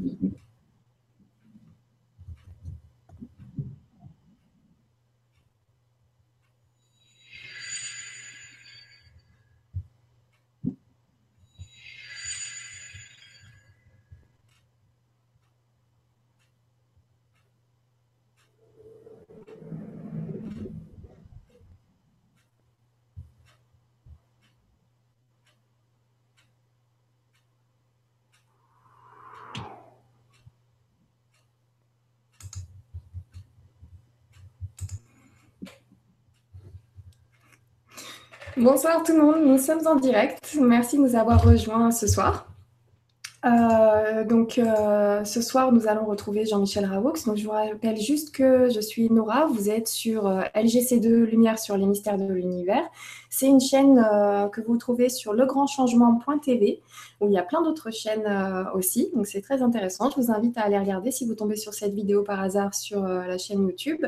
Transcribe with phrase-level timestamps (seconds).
[0.00, 0.35] Mm-hmm.
[38.58, 40.56] Bonsoir tout le monde, nous sommes en direct.
[40.58, 42.46] Merci de nous avoir rejoints ce soir.
[43.44, 47.12] Euh, donc euh, ce soir, nous allons retrouver Jean-Michel Raoux.
[47.26, 51.58] Donc je vous rappelle juste que je suis Nora, vous êtes sur euh, LGC2 Lumière
[51.58, 52.82] sur les mystères de l'univers.
[53.28, 54.02] C'est une chaîne
[54.50, 56.80] que vous trouvez sur legrandchangement.tv
[57.20, 58.26] où il y a plein d'autres chaînes
[58.74, 59.10] aussi.
[59.14, 60.10] Donc c'est très intéressant.
[60.10, 63.02] Je vous invite à aller regarder si vous tombez sur cette vidéo par hasard sur
[63.02, 64.04] la chaîne YouTube.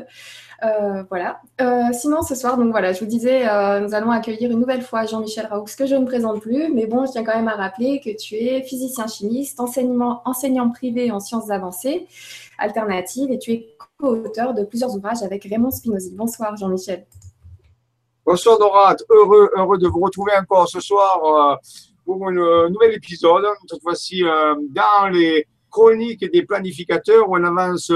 [0.63, 1.39] Euh, voilà.
[1.61, 4.81] Euh, sinon, ce soir, donc voilà, je vous disais, euh, nous allons accueillir une nouvelle
[4.81, 7.55] fois Jean-Michel Raoux, que je ne présente plus, mais bon, je tiens quand même à
[7.55, 12.07] rappeler que tu es physicien chimiste, enseignement, enseignant privé en sciences avancées
[12.57, 16.13] alternatives, et tu es co-auteur de plusieurs ouvrages avec Raymond Spinozzi.
[16.13, 17.05] Bonsoir, Jean-Michel.
[18.25, 18.95] Bonsoir, Nora.
[19.09, 21.59] Heureux, heureux de vous retrouver encore ce soir
[22.09, 27.91] pour un nouvel épisode, cette fois-ci dans les chroniques des planificateurs où on avance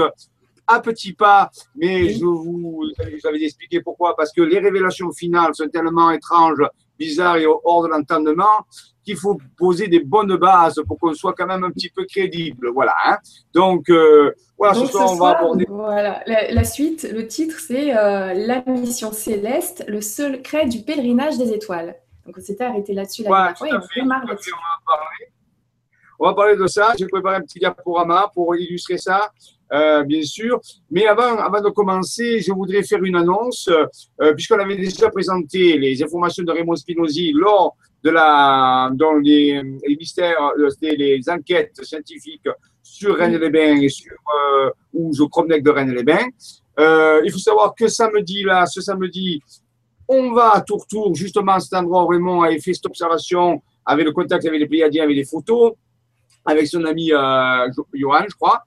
[0.68, 5.52] à petits pas, mais je vous, vous avais expliqué pourquoi, parce que les révélations finales
[5.54, 6.62] sont tellement étranges,
[6.96, 8.64] bizarres et hors de l'entendement
[9.04, 12.70] qu'il faut poser des bonnes bases pour qu'on soit quand même un petit peu crédible.
[12.72, 12.94] Voilà.
[13.04, 13.18] Hein.
[13.52, 15.66] Donc, euh, voilà, ce soir, on va aborder.
[15.68, 21.52] Voilà, la, suite, le titre, c'est euh, La mission céleste, le secret du pèlerinage des
[21.52, 21.96] étoiles.
[22.26, 25.26] Donc, on s'était arrêté là-dessus la dernière fois et on, on, va parler.
[26.18, 26.94] on va parler de ça.
[26.98, 29.30] J'ai préparé un petit diaporama pour illustrer ça.
[29.72, 30.60] Euh, bien sûr.
[30.90, 35.76] Mais avant, avant de commencer, je voudrais faire une annonce, euh, puisqu'on avait déjà présenté
[35.78, 41.82] les informations de Raymond Spinozzi lors de la, dans les, les mystères, euh, les enquêtes
[41.82, 42.48] scientifiques
[42.82, 46.28] sur Rennes-les-Bains et sur, euh, ou au Cromnec de Rennes-les-Bains.
[46.78, 49.40] Euh, il faut savoir que samedi, là, ce samedi,
[50.08, 54.04] on va à Tour-Tour, justement à cet endroit où Raymond avait fait cette observation avec
[54.04, 55.72] le contact avec les Pléiadiens, avec les photos,
[56.44, 58.62] avec son ami euh, Johan, je crois.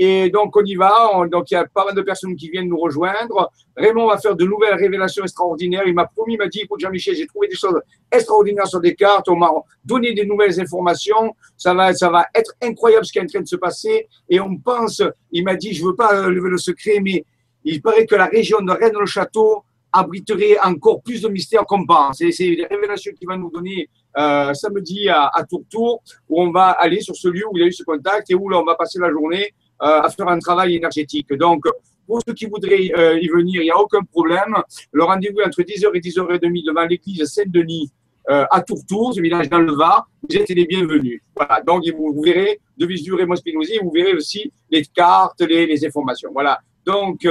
[0.00, 1.26] Et donc, on y va.
[1.30, 3.50] donc, il y a pas mal de personnes qui viennent nous rejoindre.
[3.76, 5.82] Raymond va faire de nouvelles révélations extraordinaires.
[5.86, 7.80] Il m'a promis, il m'a dit, écoute, Jean-Michel, j'ai trouvé des choses
[8.12, 9.28] extraordinaires sur des cartes.
[9.28, 9.50] On m'a
[9.84, 11.34] donné des nouvelles informations.
[11.56, 14.06] Ça va, ça va être incroyable ce qui est en train de se passer.
[14.28, 17.24] Et on pense, il m'a dit, je veux pas lever le secret, mais
[17.64, 22.18] il paraît que la région de Rennes-le-Château abriterait encore plus de mystères qu'on pense.
[22.18, 27.00] C'est des révélations qu'il va nous donner euh, samedi à, Tourtour, où on va aller
[27.00, 28.98] sur ce lieu où il a eu ce contact et où là, on va passer
[28.98, 31.32] la journée euh, à faire un travail énergétique.
[31.34, 31.64] Donc,
[32.06, 34.56] pour ceux qui voudraient euh, y venir, il n'y a aucun problème.
[34.92, 37.90] Le rendez-vous entre 10h et 10h30 devant l'église Saint-Denis
[38.30, 40.06] à Tourtour, ce village dans le Var.
[40.28, 41.22] Vous êtes les bienvenus.
[41.34, 41.62] Voilà.
[41.62, 46.28] Donc, vous, verrez de visu Raymond Spinozzi, vous verrez aussi les cartes, les, les informations.
[46.34, 46.60] Voilà.
[46.84, 47.26] Donc,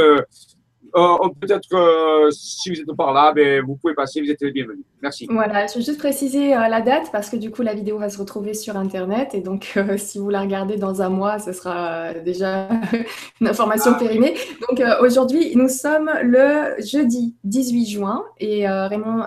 [0.94, 4.86] peut-être que si vous êtes par là, ben, vous pouvez passer, vous êtes les bienvenus.
[5.02, 5.28] Merci.
[5.30, 8.10] Voilà, je vais juste préciser euh, la date parce que du coup, la vidéo va
[8.10, 11.52] se retrouver sur Internet et donc euh, si vous la regardez dans un mois, ce
[11.52, 12.70] sera déjà
[13.42, 14.00] une information ah.
[14.00, 14.36] périmée.
[14.68, 19.24] Donc aujourd'hui, nous sommes le jeudi 18 juin et Raymond,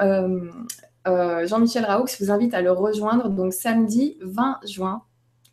[1.06, 5.02] Jean-Michel Raoux vous invite à le rejoindre donc samedi 20 juin.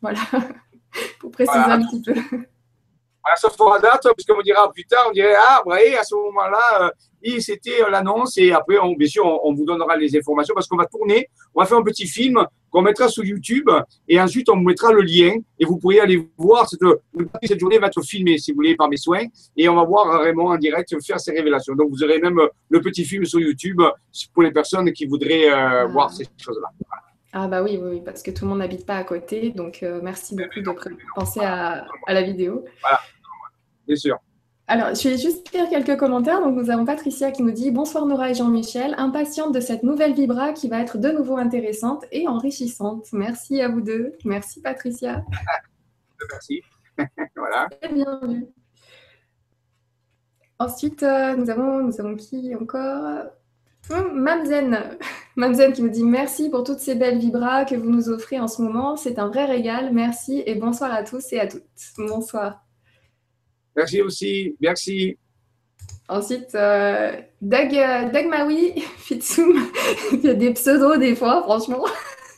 [0.00, 0.20] Voilà,
[1.20, 2.14] pour préciser un petit peu
[3.36, 6.14] sauf pour la date, parce qu'on dira plus tard, on dirait, ah, oui, à ce
[6.14, 6.92] moment-là,
[7.24, 10.66] euh, c'était euh, l'annonce, et après, on, bien sûr, on, vous donnera les informations, parce
[10.66, 13.68] qu'on va tourner, on va faire un petit film qu'on mettra sur YouTube,
[14.08, 16.80] et ensuite, on vous mettra le lien, et vous pourrez aller voir, cette,
[17.42, 19.24] cette journée va être filmée, si vous voulez, par mes soins,
[19.56, 21.74] et on va voir Raymond en direct faire ses révélations.
[21.74, 23.80] Donc, vous aurez même le petit film sur YouTube
[24.32, 25.86] pour les personnes qui voudraient euh, ah.
[25.86, 26.68] voir ces choses-là.
[27.32, 30.34] Ah bah oui, oui, parce que tout le monde n'habite pas à côté, donc merci
[30.34, 32.64] beaucoup de penser à, à la vidéo.
[32.80, 33.00] Voilà
[33.88, 34.18] bien sûr.
[34.70, 36.42] Alors, je vais juste lire quelques commentaires.
[36.42, 40.12] Donc, nous avons Patricia qui nous dit Bonsoir Nora et Jean-Michel, impatiente de cette nouvelle
[40.12, 43.06] Vibra qui va être de nouveau intéressante et enrichissante.
[43.12, 44.12] Merci à vous deux.
[44.24, 45.24] Merci Patricia.
[46.30, 46.60] Merci.
[47.36, 47.66] voilà.
[47.80, 48.46] Très bien vu.
[50.58, 53.24] Ensuite, euh, nous, avons, nous avons qui encore?
[53.90, 54.98] Hum, Mamzen.
[55.38, 58.48] Mamzen qui nous dit merci pour toutes ces belles vibras que vous nous offrez en
[58.48, 58.96] ce moment.
[58.96, 59.92] C'est un vrai régal.
[59.92, 61.62] Merci et bonsoir à tous et à toutes.
[61.96, 62.64] Bonsoir.
[63.76, 64.56] Merci aussi.
[64.60, 65.16] Merci.
[66.08, 69.54] Ensuite, euh, Doug, Doug Maui, Fitsum.
[70.12, 71.84] Il y a des pseudos des fois, franchement.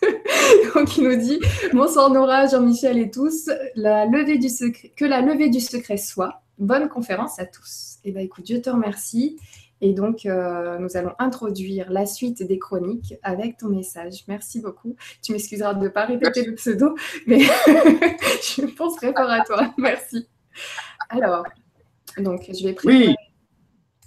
[0.75, 1.41] Donc il nous dit
[1.73, 3.49] Bonsoir Nora, Jean-Michel et tous.
[3.77, 6.43] La levée du secret, que la levée du secret soit.
[6.59, 7.97] Bonne conférence à tous.
[8.05, 9.39] Eh bien écoute, je te remercie.
[9.81, 14.25] Et donc, euh, nous allons introduire la suite des chroniques avec ton message.
[14.29, 14.95] Merci beaucoup.
[15.23, 16.95] Tu m'excuseras de ne pas répéter le pseudo,
[17.27, 19.73] mais je pense très fort à toi.
[19.79, 20.29] Merci.
[21.09, 21.45] Alors,
[22.19, 23.15] donc, je vais préparer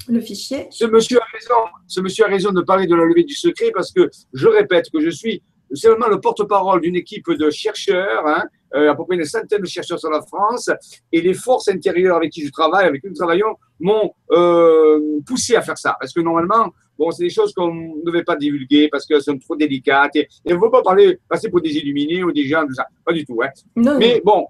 [0.07, 0.67] le fichier.
[0.69, 1.71] Ce monsieur a raison.
[1.87, 4.89] Ce monsieur a raison de parler de la levée du secret parce que je répète
[4.91, 5.41] que je suis
[5.73, 8.43] seulement le porte-parole d'une équipe de chercheurs, hein,
[8.75, 10.69] euh, à peu près une centaine de chercheurs sur la France,
[11.11, 15.55] et les forces intérieures avec qui je travaille, avec qui nous travaillons, m'ont euh, poussé
[15.55, 15.95] à faire ça.
[15.99, 19.37] Parce que normalement, bon, c'est des choses qu'on ne devait pas divulguer parce qu'elles sont
[19.37, 22.65] trop délicates, et, on ne veut pas parler, passer pour des illuminés ou des gens,
[22.65, 22.85] tout ça.
[23.05, 23.39] Pas du tout.
[23.43, 23.49] Hein.
[23.75, 24.47] Mais bon,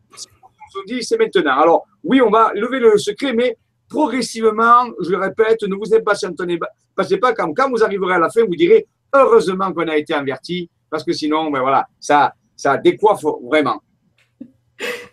[0.76, 1.60] on dit, c'est maintenant.
[1.60, 3.58] Alors, oui, on va lever le secret, mais
[3.90, 8.44] progressivement, je le répète, ne vous impatientez pas, quand, quand vous arriverez à la fin,
[8.46, 13.24] vous direz heureusement qu'on a été averti, parce que sinon, ben voilà, ça, ça décoiffe
[13.44, 13.82] vraiment.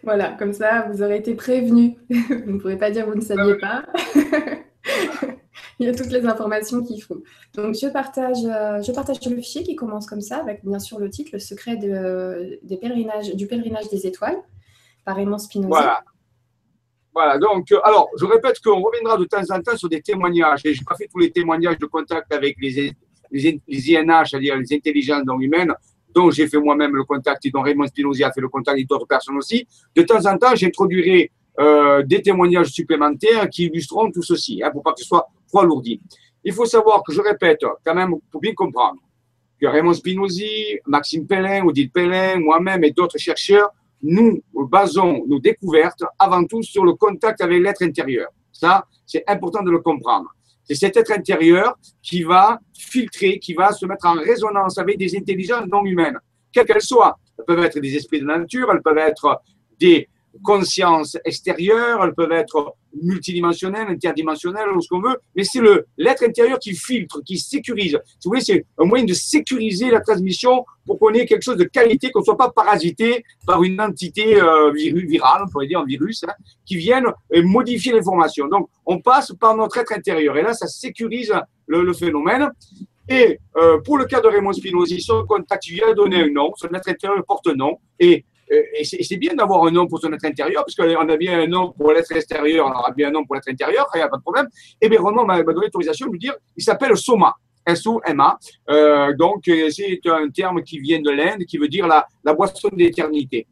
[0.03, 1.97] Voilà, comme ça, vous aurez été prévenu.
[2.09, 3.85] vous ne pourrez pas dire que vous ne saviez pas.
[5.79, 7.23] Il y a toutes les informations qu'il faut.
[7.55, 10.99] Donc, je partage, euh, je partage le fichier qui commence comme ça, avec bien sûr
[10.99, 14.37] le titre, Le secret des pèlerinages, du pèlerinage des étoiles,
[15.05, 15.69] par Raymond Spinoza.
[15.69, 16.05] Voilà.
[17.13, 20.61] Voilà, donc, euh, alors, je répète qu'on reviendra de temps en temps sur des témoignages.
[20.65, 22.93] Et je n'ai pas fait tous les témoignages de contact avec les,
[23.31, 25.75] les, INH, c'est-à-dire les intelligences non humaines,
[26.15, 28.85] dont j'ai fait moi-même le contact et dont Raymond Spinozzi a fait le contact et
[28.85, 29.67] d'autres personnes aussi.
[29.95, 34.83] De temps en temps, j'introduirai euh, des témoignages supplémentaires qui illustreront tout ceci, hein, pour
[34.83, 36.01] pas que ce soit trop alourdi.
[36.45, 39.01] Il faut savoir que je répète, quand même, pour bien comprendre,
[39.61, 43.71] que Raymond Spinozzi, Maxime Pellin, Odile Pellin, moi-même et d'autres chercheurs,
[44.03, 48.29] nous basons nos découvertes avant tout sur le contact avec l'être intérieur.
[48.53, 50.35] Ça, c'est important de le comprendre.
[50.71, 55.17] C'est cet être intérieur qui va filtrer, qui va se mettre en résonance avec des
[55.17, 56.17] intelligences non humaines,
[56.53, 57.19] quelles qu'elles soient.
[57.37, 59.43] Elles peuvent être des esprits de nature, elles peuvent être
[59.81, 60.09] des
[60.45, 66.25] consciences extérieures, elles peuvent être multidimensionnelles, interdimensionnelles, ou ce qu'on veut, mais c'est le l'être
[66.25, 67.99] intérieur qui filtre, qui sécurise.
[68.05, 71.57] Si vous voulez, c'est un moyen de sécuriser la transmission pour qu'on ait quelque chose
[71.57, 75.81] de qualité, qu'on ne soit pas parasité par une entité euh, virale, on pourrait dire
[75.81, 76.33] un virus, hein,
[76.65, 78.49] qui vienne modifier l'information.
[78.49, 81.33] Donc, on passe par notre être intérieur, et là, ça sécurise
[81.67, 82.51] le, phénomène.
[83.09, 86.53] Et euh, pour le cas de Raymond Spinozzi, son contact lui a donné un nom,
[86.57, 90.13] son être intérieur porte un nom, et et c'est bien d'avoir un nom pour son
[90.13, 93.13] être intérieur, parce qu'on a bien un nom pour l'être extérieur, on aura bien un
[93.13, 94.49] nom pour l'être intérieur, il n'y a pas de problème.
[94.81, 97.35] Et bien, Renan m'a donné l'autorisation de lui dire, il s'appelle Soma.
[97.67, 98.39] S-O-M-A.
[98.71, 102.33] Euh, donc, euh, c'est un terme qui vient de l'Inde, qui veut dire la, la
[102.33, 103.47] boisson d'éternité,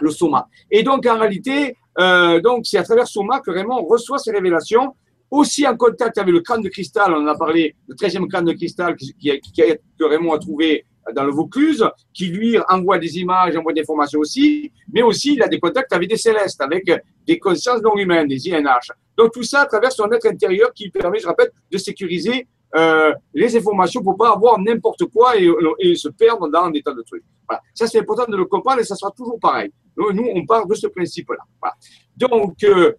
[0.00, 0.48] le Soma.
[0.70, 4.94] Et donc, en réalité, c'est à travers Soma que Raymond reçoit ses révélations,
[5.30, 7.12] aussi en contact avec le crâne de cristal.
[7.14, 10.84] On en a parlé, le 13e crâne de cristal que Raymond a trouvé
[11.14, 15.42] dans le Vaucluse, qui lui envoie des images, envoie des informations aussi, mais aussi il
[15.42, 16.90] a des contacts avec des célestes, avec
[17.26, 18.92] des consciences non humaines, des INH.
[19.16, 23.12] Donc tout ça à travers son être intérieur qui permet, je répète, de sécuriser euh,
[23.34, 27.22] les informations pour pas avoir n'importe quoi et, se perdre dans un état de truc.
[27.46, 27.60] Voilà.
[27.74, 29.70] Ça, c'est important de le comprendre et ça sera toujours pareil.
[29.96, 31.44] Nous, on part de ce principe-là.
[32.16, 32.92] Donc, euh,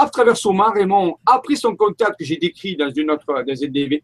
[0.00, 3.24] à travers Soma, Raymond a pris son contact que j'ai décrit dans une, autre,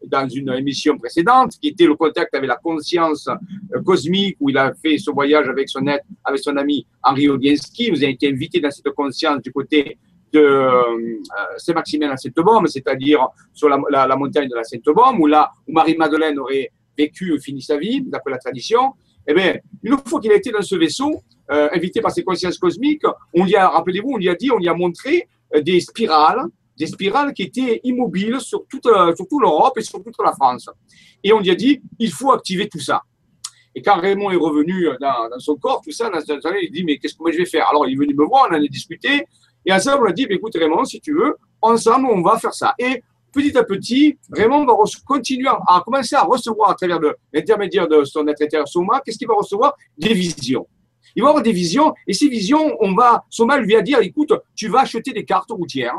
[0.06, 4.58] dans une émission précédente, qui était le contact avec la conscience euh, cosmique, où il
[4.58, 5.86] a fait ce voyage avec son,
[6.24, 7.90] avec son ami Henri Ogienski.
[7.90, 9.96] Vous avez été invité dans cette conscience du côté
[10.32, 11.20] de euh,
[11.58, 17.38] Saint-Maximin à Sainte-Baume, c'est-à-dire sur la, montagne de la Sainte-Baume, où où Marie-Madeleine aurait vécu,
[17.38, 18.94] fini sa vie, d'après la tradition.
[19.28, 21.22] Eh bien, une fois qu'il a été dans ce vaisseau,
[21.52, 24.58] euh, invité par ses consciences cosmiques, on lui a, rappelez-vous, on lui a dit, on
[24.58, 25.28] lui a montré
[25.62, 26.44] des spirales,
[26.76, 30.32] des spirales qui étaient immobiles sur toute, euh, sur toute l'Europe et sur toute la
[30.32, 30.68] France.
[31.22, 33.02] Et on lui a dit, il faut activer tout ça.
[33.74, 36.20] Et quand Raymond est revenu dans, dans son corps, tout ça, dans
[36.60, 37.68] il dit, mais qu'est-ce que je vais faire?
[37.68, 39.26] Alors, il est venu me voir, on en a discuté,
[39.66, 42.74] et ensemble, on a dit, écoute Raymond, si tu veux, ensemble, on va faire ça.
[42.78, 44.74] Et petit à petit, Raymond va
[45.06, 47.00] continuer à, commencer à recevoir à travers
[47.32, 49.74] l'intermédiaire de son être intérieur Soma, qu'est-ce qu'il va recevoir?
[49.96, 50.66] Des visions.
[51.16, 54.32] Il va avoir des visions, et ces visions, on va, Soma lui va dire, écoute,
[54.56, 55.96] tu vas acheter des cartes routières,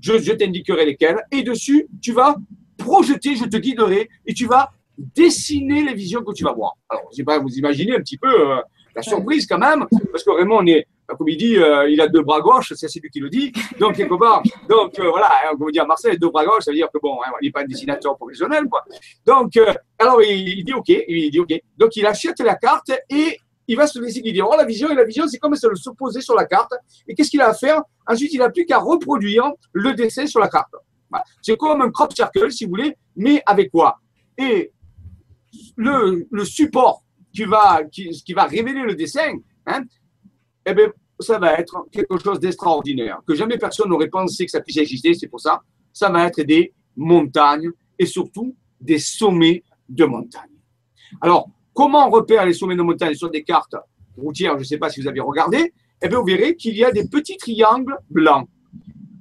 [0.00, 2.36] je, je t'indiquerai lesquelles, et dessus, tu vas
[2.76, 6.76] projeter, je te guiderai, et tu vas dessiner les visions que tu vas voir.
[6.88, 8.60] Alors, je sais pas, vous imaginez un petit peu euh,
[8.94, 12.08] la surprise quand même, parce que Raymond, on est, comme il dit, euh, il a
[12.08, 13.52] deux bras gauches, c'est lui qui le dit.
[13.78, 16.64] Donc, quelque part, donc euh, voilà, hein, comme on dit à Marseille, deux bras gauches,
[16.64, 18.84] ça veut dire que bon, hein, il n'est pas un dessinateur professionnel, quoi.
[19.26, 19.52] Donc,
[19.98, 21.52] alors il, il, dit OK, il dit OK.
[21.76, 23.38] Donc, il achète la carte et
[23.72, 24.42] il va se laisser guider.
[24.42, 26.74] Oh, la vision, et la vision, c'est comme se le poser sur la carte.
[27.08, 27.80] Et qu'est-ce qu'il a à faire?
[28.06, 30.74] Ensuite, il n'a plus qu'à reproduire le dessin sur la carte.
[31.40, 33.98] C'est comme un crop circle, si vous voulez, mais avec quoi?
[34.36, 34.72] Et
[35.76, 37.02] le, support
[37.32, 39.84] qui va, qui, va révéler le dessin, hein,
[40.66, 44.60] eh bien, ça va être quelque chose d'extraordinaire, que jamais personne n'aurait pensé que ça
[44.60, 45.14] puisse exister.
[45.14, 45.62] C'est pour ça,
[45.94, 50.58] ça va être des montagnes et surtout des sommets de montagne.
[51.22, 53.76] Alors, comment on repère les sommets de montagne sur des cartes
[54.16, 55.72] routières Je ne sais pas si vous avez regardé.
[56.02, 58.48] Eh vous verrez qu'il y a des petits triangles blancs.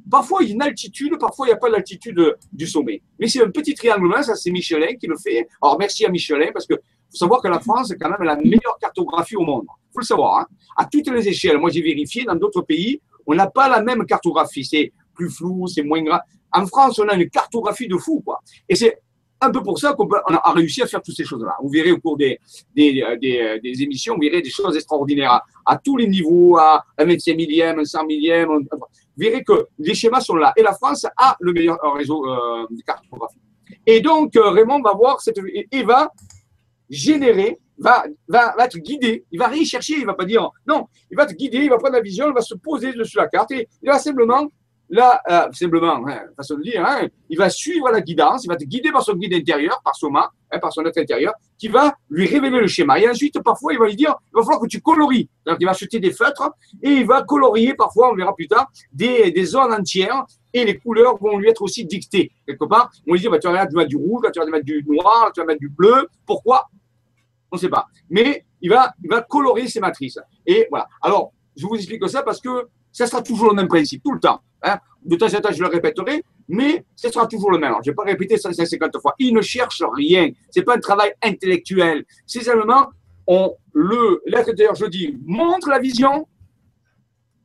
[0.09, 3.01] Parfois, il y a une altitude, parfois, il n'y a pas l'altitude du sommet.
[3.17, 5.47] Mais c'est un petit triangle blanc, ça, c'est Michelin qui le fait.
[5.61, 8.77] Alors, merci à Michelin, parce que faut savoir que la France quand même la meilleure
[8.79, 9.65] cartographie au monde.
[9.93, 10.39] Faut le savoir.
[10.39, 10.47] Hein.
[10.75, 11.57] À toutes les échelles.
[11.57, 14.65] Moi, j'ai vérifié, dans d'autres pays, on n'a pas la même cartographie.
[14.65, 16.21] C'est plus flou, c'est moins grave.
[16.51, 18.39] En France, on a une cartographie de fou, quoi.
[18.67, 18.97] Et c'est
[19.41, 21.55] un peu pour ça qu'on a réussi à faire toutes ces choses-là.
[21.61, 22.39] Vous verrez au cours des,
[22.75, 27.05] des, des, des, émissions, vous verrez des choses extraordinaires à, tous les niveaux, à un
[27.05, 28.47] 25 millième, un 100 millième.
[28.49, 28.67] Vous
[29.17, 30.53] verrez que les schémas sont là.
[30.55, 33.39] Et la France a le meilleur réseau euh, de cartographie.
[33.85, 35.39] Et donc, euh, Raymond va voir cette,
[35.71, 36.11] et va
[36.89, 39.25] générer, va, va, va être guidé.
[39.31, 40.87] Il va rien chercher, il va pas dire non.
[41.09, 43.27] Il va être guidé, il va prendre la vision, il va se poser dessus la
[43.27, 44.51] carte et il va simplement
[44.91, 48.55] là, euh, simplement, hein, façon de dire, hein, il va suivre la guidance, il va
[48.55, 51.95] être guidé par son guide intérieur, par Soma, hein, par son être intérieur, qui va
[52.09, 52.99] lui révéler le schéma.
[52.99, 55.29] Et ensuite, parfois, il va lui dire, il va falloir que tu colories.
[55.45, 56.51] Donc, il va acheter des feutres
[56.83, 61.17] et il va colorier, parfois, on verra plus tard, des, zones entières et les couleurs
[61.17, 62.31] vont lui être aussi dictées.
[62.45, 64.83] Quelque part, on lui dit, bah, tu vas mettre du rouge, tu vas mettre du
[64.85, 66.09] noir, tu vas mettre du bleu.
[66.25, 66.67] Pourquoi?
[67.49, 67.87] On ne sait pas.
[68.09, 70.19] Mais il va, il va colorier ses matrices.
[70.45, 70.87] Et voilà.
[71.01, 74.19] Alors, je vous explique ça parce que ça sera toujours le même principe, tout le
[74.19, 74.41] temps.
[74.63, 74.77] Hein?
[75.03, 77.73] De temps en temps, je le répéterai, mais ce sera toujours le même.
[77.83, 79.15] Je ne vais pas répéter 150 fois.
[79.19, 80.29] Il ne cherche rien.
[80.49, 82.05] Ce n'est pas un travail intellectuel.
[82.27, 82.87] C'est seulement,
[83.27, 86.27] on, le, l'être intérieur, je dis, montre la vision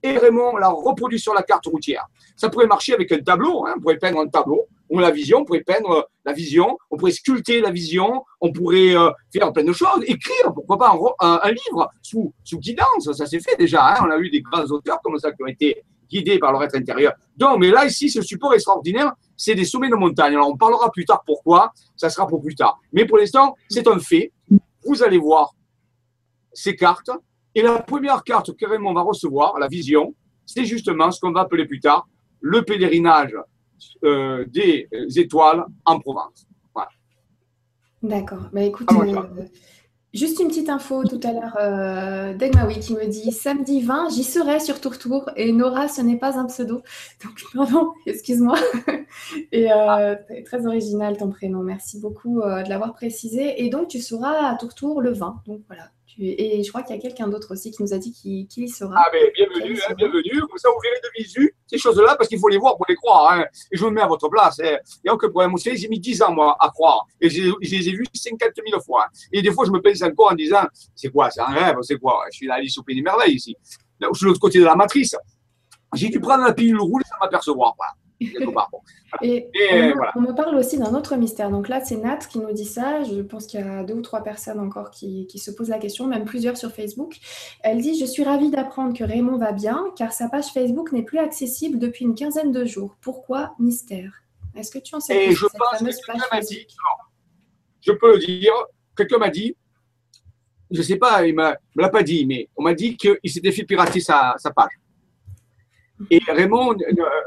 [0.02, 2.06] et Raymond la reproduit sur la carte routière.
[2.36, 3.66] Ça pourrait marcher avec un tableau.
[3.66, 3.74] Hein.
[3.76, 4.66] On pourrait peindre un tableau.
[4.88, 8.96] On la vision, on pourrait peindre la vision, on pourrait sculpter la vision, on pourrait
[8.96, 13.26] euh, faire plein de choses, écrire, pourquoi pas un, un livre sous, sous guidance, ça
[13.26, 13.84] s'est fait déjà.
[13.84, 14.04] Hein.
[14.06, 16.76] On a eu des grands auteurs comme ça qui ont été guidés par leur être
[16.76, 17.12] intérieur.
[17.36, 20.34] Donc, mais là, ici, ce support extraordinaire, c'est des sommets de montagne.
[20.34, 22.78] Alors, on parlera plus tard pourquoi, ça sera pour plus tard.
[22.92, 24.32] Mais pour l'instant, c'est un fait.
[24.84, 25.52] Vous allez voir
[26.52, 27.10] ces cartes.
[27.54, 31.40] Et la première carte que Raymond va recevoir, la vision, c'est justement ce qu'on va
[31.40, 32.06] appeler plus tard
[32.40, 33.36] le pèlerinage
[34.04, 36.46] euh, des étoiles en Provence.
[36.74, 36.90] Voilà.
[38.02, 38.48] D'accord.
[38.52, 39.22] Bah, écoute, euh,
[40.16, 44.24] Juste une petite info tout à l'heure euh, d'Egmawi qui me dit samedi 20, j'y
[44.24, 46.80] serai sur Tour Et Nora, ce n'est pas un pseudo.
[47.22, 48.56] Donc, pardon, excuse-moi.
[49.52, 51.62] Et euh, très original ton prénom.
[51.62, 53.62] Merci beaucoup euh, de l'avoir précisé.
[53.62, 55.42] Et donc, tu seras à Tour le 20.
[55.44, 55.90] Donc, voilà.
[56.18, 58.68] Et je crois qu'il y a quelqu'un d'autre aussi qui nous a dit qu'il y
[58.68, 58.94] sera.
[58.96, 60.40] Ah, mais bienvenue, hein, bienvenue.
[60.40, 62.94] Comme ça, vous verrez de visu ces choses-là parce qu'il faut les voir pour les
[62.94, 63.32] croire.
[63.32, 63.44] Hein.
[63.70, 64.58] Et je me mets à votre place.
[64.60, 64.78] Hein.
[64.86, 65.50] Il n'y a aucun problème.
[65.50, 67.04] Vous savez, j'ai mis 10 ans, moi, à croire.
[67.20, 69.04] Et je, les ai vus 50 000 fois.
[69.04, 69.18] Hein.
[69.30, 71.98] Et des fois, je me pense encore en disant c'est quoi C'est un rêve C'est
[71.98, 72.24] quoi?
[72.32, 73.54] Je suis là, Alice au Pays des Merveilles ici.
[74.00, 75.14] je suis de l'autre côté de la matrice.
[75.94, 77.74] J'ai dû prendre la pilule rouge sans m'apercevoir.
[77.76, 77.92] Voilà.
[79.22, 79.50] Et,
[80.14, 81.50] on, me parle aussi d'un autre mystère.
[81.50, 83.02] Donc là, c'est Nat qui nous dit ça.
[83.02, 86.06] Je pense qu'il y a deux ou trois personnes encore qui, se posent la question,
[86.06, 87.16] même plusieurs sur Facebook.
[87.62, 91.02] Elle dit Je suis ravie d'apprendre que Raymond va bien, car sa page Facebook n'est
[91.02, 92.96] plus accessible depuis une quinzaine de jours.
[93.00, 94.12] Pourquoi mystère?
[94.54, 96.66] Est-ce que tu en sais plus je pense que quelqu'un m'a dit,
[97.82, 98.52] je peux le dire,
[98.96, 99.54] quelqu'un m'a dit,
[100.70, 103.18] je ne sais pas, il ne me l'a pas dit, mais on m'a dit qu'il
[103.26, 104.70] s'était fait pirater sa page.
[106.10, 106.76] Et Raymond,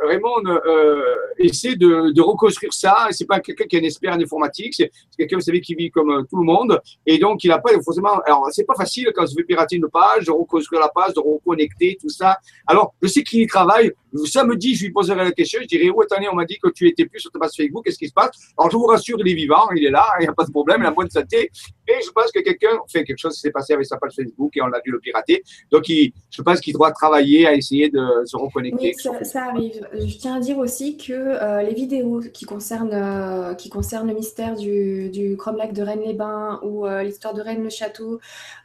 [0.03, 1.01] Raymond euh,
[1.37, 3.07] essaie de, de, reconstruire ça.
[3.11, 5.89] C'est pas quelqu'un qui est un expert en informatique, c'est quelqu'un, vous savez, qui vit
[5.89, 6.79] comme euh, tout le monde.
[7.05, 8.19] Et donc, il n'a pas forcément.
[8.25, 11.19] Alors, c'est pas facile quand je vais pirater une page, de reconstruire la page, de
[11.19, 12.37] reconnecter, tout ça.
[12.67, 13.91] Alors, je sais qu'il y travaille.
[14.25, 15.59] Samedi, je lui poserai la question.
[15.61, 17.85] Je dirai Où attendez, on m'a dit que tu étais plus sur ta page Facebook.
[17.85, 18.31] Qu'est-ce qui se passe?
[18.57, 20.51] Alors, je vous rassure, il est vivant, il est là, il n'y a pas de
[20.51, 21.51] problème, il a bonne santé.
[21.87, 24.61] Et je pense que quelqu'un, fait quelque chose s'est passé avec sa page Facebook et
[24.61, 25.43] on a dû le pirater.
[25.71, 29.87] Donc, il, je pense qu'il doit travailler à essayer de se reconnecter oui, ça, arrive.
[29.93, 34.13] Je tiens à dire aussi que euh, les vidéos qui concernent, euh, qui concernent le
[34.13, 38.19] mystère du, du de Rennes-les-Bains ou euh, l'histoire de Rennes-le-Château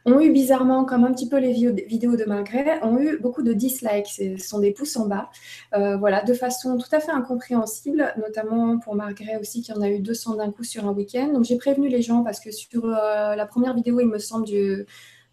[0.05, 3.53] ont eu bizarrement, comme un petit peu les vidéos de Margaret, ont eu beaucoup de
[3.53, 4.07] dislikes.
[4.07, 5.29] Ce sont des pouces en bas.
[5.73, 9.99] Voilà, de façon tout à fait incompréhensible, notamment pour Margaret aussi, qui en a eu
[9.99, 11.33] 200 d'un coup sur un week-end.
[11.33, 14.45] Donc j'ai prévenu les gens parce que sur la première vidéo, il me semble,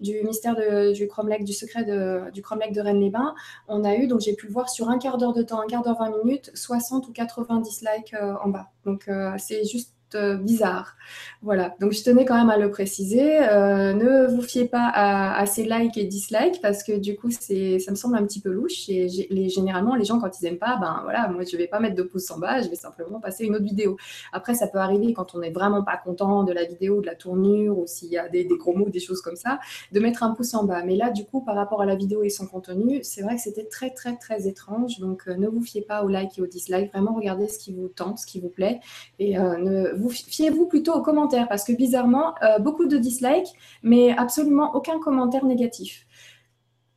[0.03, 0.57] du mystère
[0.93, 3.35] du Cromlech, du secret de, du Cromlech de Rennes-les-Bains,
[3.69, 5.67] on a eu, donc j'ai pu le voir sur un quart d'heure de temps, un
[5.67, 8.71] quart d'heure, 20 minutes, 60 ou 90 likes euh, en bas.
[8.85, 9.95] Donc euh, c'est juste
[10.41, 10.97] bizarre.
[11.43, 13.41] Voilà, donc je tenais quand même à le préciser.
[13.41, 17.81] Euh, ne vous fiez pas à, ces likes et dislikes parce que du coup, c'est,
[17.81, 18.89] ça me semble un petit peu louche.
[18.89, 19.09] Et
[19.49, 21.97] généralement, les gens, quand ils n'aiment pas, ben voilà, moi, je ne vais pas mettre
[21.97, 23.97] de pouce en bas, je vais simplement passer une autre vidéo.
[24.33, 27.17] Après, ça peut arriver quand on n'est vraiment pas content de la vidéo, de la
[27.17, 29.59] tournure ou s'il y a des, gros mots, des choses comme ça,
[29.91, 30.85] de mettre un pouce en bas.
[30.85, 33.43] Mais là, du coup, par rapport à la vidéo et son contenu, c'est vrai que
[33.43, 35.01] c'était très, très, très étrange.
[35.01, 36.93] Donc, euh, ne vous fiez pas aux likes et aux dislikes.
[36.93, 38.79] Vraiment, regardez ce qui vous tente, ce qui vous plaît.
[39.19, 43.49] Et euh, vous fiez-vous plutôt aux commentaires parce que bizarrement, euh, beaucoup de dislikes,
[43.83, 46.07] mais absolument aucun commentaire négatif.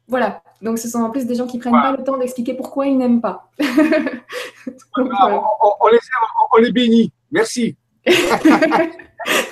[0.08, 2.86] Voilà, donc ce sont en plus des gens qui prennent pas le temps d'expliquer pourquoi
[2.86, 3.50] ils n'aiment pas.
[3.60, 6.00] on, les,
[6.54, 7.76] on, les, bénit, merci.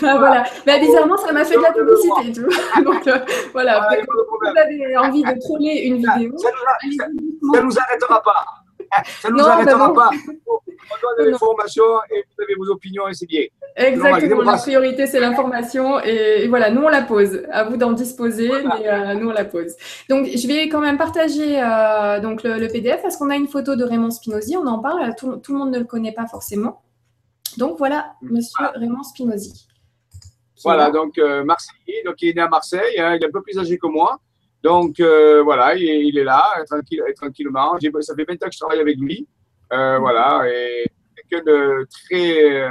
[0.05, 2.41] Ah, voilà, mais bizarrement, ça m'a fait de la publicité.
[2.83, 3.19] Donc euh,
[3.53, 6.37] voilà, vous avez envie de troller une vidéo.
[6.37, 8.45] Ça ne nous, arrêtera pas.
[9.21, 10.09] Ça ne nous arrêtera pas.
[10.93, 13.43] On donne l'information et vous avez vos opinions et c'est bien.
[13.75, 17.43] Exactement, la priorité c'est l'information et, voilà, nous on la pose.
[17.51, 19.75] À vous d'en disposer, mais euh, nous on la pose.
[20.09, 23.75] Donc je vais quand même partager euh, donc le, PDF parce qu'on a une photo
[23.75, 26.81] de Raymond Spinozzi, on en parle, tout, le monde ne le connaît pas forcément.
[27.57, 29.67] Donc voilà, monsieur Raymond Spinozzi.
[30.63, 33.41] Voilà, donc euh, Marseillais, donc il est né à Marseille, hein, il est un peu
[33.41, 34.19] plus âgé que moi.
[34.63, 37.77] Donc voilà, il est, là, tranquille, tranquillement.
[38.01, 39.27] Ça fait 20 ans que je travaille avec lui.
[39.69, 42.69] voilà, et quelqu'un de très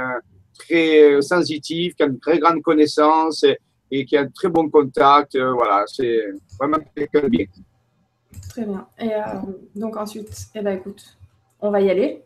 [0.57, 3.45] très sensitif, qui a une très grande connaissance
[3.91, 5.35] et, qui a un très bon contact.
[5.35, 6.21] Euh, voilà, c'est
[6.59, 7.45] vraiment quelqu'un de bien.
[8.49, 8.87] Très bien.
[8.99, 9.19] Et euh,
[9.75, 11.17] donc ensuite, eh ben, écoute,
[11.59, 12.23] on va y aller.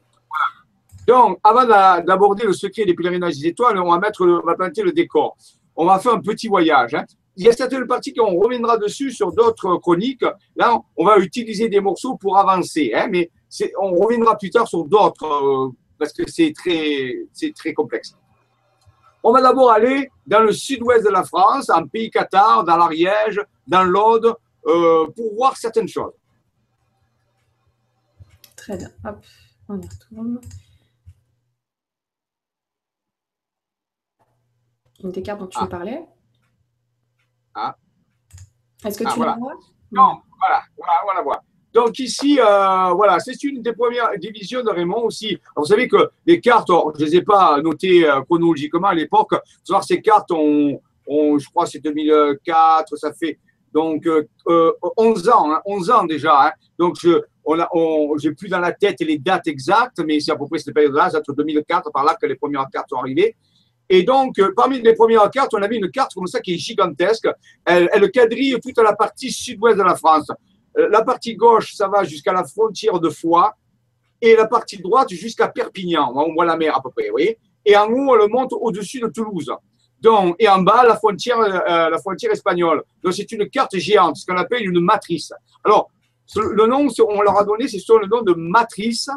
[1.07, 4.83] Donc, avant d'aborder le secret des pèlerinages des étoiles, on va, mettre on va planter
[4.83, 5.38] le décor.
[5.75, 6.95] On va faire un petit voyage.
[6.95, 7.05] Hein.
[7.38, 10.25] Il y a certaines parties qu'on reviendra dessus sur d'autres chroniques.
[10.56, 13.29] Là, on va utiliser des morceaux pour avancer, hein, mais
[13.79, 18.15] on reviendra plus tard sur d'autres euh, parce que c'est très, très complexe.
[19.24, 23.39] On va d'abord aller dans le sud-ouest de la France, en Pays Qatar, dans l'Ariège,
[23.67, 24.34] dans l'Aude,
[24.65, 26.13] euh, pour voir certaines choses.
[28.56, 28.89] Très bien.
[29.06, 29.24] Hop,
[29.70, 30.41] on y retourne.
[35.03, 35.67] Une des cartes dont tu ah.
[35.67, 36.03] parler?
[37.60, 37.76] Ah.
[38.86, 39.54] Est-ce que ah, tu la vois?
[39.92, 41.42] Non, voilà, voilà, on la voit.
[41.74, 45.38] Donc ici, euh, voilà, c'est une des premières divisions de Raymond aussi.
[45.56, 49.34] vous savez que les cartes, je ne les ai pas notées euh, chronologiquement à l'époque.
[49.67, 53.39] Vous ces cartes, ont, je crois, c'est 2004, ça fait
[53.74, 56.48] donc 11 euh, ans, 11 hein, ans déjà.
[56.48, 56.52] Hein.
[56.78, 57.70] Donc je, on a,
[58.17, 61.10] j'ai plus dans la tête les dates exactes, mais c'est à peu près cette période-là,
[61.10, 63.36] c'est entre 2004 par là que les premières cartes sont arrivées.
[63.89, 67.28] Et donc, parmi les premières cartes, on avait une carte comme ça qui est gigantesque.
[67.65, 70.30] Elle, elle quadrille toute la partie sud-ouest de la France.
[70.78, 73.56] Euh, la partie gauche, ça va jusqu'à la frontière de Foix
[74.21, 76.12] et la partie droite jusqu'à Perpignan.
[76.15, 77.38] On voit la mer à peu près, vous voyez.
[77.65, 79.52] Et en haut, elle monte au-dessus de Toulouse.
[80.00, 82.84] Donc, et en bas, la frontière, euh, la frontière espagnole.
[83.04, 85.34] Donc, c'est une carte géante, ce qu'on appelle une matrice.
[85.63, 85.89] Alors,
[86.36, 89.10] le nom, on leur a donné, c'est sur le nom de matrice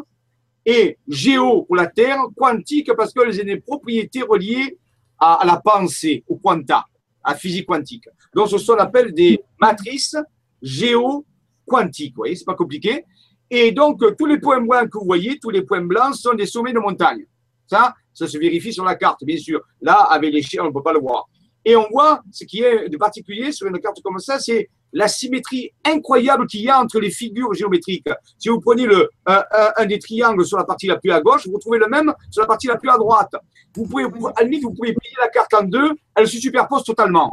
[0.70, 4.78] et géo pour la Terre, quantique parce qu'elles ont des propriétés reliées
[5.18, 6.84] à, la pensée, au quanta,
[7.24, 8.04] à la physique quantique.
[8.32, 10.16] Donc, ce sont appelle des matrices
[10.62, 11.26] géo
[11.66, 12.14] quantique.
[12.14, 13.04] Vous voyez, c'est pas compliqué.
[13.50, 16.46] Et donc, tous les points blancs que vous voyez, tous les points blancs sont des
[16.46, 17.26] sommets de montagne.
[17.66, 19.60] Ça, ça se vérifie sur la carte, bien sûr.
[19.80, 21.28] Là, avec l'échelle, on ne peut pas le voir.
[21.64, 25.08] Et on voit ce qui est de particulier sur une carte comme ça, c'est la
[25.08, 28.08] symétrie incroyable qu'il y a entre les figures géométriques.
[28.38, 28.86] Si vous prenez
[29.26, 32.42] un, des triangles sur la partie la plus à gauche, vous trouvez le même sur
[32.42, 33.32] la partie la plus à droite.
[33.74, 37.32] Vous pouvez, à vous pouvez plier la carte en deux, elle se superpose totalement.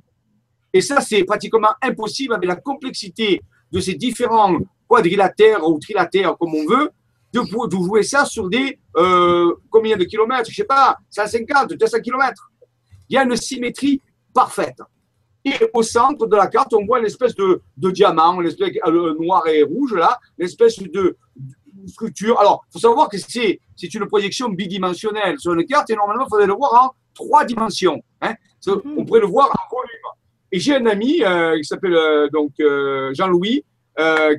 [0.74, 3.42] Et ça, c'est pratiquement impossible avec la complexité
[3.72, 6.92] de ces différents quadrilatères ou trilatères, comme on veut,
[7.34, 10.46] de, de jouer ça sur des euh, combien de kilomètres?
[10.46, 12.52] Je ne sais pas, 150, 200 kilomètres.
[13.10, 14.02] Il y a une symétrie
[14.34, 14.78] parfaite.
[15.48, 19.16] Et au centre de la carte, on voit une espèce de, de diamant, l'espèce euh,
[19.20, 21.18] noir et rouge là, l'espèce de,
[21.88, 22.40] structure.
[22.40, 23.60] Alors, il faut savoir que c'est
[23.94, 28.02] une projection bidimensionnelle sur une carte et normalement, il faudrait le voir en trois dimensions.
[28.22, 28.34] Hein.
[28.66, 28.82] Mhm.
[28.98, 30.08] On pourrait le voir en volume.
[30.52, 33.64] Et j'ai un ami euh, qui s'appelle euh, donc euh, Jean-Louis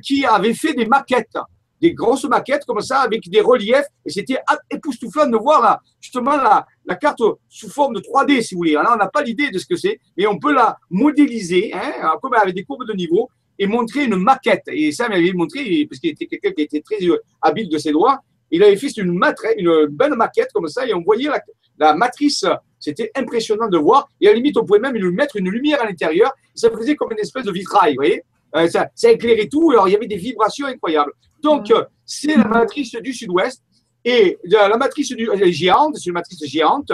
[0.01, 1.37] qui avait fait des maquettes,
[1.81, 3.85] des grosses maquettes comme ça avec des reliefs.
[4.05, 4.37] Et c'était
[4.69, 8.75] époustouflant de voir là, justement la, la carte sous forme de 3D, si vous voulez.
[8.75, 12.17] Alors, on n'a pas l'idée de ce que c'est, mais on peut la modéliser, hein,
[12.21, 14.63] comme avec des courbes de niveau, et montrer une maquette.
[14.67, 16.97] Et ça m'avait montré, parce qu'il était quelqu'un qui était très
[17.41, 18.19] habile de ses doigts,
[18.51, 19.21] il avait fait une,
[19.57, 21.41] une belle maquette comme ça, et on voyait la,
[21.77, 22.45] la matrice
[22.79, 24.09] c'était impressionnant de voir.
[24.21, 26.33] Et à la limite, on pouvait même lui mettre une lumière à l'intérieur.
[26.55, 28.23] Ça faisait comme une espèce de vitrail, vous voyez?
[28.55, 29.69] Euh, ça, ça, éclairait tout.
[29.71, 31.11] Alors, il y avait des vibrations incroyables.
[31.41, 33.63] Donc, euh, c'est la matrice du sud-ouest.
[34.05, 36.91] Et la matrice du, géante, c'est une matrice géante.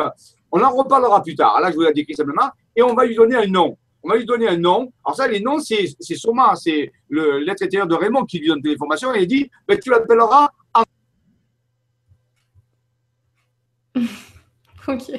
[0.52, 1.60] On en reparlera plus tard.
[1.62, 2.50] Là, je vous la décris simplement.
[2.76, 3.78] Et on va lui donner un nom.
[4.04, 4.92] On va lui donner un nom.
[5.04, 8.74] Alors ça, les noms, c'est Soma, c'est l'être intérieur de Raymond qui lui donne des
[8.74, 10.50] informations et il dit, ben, tu l'appelleras
[14.88, 15.12] ok.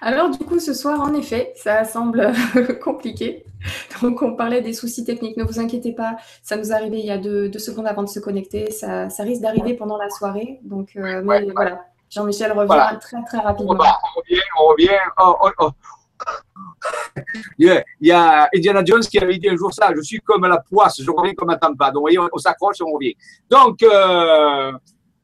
[0.00, 2.32] Alors du coup, ce soir, en effet, ça semble
[2.82, 3.45] compliqué.
[4.02, 5.36] Donc on parlait des soucis techniques.
[5.36, 8.08] Ne vous inquiétez pas, ça nous est arrivé il y a deux, secondes avant de
[8.08, 8.70] se connecter.
[8.70, 10.60] Ça, risque d'arriver pendant la soirée.
[10.62, 13.74] Donc euh, voilà, Jean-Michel revient très très rapidement.
[13.74, 14.98] On revient, on revient.
[15.18, 15.70] Oh, oh, oh.
[17.58, 20.58] Il y a Indiana Jones qui avait dit un jour ça, je suis comme la
[20.58, 21.86] poisse, je reviens comme un tampa.
[21.86, 23.14] Donc, vous voyez, on, s'accroche et on revient.
[23.50, 24.72] Donc, euh,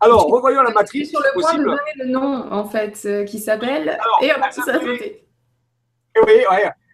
[0.01, 1.11] alors, revoyons la matrice.
[1.11, 3.99] sur le point de donner le nom, en fait, euh, qui s'appelle.
[4.21, 5.23] Et on ça Oui,
[6.27, 6.45] oui,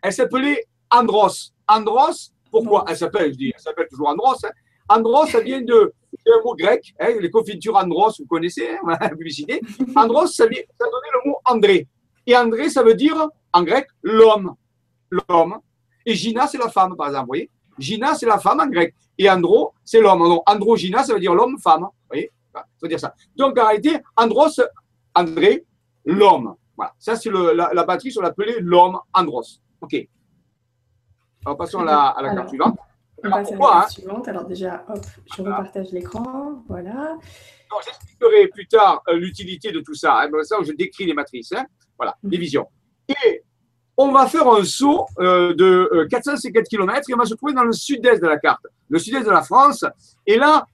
[0.02, 1.52] elle s'appelait Andros.
[1.66, 4.44] Andros, pourquoi Elle s'appelle, je dis, elle s'appelle toujours Andros.
[4.44, 4.50] Hein.
[4.88, 5.92] Andros, ça vient de,
[6.26, 9.60] un mot grec, hein, les confitures Andros, vous connaissez, hein, la publicité.
[9.94, 11.86] Andros, ça, vient, ça donnait le mot André.
[12.26, 14.54] Et André, ça veut dire, en grec, l'homme.
[15.10, 15.58] L'homme.
[16.04, 18.94] Et Gina, c'est la femme, par exemple, vous voyez Gina, c'est la femme en grec.
[19.16, 20.20] Et Andro, c'est l'homme.
[20.20, 21.82] Donc, androgyna, ça veut dire l'homme-femme.
[21.82, 23.14] Vous voyez ça veut dire ça.
[23.36, 24.60] Donc, en réalité, Andros,
[25.14, 25.64] André,
[26.04, 26.54] l'homme.
[26.76, 26.94] Voilà.
[26.98, 29.60] Ça, c'est la, la, batterie, on l'appelait l'homme Andros.
[29.80, 29.96] OK.
[31.44, 32.78] Alors, passons à la, à la carte suivante.
[33.24, 34.28] On passe à la carte hein suivante.
[34.28, 35.04] Alors, déjà, hop,
[35.36, 36.62] je repartage l'écran.
[36.68, 37.16] Voilà.
[37.84, 40.20] J'expliquerai plus tard euh, l'utilité de tout ça.
[40.20, 40.30] Hein.
[40.42, 41.52] Ça, je décris les matrices.
[41.52, 41.66] Hein.
[41.98, 42.30] Voilà, mm.
[42.30, 42.66] les visions.
[43.08, 43.42] Et
[44.00, 47.52] on va faire un saut euh, de 450 euh, km et on va se trouver
[47.52, 49.84] dans le sud-est de la carte, le sud-est de la France.
[50.24, 50.64] Et là,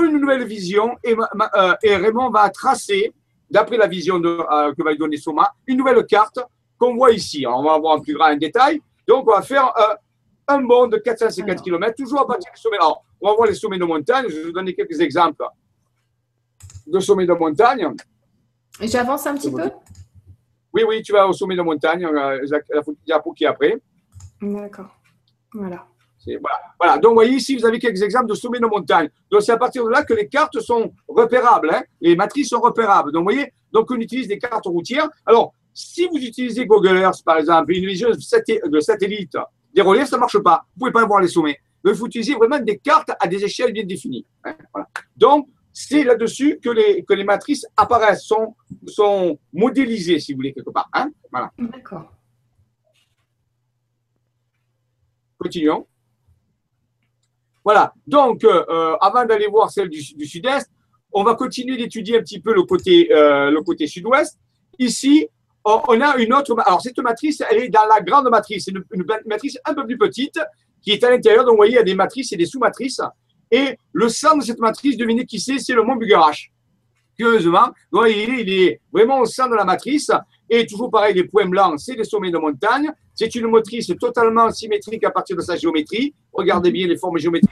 [0.00, 3.12] une nouvelle vision et, euh, Raymond va tracer,
[3.50, 4.38] d'après la vision de,
[4.74, 6.38] que va lui donner Soma, une nouvelle carte
[6.78, 7.44] qu'on voit ici.
[7.46, 8.80] on va voir en plus grand détail.
[9.06, 9.74] Donc, on va faire
[10.50, 12.76] un bond de 450 km, toujours à partir du sommet.
[12.76, 14.26] Alors, on va voir les sommets de montagne.
[14.28, 15.44] Je vais vous donner quelques exemples
[16.86, 17.94] de sommets de montagne.
[18.80, 19.70] J'avance un petit peu
[20.72, 23.76] oui, oui, tu vas au sommet de montagne, euh, la diapo qui est après.
[24.40, 24.96] D'accord.
[25.52, 25.86] Voilà.
[26.78, 26.98] Voilà.
[26.98, 29.08] Donc, vous voyez ici, vous avez quelques exemples de sommets de montagne.
[29.30, 31.70] Donc, c'est à partir de là que les cartes sont repérables.
[31.72, 31.82] Hein.
[32.00, 33.10] Les matrices sont repérables.
[33.10, 35.08] Donc, vous voyez, donc on utilise des cartes routières.
[35.24, 39.36] Alors, si vous utilisez Google Earth, par exemple, une vision de satellite,
[39.74, 40.64] des reliefs, ça ne marche pas.
[40.76, 41.58] Vous ne pouvez pas voir les sommets.
[41.84, 44.26] Mais il faut utiliser vraiment des cartes à des échelles bien définies.
[44.44, 44.54] Hein.
[44.72, 44.88] Voilà.
[45.16, 48.54] Donc, c'est là-dessus que les, que les matrices apparaissent, sont,
[48.86, 50.88] sont modélisées, si vous voulez, quelque part.
[50.92, 51.50] Hein voilà.
[51.58, 52.12] D'accord.
[55.38, 55.86] Continuons.
[57.64, 57.94] Voilà.
[58.06, 60.70] Donc, euh, avant d'aller voir celle du, sud-est,
[61.12, 64.38] on va continuer d'étudier un petit peu le côté, euh, le côté sud-ouest.
[64.78, 65.28] Ici,
[65.64, 66.54] on a une autre.
[66.64, 68.64] Alors, cette matrice, elle est dans la grande matrice.
[68.64, 70.38] C'est une, matrice un peu plus petite
[70.82, 71.44] qui est à l'intérieur.
[71.44, 73.00] Donc, vous voyez, il y a des matrices et des sous-matrices.
[73.50, 76.50] Et le centre de cette matrice, devinez qui c'est C'est le mont Bugarache.
[77.18, 77.70] Curieusement,
[78.06, 80.10] il, est, vraiment au centre de la matrice.
[80.48, 82.90] Et toujours pareil, les points blancs, c'est les sommets de montagne.
[83.14, 86.14] C'est une matrice totalement symétrique à partir de sa géométrie.
[86.32, 87.50] Regardez bien les formes géométriques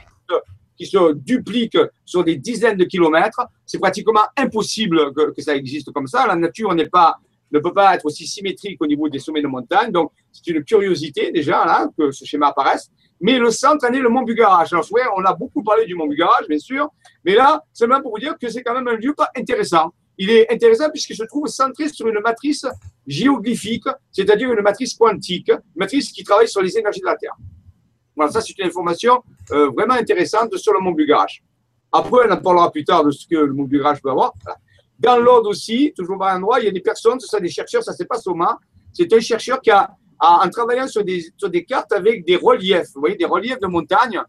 [0.75, 3.41] qui se dupliquent sur des dizaines de kilomètres.
[3.65, 6.25] C'est pratiquement impossible que, que, ça existe comme ça.
[6.25, 7.19] La nature n'est pas,
[7.51, 9.91] ne peut pas être aussi symétrique au niveau des sommets de montagne.
[9.91, 13.99] Donc, c'est une curiosité déjà là, que ce schéma apparaisse mais le centre en est
[13.99, 14.73] le Mont Bugarage.
[14.73, 14.85] Alors,
[15.17, 16.89] on a beaucoup parlé du Mont Bugarage, bien sûr,
[17.25, 19.93] mais là, même pour vous dire que c'est quand même un lieu pas intéressant.
[20.17, 22.65] Il est intéressant puisqu'il se trouve centré sur une matrice
[23.07, 27.35] géoglyphique, c'est-à-dire une matrice quantique, une matrice qui travaille sur les énergies de la Terre.
[28.15, 31.41] Voilà, ça, c'est une information euh, vraiment intéressante sur le Mont Bugarage.
[31.91, 34.33] Après, on en parlera plus tard de ce que le Mont Bugarage peut avoir.
[34.99, 37.83] Dans l'ordre aussi, toujours par endroit, il y a des personnes, ce sont des chercheurs,
[37.83, 38.57] ça c'est pas Soma,
[38.91, 42.87] c'est un chercheur qui a en travaillant sur des, sur des cartes avec des reliefs,
[42.93, 44.21] vous voyez, des reliefs de montagne.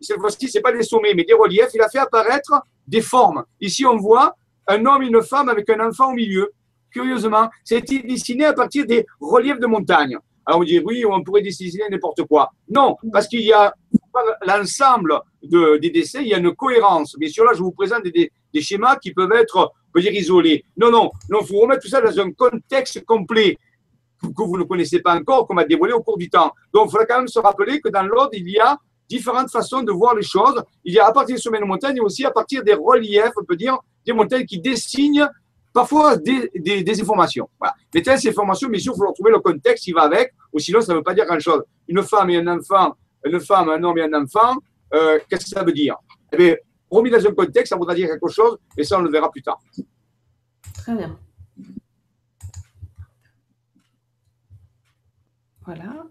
[0.00, 1.70] Cette fois-ci, ce pas des sommets, mais des reliefs.
[1.74, 3.44] Il a fait apparaître des formes.
[3.60, 4.34] Ici, on voit
[4.66, 6.50] un homme et une femme avec un enfant au milieu.
[6.90, 10.16] Curieusement, été dessiné à partir des reliefs de montagne.
[10.46, 12.50] Alors, on dit, oui, on pourrait dessiner n'importe quoi.
[12.70, 13.74] Non, parce qu'il y a
[14.46, 17.16] l'ensemble de, des dessins, il y a une cohérence.
[17.18, 20.12] Bien sûr, là, je vous présente des, des schémas qui peuvent être, on peut dire,
[20.12, 20.64] isolés.
[20.76, 23.58] Non, non, non, il faut remettre tout ça dans un contexte complet
[24.20, 26.52] que vous ne connaissez pas encore, qu'on va dévoiler au cours du temps.
[26.72, 28.76] Donc, il faudra quand même se rappeler que dans l'ordre, il y a
[29.08, 30.62] différentes façons de voir les choses.
[30.84, 33.32] Il y a à partir des sommets de montagne et aussi à partir des reliefs,
[33.40, 35.28] on peut dire, des montagnes qui dessinent
[35.72, 37.48] parfois des, des, informations.
[37.58, 37.74] Voilà.
[37.94, 40.80] Mais ces informations, bien sûr, il faut retrouver le contexte qui va avec, ou sinon,
[40.80, 41.62] ça ne veut pas dire grand-chose.
[41.86, 44.56] Une femme et un enfant, une femme, un homme et un enfant,
[44.94, 45.96] euh, qu'est-ce que ça veut dire?
[46.32, 46.54] Eh bien,
[46.90, 49.42] remis dans un contexte, ça voudra dire quelque chose, et ça, on le verra plus
[49.42, 49.58] tard.
[50.74, 51.18] Très bien.
[55.64, 56.06] Voilà.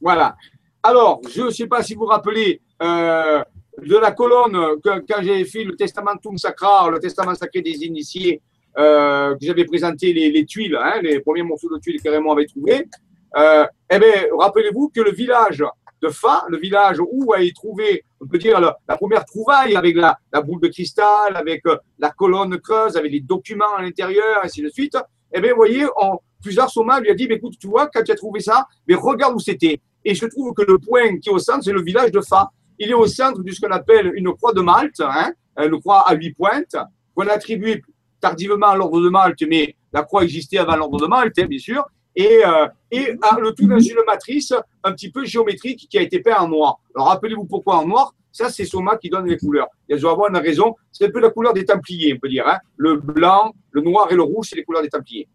[0.00, 0.36] Voilà.
[0.82, 3.42] Alors, je ne sais pas si vous vous rappelez euh,
[3.82, 8.42] de la colonne que, quand j'ai fait le Testamentum Sacra, le Testament sacré des initiés,
[8.76, 12.88] que j'avais présenté les, tuiles, hein, les premiers morceaux de tuiles que Raymond avait trouvés,
[13.36, 15.64] eh bien, rappelez-vous que le village
[16.02, 19.96] de Fa, le village où a été trouvé, on peut dire, la, première trouvaille avec
[19.96, 21.62] la, boule de cristal, avec
[21.98, 24.96] la colonne creuse, avec les documents à l'intérieur, ainsi de suite,
[25.32, 28.12] eh bien, vous voyez, en, plusieurs Soma lui a dit, écoute, tu vois, quand tu
[28.12, 29.80] as trouvé ça, mais regarde où c'était.
[30.04, 32.50] Et je trouve que le point qui est au centre, c'est le village de Fa.
[32.78, 36.08] Il est au centre de ce qu'on appelle une croix de Malte, hein, une croix
[36.08, 36.76] à huit pointes,
[37.14, 37.82] qu'on a attribuée
[38.20, 41.58] tardivement à l'ordre de Malte, mais la croix existait avant l'ordre de Malte, hein, bien
[41.58, 41.84] sûr,
[42.16, 46.20] et, euh, et le tout dans une matrice un petit peu géométrique qui a été
[46.20, 46.78] peint en noir.
[46.94, 48.14] Alors rappelez-vous pourquoi en noir?
[48.34, 49.68] Ça, c'est Soma qui donne les couleurs.
[49.88, 50.74] Il y avoir une raison.
[50.90, 52.48] C'est un peu la couleur des Templiers, on peut dire.
[52.48, 52.58] Hein.
[52.76, 55.28] Le blanc, le noir et le rouge, c'est les couleurs des Templiers.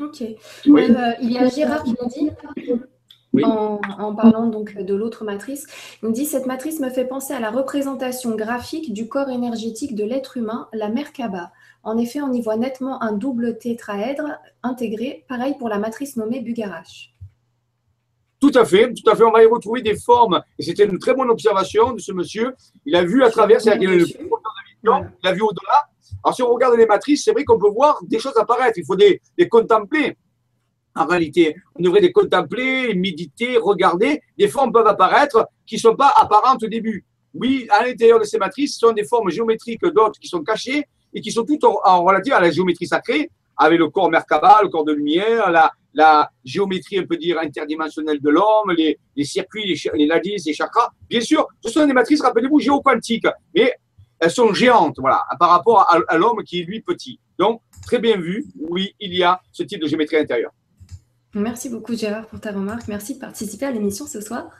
[0.00, 0.22] Ok.
[0.22, 0.34] Euh,
[0.66, 2.30] il y a Gérard qui nous dit,
[3.44, 5.66] en, parlant donc de l'autre matrice,
[6.02, 9.94] il nous dit cette matrice me fait penser à la représentation graphique du corps énergétique
[9.94, 11.52] de l'être humain, la Merkaba.
[11.84, 16.40] En effet, on y voit nettement un double tétraèdre intégré, pareil pour la matrice nommée
[16.40, 17.12] Bugarash.
[18.40, 19.24] Tout à fait, tout à fait.
[19.24, 20.42] On va y retrouver des formes.
[20.58, 22.54] Et c'était une très bonne observation de ce monsieur.
[22.84, 25.88] Il a vu à travers, c'est-à-dire il a vu au-delà.
[26.24, 28.78] Alors, si on regarde les matrices, c'est vrai qu'on peut voir des choses apparaître.
[28.78, 30.16] Il faut les, contempler.
[30.94, 34.20] En réalité, on devrait les contempler, méditer, regarder.
[34.38, 37.04] Des formes peuvent apparaître qui ne sont pas apparentes au début.
[37.34, 40.86] Oui, à l'intérieur de ces matrices, ce sont des formes géométriques d'autres qui sont cachées
[41.14, 44.60] et qui sont toutes en, en relative à la géométrie sacrée, avec le corps Merkaba,
[44.62, 49.66] le corps de lumière, la, la géométrie, on peut dire, interdimensionnelle de l'homme, les, circuits,
[49.66, 50.90] les, les ladis, les chakras.
[51.08, 53.74] Bien sûr, ce sont des matrices, rappelez-vous, géoquantiques, mais
[54.18, 57.18] elles sont géantes, voilà, par rapport à, l'homme qui est lui petit.
[57.38, 60.52] Donc, très bien vu, oui, il y a ce type de géométrie intérieure.
[61.34, 62.88] Merci beaucoup Gérard pour ta remarque.
[62.88, 64.50] Merci de participer à l'émission ce soir.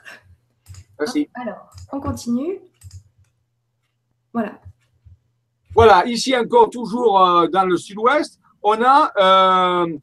[0.99, 1.29] Merci.
[1.35, 2.59] Alors, on continue.
[4.33, 4.59] Voilà.
[5.75, 9.97] Voilà, ici encore, toujours euh, dans le sud-ouest, on a euh,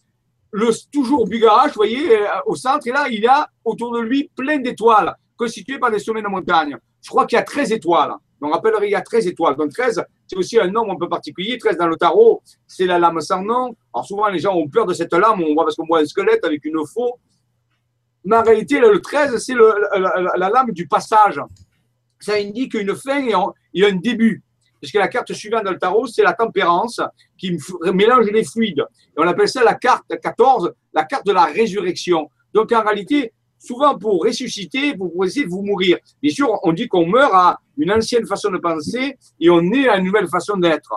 [0.51, 4.01] le, toujours Bugarache, vous voyez, euh, au centre, et là, il y a autour de
[4.01, 6.77] lui plein d'étoiles constituées par des sommets de montagne.
[7.03, 8.13] Je crois qu'il y a 13 étoiles.
[8.43, 9.57] On rappellerait, il y a 13 étoiles.
[9.57, 11.59] Donc 13, c'est aussi un nombre un peu particulier.
[11.59, 13.77] 13 dans le tarot, c'est la lame sans nom.
[13.95, 15.43] Alors souvent, les gens ont peur de cette lame.
[15.43, 17.19] On voit parce qu'on voit un squelette avec une faux.
[18.25, 21.41] Mais en réalité, le 13, c'est la, lame du passage.
[22.19, 24.43] Ça indique une fin et, un début.
[24.81, 27.01] Puisque la carte suivante dans le tarot, c'est la tempérance
[27.37, 27.59] qui
[27.93, 28.85] mélange les fluides.
[29.09, 32.31] Et on appelle ça la carte 14, la carte de la résurrection.
[32.55, 35.99] Donc en réalité, souvent pour ressusciter, vous de vous mourir.
[36.23, 39.89] Bien sûr, on dit qu'on meurt à une ancienne façon de penser et on est
[39.89, 40.95] à une nouvelle façon d'être.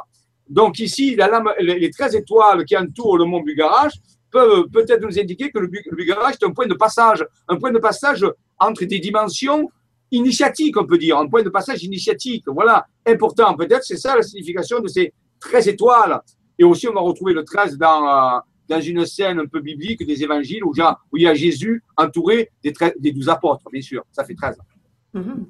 [0.50, 1.18] Donc ici,
[1.60, 3.94] les 13 étoiles qui entourent le mont Bugarache
[4.32, 7.80] peuvent peut-être nous indiquer que le Bugarache est un point de passage, un point de
[7.80, 8.26] passage
[8.60, 9.70] entre des dimensions
[10.14, 12.46] initiatiques, on peut dire, un point de passage initiatique.
[12.48, 13.54] Voilà, important.
[13.56, 16.22] Peut-être c'est ça la signification de ces 13 étoiles.
[16.58, 20.06] Et aussi, on va retrouver le 13 dans, euh, dans une scène un peu biblique
[20.06, 20.74] des évangiles où,
[21.16, 24.04] il y a Jésus entouré des, des 12 apôtres, bien sûr.
[24.12, 24.58] Ça fait 13.
[25.14, 25.48] Mhm.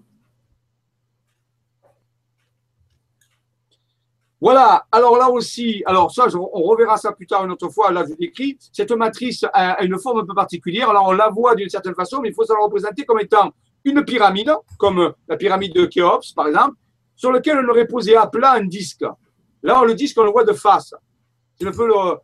[4.39, 8.03] Voilà, alors là aussi, alors ça, on reverra ça plus tard une autre fois, là
[8.05, 11.69] je décris, cette matrice a une forme un peu particulière, alors on la voit d'une
[11.69, 13.53] certaine façon, mais il faut se la représenter comme étant
[13.85, 16.75] une pyramide, comme la pyramide de Khéops par exemple,
[17.15, 19.05] sur laquelle on aurait posé à plat un disque.
[19.61, 20.93] Là, le disque, on le voit de face.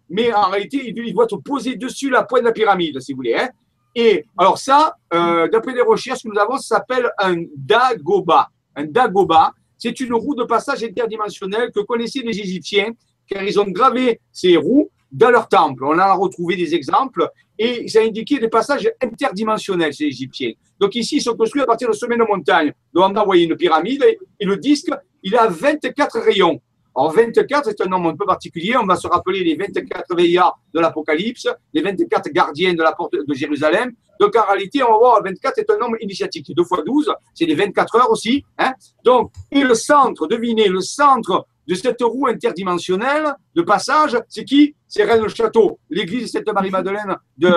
[0.09, 3.17] Mais en réalité, il doit être posé dessus la pointe de la pyramide, si vous
[3.17, 3.35] voulez.
[3.35, 3.49] Hein.
[3.95, 8.49] Et alors ça, euh, d'après les recherches que nous avons, ça s'appelle un dagoba.
[8.75, 12.91] Un dagoba, c'est une roue de passage interdimensionnelle que connaissaient les Égyptiens,
[13.27, 15.83] car ils ont gravé ces roues dans leur temple.
[15.85, 20.51] On a retrouvé des exemples et ça indiquait des passages interdimensionnels chez les Égyptiens.
[20.79, 22.73] Donc ici, ils sont construits à partir de sommet de montagne.
[22.93, 24.03] Donc on a envoyé une pyramide
[24.39, 24.89] et le disque,
[25.23, 26.61] il a 24 rayons.
[26.95, 28.75] En 24, c'est un nombre un peu particulier.
[28.75, 33.13] On va se rappeler les 24 veillards de l'Apocalypse, les 24 gardiens de la porte
[33.13, 33.93] de Jérusalem.
[34.19, 36.53] Donc, en réalité, on va voir 24 est un nombre initiatique.
[36.53, 38.43] 2 fois 12, c'est les 24 heures aussi.
[38.57, 38.73] Hein.
[39.05, 44.75] Donc, et le centre, devinez, le centre de cette roue interdimensionnelle de passage, c'est qui?
[44.87, 47.53] C'est Rennes-le-Château, l'église Sainte-Marie-Madeleine de,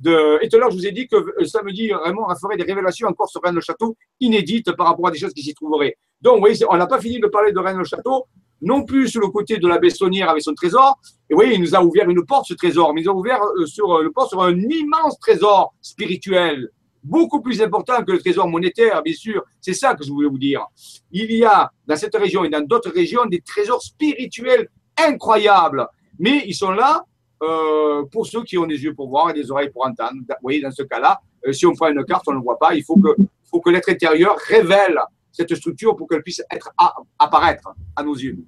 [0.00, 0.42] de.
[0.42, 3.08] Et tout à l'heure, je vous ai dit que euh, samedi, Raymond ferait des révélations
[3.08, 5.98] encore sur Rennes-le-Château, inédites par rapport à des choses qui s'y trouveraient.
[6.22, 8.24] Donc, vous on n'a pas fini de parler de Rennes-le-Château
[8.62, 10.98] non plus sur le côté de la Bessonnière avec son trésor.
[11.28, 13.14] Et vous voyez, il nous a ouvert une porte, ce trésor, mais il nous a
[13.14, 16.70] ouvert euh, sur, euh, le porte sur un immense trésor spirituel,
[17.06, 19.44] beaucoup plus important que le trésor monétaire, bien sûr.
[19.60, 20.64] C'est ça que je voulais vous dire.
[21.10, 25.86] Il y a dans cette région et dans d'autres régions des trésors spirituels incroyables,
[26.18, 27.04] mais ils sont là
[27.42, 30.14] euh, pour ceux qui ont des yeux pour voir et des oreilles pour entendre.
[30.14, 31.20] Vous voyez, dans ce cas-là,
[31.52, 32.74] si on prend une carte, on ne le voit pas.
[32.74, 33.14] Il faut que,
[33.50, 34.98] faut que l'être intérieur révèle
[35.30, 36.70] cette structure pour qu'elle puisse être
[37.18, 38.38] apparaître à nos yeux.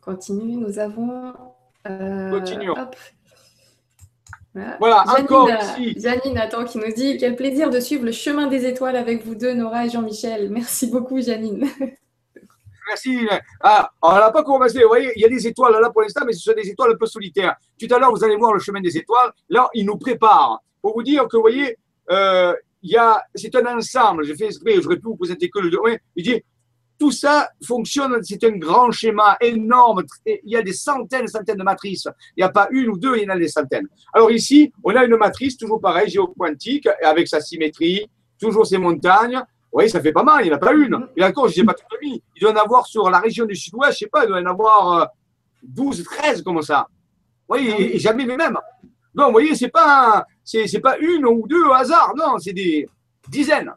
[0.00, 0.56] continue.
[0.56, 1.32] Nous avons.
[1.88, 2.74] Euh, Continuons.
[4.78, 5.94] Voilà, encore ici.
[5.98, 9.34] Janine attend qui nous dit Quel plaisir de suivre le chemin des étoiles avec vous
[9.34, 10.48] deux, Nora et Jean-Michel.
[10.50, 11.68] Merci beaucoup, Janine.
[12.88, 13.26] Merci.
[13.60, 14.80] Ah, on n'a pas commencé.
[14.82, 16.92] Vous voyez, il y a des étoiles là pour l'instant, mais ce sont des étoiles
[16.92, 17.56] un peu solitaires.
[17.80, 19.32] Tout à l'heure, vous allez voir le chemin des étoiles.
[19.48, 21.76] Là, il nous prépare pour vous dire que, vous voyez,
[22.10, 22.54] euh,
[23.34, 24.24] c'est un ensemble.
[24.24, 25.70] Je fais exprès, j'aurais pu vous présenter que le.
[26.14, 26.42] il dit
[26.98, 30.04] tout ça fonctionne, c'est un grand schéma énorme.
[30.26, 32.08] Il y a des centaines, centaines de matrices.
[32.36, 33.88] Il n'y a pas une ou deux, il y en a des centaines.
[34.12, 38.08] Alors ici, on a une matrice toujours pareil, géoquantique, avec sa symétrie,
[38.40, 39.36] toujours ses montagnes.
[39.36, 41.08] Vous voyez, ça fait pas mal, il n'y en a pas une.
[41.16, 42.22] Et encore, je n'ai pas tout mis.
[42.36, 44.38] Il doit en avoir sur la région du sud-ouest, je ne sais pas, il doit
[44.38, 45.08] en avoir
[45.64, 46.86] 12, euh, 13 comme ça.
[47.48, 48.56] Vous voyez, et jamais les mêmes.
[49.14, 52.52] Donc, vous voyez, ce n'est pas, c'est, pas une ou deux au hasard, non, c'est
[52.52, 52.88] des
[53.28, 53.72] dizaines.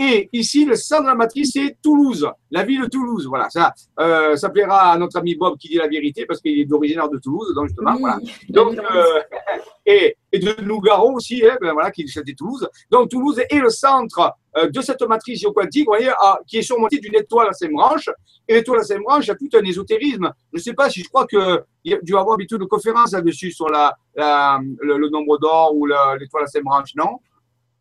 [0.00, 3.26] Et ici, le centre de la matrice, c'est Toulouse, la ville de Toulouse.
[3.26, 6.56] Voilà, ça, euh, ça plaira à notre ami Bob qui dit la vérité parce qu'il
[6.56, 8.18] est d'origine de Toulouse, donc justement, voilà.
[8.48, 9.20] Donc, euh,
[9.86, 12.68] et, et, de Nougaro aussi, hein, ben, voilà, qui est de Toulouse.
[12.88, 16.12] Donc, Toulouse est le centre euh, de cette matrice géoquantique, vous voyez,
[16.46, 18.08] qui est surmontée d'une étoile à cinq branches.
[18.46, 20.32] Et l'étoile à cinq branches a tout un ésotérisme.
[20.52, 23.14] Je ne sais pas si je crois qu'il y a dû avoir habitude de conférence
[23.14, 27.18] là-dessus sur la, le, nombre d'or ou l'étoile à cinq branches, non?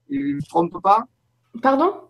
[0.09, 1.05] Je ne me trompe pas?
[1.61, 2.07] Pardon?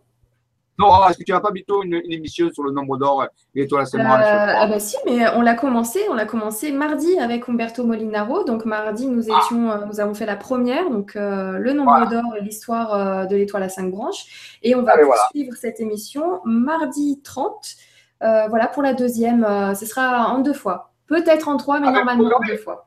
[0.80, 3.82] Non, est-ce que tu n'as pas bientôt une, émission sur le nombre d'or et l'étoile
[3.82, 7.50] à cinq branches Ah bah si, mais on l'a commencé, on l'a commencé mardi avec
[7.50, 8.44] Umberto Molinaro.
[8.44, 9.40] Donc mardi, nous ah.
[9.40, 13.26] étions, euh, nous avons fait la première, donc euh, le nombre d'or et l'histoire euh,
[13.26, 14.60] de l'étoile à cinq branches.
[14.62, 17.76] Et on va poursuivre cette émission mardi 30.
[18.22, 19.44] voilà pour la deuxième.
[19.74, 20.92] ce sera en deux fois.
[21.08, 22.87] Peut-être en trois, mais ah, normalement en deux fois.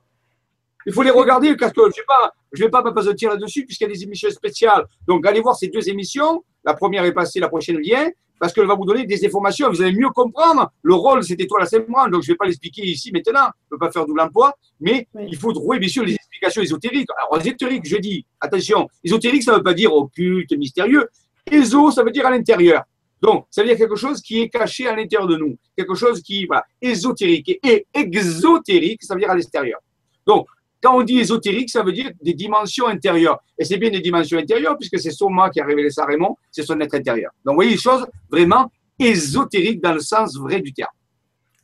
[0.86, 3.90] Il faut les regarder parce que je ne pas, vais pas m'apesantir là-dessus puisqu'il y
[3.90, 4.84] a des émissions spéciales.
[5.06, 6.42] Donc allez voir ces deux émissions.
[6.64, 9.68] La première est passée, la prochaine vient parce qu'elle va vous donner des informations.
[9.68, 12.36] Vous allez mieux comprendre le rôle de cette étoile à cinq Donc je ne vais
[12.36, 13.48] pas l'expliquer ici maintenant.
[13.70, 16.62] Je ne peux pas faire double emploi, mais il faut trouver bien sûr les explications
[16.62, 17.08] ésotériques.
[17.18, 21.06] Alors ésotérique, je dis, attention, ésotérique, ça ne veut pas dire occulte, mystérieux.
[21.50, 22.84] Éso, ça veut dire à l'intérieur.
[23.20, 26.22] Donc, ça veut dire quelque chose qui est caché à l'intérieur de nous, quelque chose
[26.22, 27.60] qui, voilà, ésotérique.
[27.62, 29.80] Et exotérique, ça veut dire à l'extérieur.
[30.26, 30.46] Donc,
[30.82, 33.38] quand on dit ésotérique, ça veut dire des dimensions intérieures.
[33.58, 36.62] Et c'est bien des dimensions intérieures, puisque c'est Soma qui a révélé ça Raymond, c'est
[36.62, 37.32] son être intérieur.
[37.44, 40.90] Donc, vous voyez, les choses vraiment ésotériques dans le sens vrai du terme.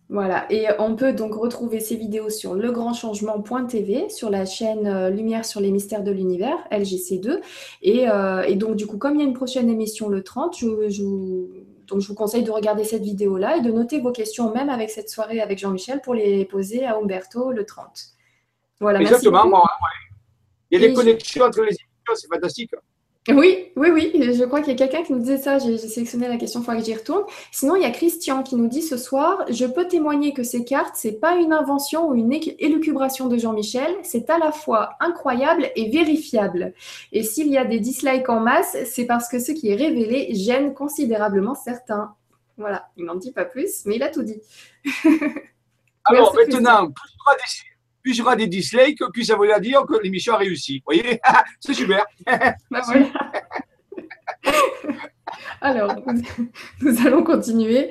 [0.08, 5.44] Voilà, et on peut donc retrouver ces vidéos sur legrandchangement.tv, sur la chaîne euh, Lumière
[5.44, 7.40] sur les mystères de l'univers, LGC2.
[7.84, 10.88] Euh, et, donc, du coup, comme il y a une prochaine émission le 30, je,
[10.88, 15.08] je vous conseille de regarder cette vidéo-là et de noter vos questions, même avec cette
[15.10, 18.15] soirée avec Jean-Michel, pour les poser à Umberto le 30.
[18.80, 19.64] Voilà, Exactement.
[20.70, 22.70] il y a des connexions entre les émissions, c'est fantastique.
[23.28, 24.12] Oui, oui, oui.
[24.34, 25.58] Je crois qu'il y a quelqu'un qui nous disait ça.
[25.58, 27.24] J'ai sélectionné la question, il faudra que j'y retourne.
[27.50, 30.64] Sinon, il y a Christian qui nous dit ce soir Je peux témoigner que ces
[30.64, 33.96] cartes, c'est pas une invention ou une élucubration de Jean-Michel.
[34.04, 36.72] C'est à la fois incroyable et vérifiable.
[37.12, 40.32] Et s'il y a des dislikes en masse, c'est parce que ce qui est révélé
[40.34, 42.14] gêne considérablement certains.
[42.56, 44.40] Voilà, il n'en dit pas plus, mais il a tout dit.
[46.04, 47.66] Alors maintenant, plus
[48.06, 50.78] plus il y aura des dislikes, plus ça veut dire que l'émission a réussi.
[50.78, 51.20] Vous voyez?
[51.60, 52.06] C'est super.
[52.70, 52.80] Bah,
[55.60, 55.92] Alors,
[56.80, 57.90] nous allons continuer.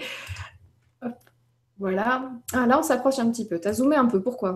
[1.78, 2.32] Voilà.
[2.54, 3.60] Ah, là, on s'approche un petit peu.
[3.60, 4.22] Tu as zoomé un peu.
[4.22, 4.56] Pourquoi?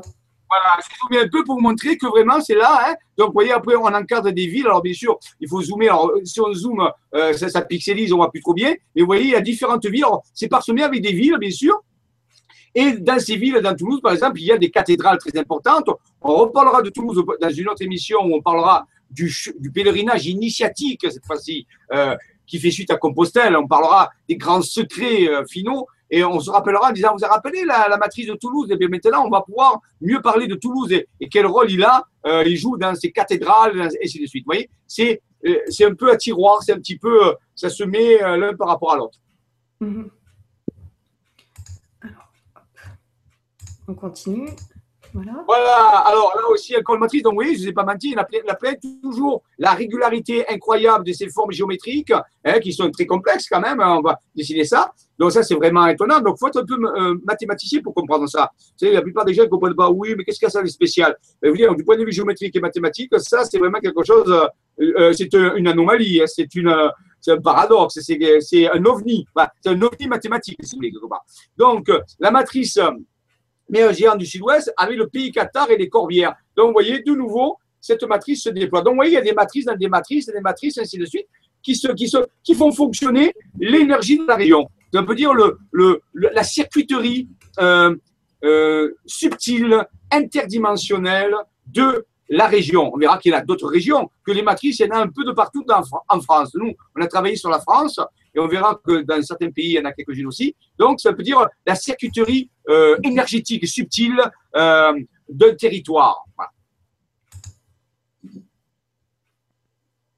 [0.49, 2.85] Voilà, j'ai zoomé un peu pour vous montrer que vraiment c'est là.
[2.87, 2.95] Hein.
[3.17, 4.67] Donc, vous voyez, après, on encadre des villes.
[4.67, 5.89] Alors, bien sûr, il faut zoomer.
[5.89, 8.73] Alors, si on zoome, euh, ça, ça, pixelise, on ne voit plus trop bien.
[8.95, 10.05] Mais vous voyez, il y a différentes villes.
[10.33, 11.83] C'est parsemé avec des villes, bien sûr.
[12.75, 15.89] Et dans ces villes, dans Toulouse, par exemple, il y a des cathédrales très importantes.
[16.21, 19.31] On reparlera de Toulouse dans une autre émission où on parlera du,
[19.73, 23.55] pèlerinage initiatique, cette fois-ci, euh, qui fait suite à Compostelle.
[23.55, 25.87] On parlera des grands secrets euh, finaux.
[26.11, 28.67] Et on se rappellera en disant, vous avez rappelé la, matrice de Toulouse?
[28.71, 32.03] Et bien maintenant, on va pouvoir mieux parler de Toulouse et, quel rôle il a.
[32.25, 34.43] Euh, il joue dans ces cathédrales, et ainsi de suite.
[34.43, 35.21] Vous voyez, c'est,
[35.67, 38.91] c'est un peu à tiroir, c'est un petit peu, ça se met l'un par rapport
[38.91, 39.19] à l'autre.
[39.81, 40.09] Mm-hmm.
[43.89, 44.49] On continue.
[45.13, 45.43] Voilà.
[46.05, 47.23] Alors là aussi, un matrice.
[47.23, 51.03] Donc oui, je ne vous ai pas menti, la, la plainte toujours la régularité incroyable
[51.03, 52.13] de ces formes géométriques,
[52.45, 53.79] hein, qui sont très complexes quand même.
[53.79, 54.93] Hein, on va décider ça.
[55.17, 56.21] Donc ça, c'est vraiment étonnant.
[56.21, 58.51] Donc il faut être un peu euh, mathématicien pour comprendre ça.
[58.55, 59.89] Vous savez, la plupart des gens ne comprennent pas.
[59.89, 62.11] Oui, mais qu'est-ce qu'il y a ça de spécial vous dire, Du point de vue
[62.11, 64.31] géométrique et mathématique, ça, c'est vraiment quelque chose.
[64.79, 66.21] Euh, euh, c'est une anomalie.
[66.21, 69.25] Hein, c'est un paradoxe, c'est un ovni,
[69.59, 70.93] c'est un ovni mathématique, si vous voulez.
[71.57, 72.79] Donc, la matrice
[73.69, 76.35] mais un géant du sud-ouest avec le pays Qatar et les Corbières.
[76.55, 78.81] Donc, vous voyez, de nouveau, cette matrice se déploie.
[78.81, 81.05] Donc, vous voyez, il y a des matrices dans des matrices, des matrices, ainsi de
[81.05, 81.27] suite,
[81.61, 84.67] qui, se, qui, se, qui font fonctionner l'énergie de la rayon.
[84.93, 87.95] On peut dire le, le, la circuiterie euh,
[88.43, 91.35] euh, subtile, interdimensionnelle
[91.67, 92.91] de la région.
[92.93, 95.07] On verra qu'il y a d'autres régions, que les matrices, il y en a un
[95.07, 95.65] peu de partout
[96.07, 96.51] en France.
[96.53, 97.99] Nous, on a travaillé sur la France
[98.33, 100.55] et on verra que dans certains pays, il y en a quelques-unes aussi.
[100.77, 104.21] Donc, ça veut dire la circuiterie euh, énergétique subtile
[104.55, 104.93] euh,
[105.27, 106.23] d'un territoire.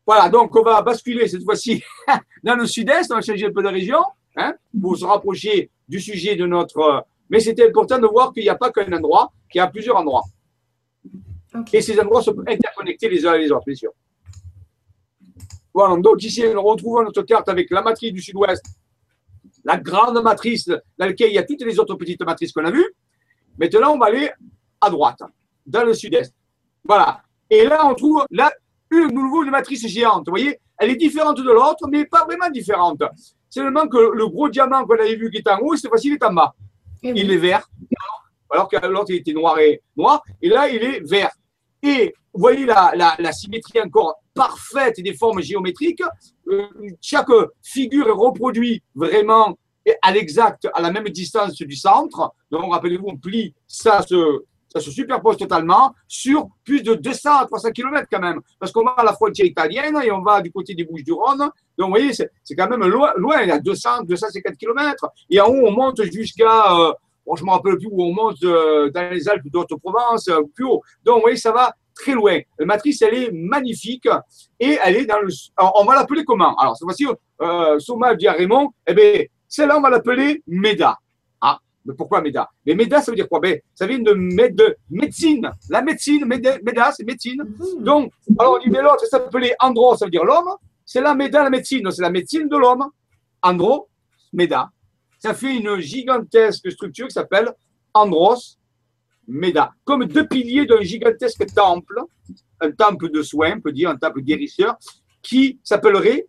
[0.05, 0.28] Voilà.
[0.30, 1.82] donc on va basculer cette fois-ci
[2.43, 4.03] dans le sud-est, on va changer un peu de région
[4.36, 7.05] hein, pour se rapprocher du sujet de notre.
[7.30, 9.95] Mais c'était important de voir qu'il n'y a pas qu'un endroit, qu'il y a plusieurs
[9.95, 10.24] endroits.
[11.74, 13.91] Et ces endroits sont interconnectés les uns les autres, bien sûr.
[15.74, 18.64] Voilà, donc ici, nous retrouvons notre carte avec la matrice du sud-ouest,
[19.64, 22.72] la grande matrice dans laquelle il y a toutes les autres petites matrices qu'on a
[22.72, 22.93] vues.
[23.58, 24.30] Maintenant, on va aller
[24.80, 25.22] à droite,
[25.66, 26.34] dans le sud-est.
[26.84, 27.22] Voilà.
[27.49, 28.52] Et là, on trouve là,
[28.89, 30.26] une nouveau une matrice géante.
[30.28, 33.04] Vous voyez, elle est différente de l'autre, mais pas vraiment différente.
[33.49, 36.08] C'est Seulement que le gros diamant qu'on avait vu qui est en haut, cette fois-ci,
[36.08, 36.54] il est en bas.
[37.04, 37.70] Il est vert.
[38.49, 40.24] Alors que l'autre, il était noir et noir.
[40.41, 41.32] Et là, il est vert.
[41.84, 46.04] Et vous voyez la, symétrie encore parfaite des formes géométriques.
[46.48, 46.68] Euh,
[47.02, 47.28] chaque
[47.62, 49.58] figure est reproduite vraiment
[50.02, 52.34] à l'exact, à la même distance du centre.
[52.50, 57.46] Donc, rappelez-vous, on plie, ça se, ça se superpose totalement sur plus de 200 à
[57.46, 58.40] 300 km quand même.
[58.60, 61.40] Parce qu'on va à la frontière italienne et on va du côté des Bouches-du-Rhône.
[61.40, 65.08] Donc, vous voyez, c'est quand même loin, loin, il y a 200, 250 km.
[65.30, 66.94] Et en haut, on monte jusqu'à, euh,
[67.36, 70.66] je ne me rappelle plus où on monte euh, dans les Alpes d'Haute-Provence, euh, plus
[70.66, 70.82] haut.
[71.04, 72.40] Donc, vous voyez, ça va très loin.
[72.58, 74.08] La matrice, elle est magnifique
[74.60, 75.30] et elle est dans le.
[75.58, 76.56] on va l'appeler comment?
[76.56, 77.06] Alors, cette fois-ci,
[77.42, 80.98] euh, Soma dit à Raymond, eh bien, celle-là, on va l'appeler MEDA.
[81.42, 83.40] Ah, mais pourquoi MEDA Mais MEDA, ça veut dire quoi?
[83.40, 85.52] Ben, Ça vient de, de médecine.
[85.70, 87.44] La médecine, MEDA, c'est médecine.
[87.44, 87.84] Mhm.
[87.84, 90.56] Donc, alors on dit, mais l'autre, ça s'appelait Andro, ça veut dire l'homme.
[90.86, 91.90] C'est la MEDA, la médecine.
[91.92, 92.86] C'est la médecine de l'homme.
[93.42, 93.90] Andro,
[94.34, 94.70] MEDA.
[95.22, 97.54] Ça fait une gigantesque structure qui s'appelle
[97.94, 98.58] Andros
[99.28, 102.02] Méda, comme deux piliers d'un gigantesque temple,
[102.60, 104.78] un temple de soins, on peut dire, un temple guérisseur,
[105.22, 106.26] qui s'appellerait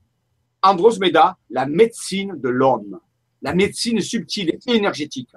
[0.62, 3.00] Andros Méda, la médecine de l'homme,
[3.40, 5.30] la médecine subtile et énergétique.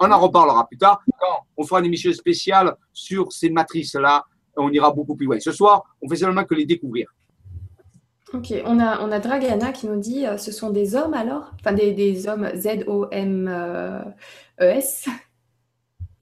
[0.00, 4.24] On en reparlera plus tard quand on fera une émission spéciale sur ces matrices-là.
[4.56, 5.38] On ira beaucoup plus loin.
[5.38, 7.14] Ce soir, on fait seulement que les découvrir.
[8.34, 11.52] Ok, on a, on a Dragana qui nous dit euh, ce sont des hommes alors?
[11.60, 13.08] Enfin, des, des hommes Z-O-M-E-S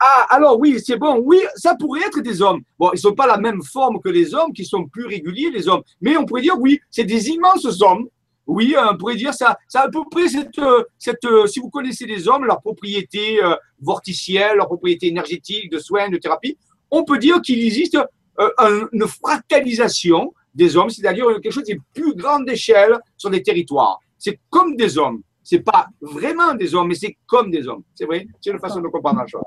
[0.04, 1.22] ah, alors oui, c'est bon.
[1.24, 2.60] Oui, ça pourrait être des hommes.
[2.76, 5.52] Bon, ils ne sont pas la même forme que les hommes, qui sont plus réguliers,
[5.52, 5.82] les hommes.
[6.00, 8.08] Mais on pourrait dire, oui, c'est des immenses hommes.
[8.48, 9.56] Oui, on pourrait dire ça.
[9.68, 10.58] Ça à peu près cette,
[10.98, 16.08] cette, si vous connaissez les hommes, leurs propriétés euh, vorticielles, leurs propriétés énergétiques, de soins,
[16.08, 16.58] de thérapie,
[16.90, 17.96] on peut dire qu'il existe
[18.40, 23.98] euh, une fractalisation des hommes, c'est-à-dire quelque chose de plus grande échelle sur des territoires.
[24.18, 25.22] C'est comme des hommes.
[25.42, 27.82] C'est pas vraiment des hommes, mais c'est comme des hommes.
[27.94, 28.26] C'est vrai?
[28.40, 29.42] C'est une façon de comprendre la chose.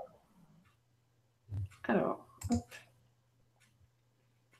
[1.88, 2.26] Alors,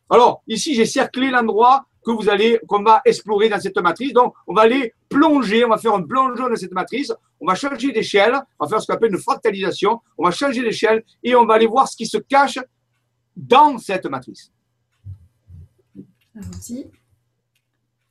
[0.10, 4.14] Alors, ici, j'ai cerclé l'endroit que vous allez, qu'on va explorer dans cette matrice.
[4.14, 7.56] Donc, on va aller plonger, on va faire un plongeon dans cette matrice, on va
[7.56, 11.36] changer d'échelle, on va faire ce qu'on appelle une fractalisation, on va changer d'échelle et
[11.36, 12.60] on va aller voir ce qui se cache
[13.36, 14.52] dans cette matrice.
[16.36, 16.92] Allons-y.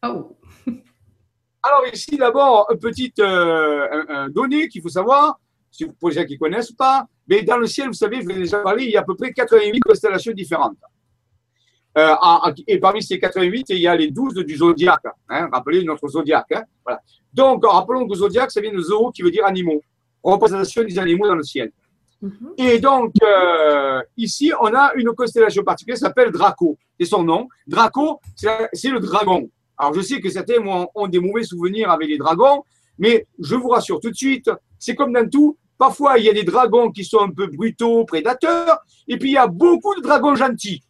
[0.05, 0.37] Oh.
[1.63, 5.39] Alors ici, d'abord, une petite euh, donnée qu'il faut savoir,
[5.71, 8.25] si vous posez gens qui ne connaissent pas, mais dans le ciel, vous savez, je
[8.25, 10.77] vous ai déjà parlé, il y a à peu près 88 constellations différentes.
[11.97, 12.15] Euh,
[12.67, 15.05] et parmi ces 88, il y a les 12 du zodiaque.
[15.29, 16.53] Hein, rappelez notre zodiaque.
[16.53, 17.01] Hein, voilà.
[17.33, 19.81] Donc, rappelons que le zodiaque, ça vient de zoo qui veut dire animaux.
[20.23, 21.71] Représentation des animaux dans le ciel.
[22.25, 22.55] Mhm.
[22.57, 26.79] Et donc, euh, ici, on a une constellation particulière qui s'appelle Draco.
[26.99, 27.49] C'est son nom.
[27.67, 29.51] Draco, c'est le dragon.
[29.77, 30.65] Alors, je sais que certains
[30.95, 32.65] ont des mauvais souvenirs avec les dragons,
[32.99, 36.33] mais je vous rassure tout de suite, c'est comme dans tout, Parfois, il y a
[36.33, 40.01] des dragons qui sont un peu brutaux, prédateurs, et puis il y a beaucoup de
[40.01, 40.83] dragons gentils.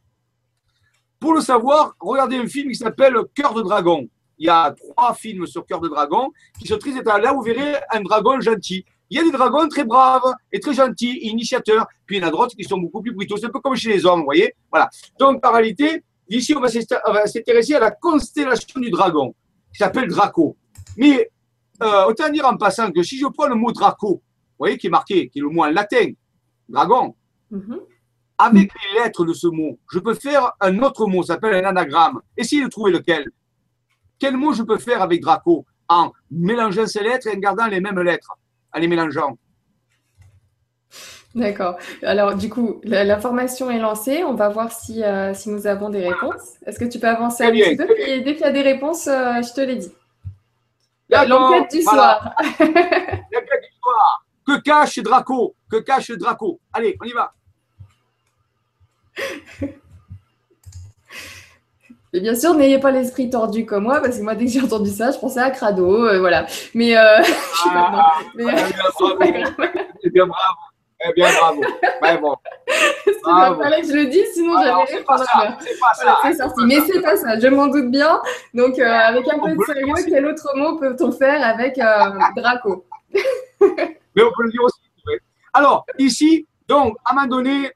[1.18, 4.06] Pour le savoir, regardez un film qui s'appelle Cœur de dragon.
[4.36, 6.30] Il y a trois films sur Cœur de dragon
[6.60, 7.22] qui sont très intéressants.
[7.22, 8.84] Là, vous verrez un dragon gentil.
[9.10, 11.86] Il y a des dragons très braves et très gentils, initiateurs.
[12.06, 13.36] Puis il y en a d'autres qui sont beaucoup plus brutaux.
[13.36, 14.54] C'est un peu comme chez les hommes, vous voyez.
[14.70, 14.88] Voilà.
[15.18, 19.34] Donc, en réalité, ici, on va s'intéresser à la constellation du dragon,
[19.72, 20.56] qui s'appelle Draco.
[20.96, 21.30] Mais
[21.82, 24.86] euh, autant dire en passant que si je prends le mot Draco, vous voyez, qui
[24.86, 26.12] est marqué, qui est le mot en latin,
[26.68, 27.14] dragon.
[27.50, 27.80] Mhm.
[28.38, 31.68] Avec les lettres de ce mot, je peux faire un autre mot, ça s'appelle un
[31.68, 32.20] anagramme.
[32.36, 33.30] Essayez de trouver lequel?
[34.18, 37.80] Quel mot je peux faire avec Draco en mélangeant ces lettres et en gardant les
[37.80, 38.32] mêmes lettres,
[38.74, 39.38] en les mélangeant
[41.34, 41.78] D'accord.
[42.02, 44.22] Alors, du coup, l'information est lancée.
[44.22, 46.54] On va voir si, euh, si nous avons des réponses.
[46.64, 47.88] Est-ce que tu peux avancer un petit peu?
[47.98, 49.92] Et dès qu'il y a des réponses, euh, je te l'ai dit.
[51.08, 52.34] L'enquête du soir.
[52.60, 54.26] L'enquête du soir.
[54.46, 55.56] Que cache Draco?
[55.68, 56.60] Que cache Draco?
[56.72, 57.34] Allez, on y va.
[62.14, 64.62] Et bien sûr, n'ayez pas l'esprit tordu comme moi, parce que moi, dès que j'ai
[64.62, 66.46] entendu ça, je pensais à Crado, euh, voilà.
[66.72, 67.20] Mais, euh,
[67.66, 70.60] ah, mais bien bravo.
[71.06, 71.60] Eh bien, bravo.
[72.02, 72.36] Ouais, bon.
[73.26, 75.58] Il fallait que je le dise, sinon j'allais rire pendant l'heure.
[75.60, 76.18] C'est pas ça.
[76.22, 76.64] c'est sorti.
[76.66, 78.20] Mais c'est pas ça, je m'en doute bien.
[78.54, 82.86] Donc, euh, avec un peu de sérieux, quel autre mot peut-on faire avec euh, Draco?
[83.10, 84.78] Mais on peut le dire aussi.
[85.52, 87.72] Alors, ici, donc, à un moment donné,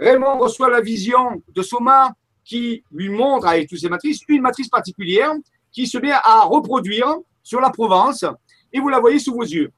[0.00, 2.10] Raymond reçoit la vision de Soma
[2.46, 5.32] qui lui montre, avec toutes ses matrices, une matrice particulière
[5.72, 8.24] qui se met à reproduire sur la Provence.
[8.72, 9.70] Et vous la voyez sous vos yeux.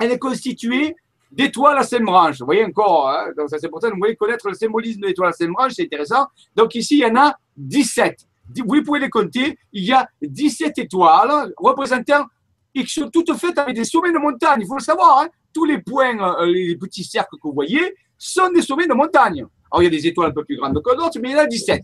[0.00, 0.96] Elle est constituée
[1.30, 2.38] d'étoiles à cinq branches.
[2.40, 5.28] Vous voyez encore, hein donc ça c'est pour ça vous voyez connaître le symbolisme d'étoiles
[5.28, 6.26] à cinq branches, c'est intéressant.
[6.56, 8.26] Donc ici, il y en a 17.
[8.66, 9.58] Vous pouvez les compter.
[9.72, 12.26] Il y a 17 étoiles représentant
[12.74, 14.60] et qui sont toutes faites avec des sommets de montagne.
[14.62, 15.20] Il faut le savoir.
[15.20, 18.94] Hein Tous les points, euh, les petits cercles que vous voyez, sont des sommets de
[18.94, 19.46] montagne.
[19.70, 21.36] Alors il y a des étoiles un peu plus grandes que d'autres, mais il y
[21.36, 21.82] en a 17.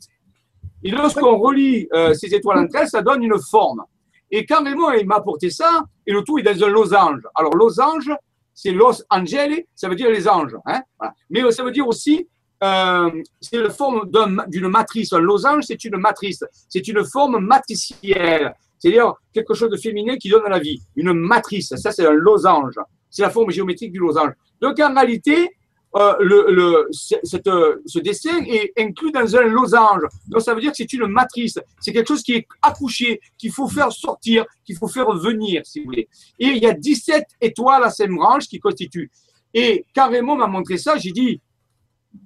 [0.85, 3.83] Et lorsqu'on relie euh, ces étoiles entre elles, ça donne une forme.
[4.31, 7.23] Et quand Raymond m'a apporté ça, et le tout est dans un losange.
[7.35, 8.11] Alors losange,
[8.55, 10.57] c'est Los Angeles, ça veut dire les anges.
[10.65, 10.83] Hein
[11.31, 12.27] Mais ça veut dire aussi,
[12.65, 13.11] euh,
[13.41, 14.11] c'est la forme
[14.49, 15.13] d'une matrice.
[15.13, 16.43] Un losange, c'est une matrice.
[16.69, 18.55] C'est une forme matricielle.
[18.79, 20.81] C'est-à-dire quelque chose de féminin qui donne la vie.
[20.97, 21.75] Une matrice.
[21.77, 22.79] Ça, c'est un losange.
[23.11, 24.33] C'est la forme géométrique du losange.
[24.61, 25.51] Donc, en réalité,
[25.95, 27.49] euh, le, cette,
[27.87, 30.03] ce dessin est inclus dans un losange.
[30.29, 31.59] Donc ça veut dire que c'est une matrice.
[31.81, 35.81] C'est quelque chose qui est accouché, qu'il faut faire sortir, qu'il faut faire venir, si
[35.81, 36.09] vous voulez.
[36.39, 39.11] Et il y a 17 étoiles à cinq branches qui constituent.
[39.55, 41.41] Et quand Raymond m'a montré ça, j'ai dit,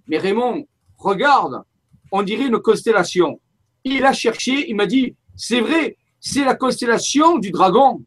[0.09, 0.67] mais Raymond,
[0.99, 1.63] regarde,
[2.11, 3.41] on dirait une constellation.
[3.85, 8.03] Il a cherché, il m'a dit, c'est vrai, c'est la constellation du dragon.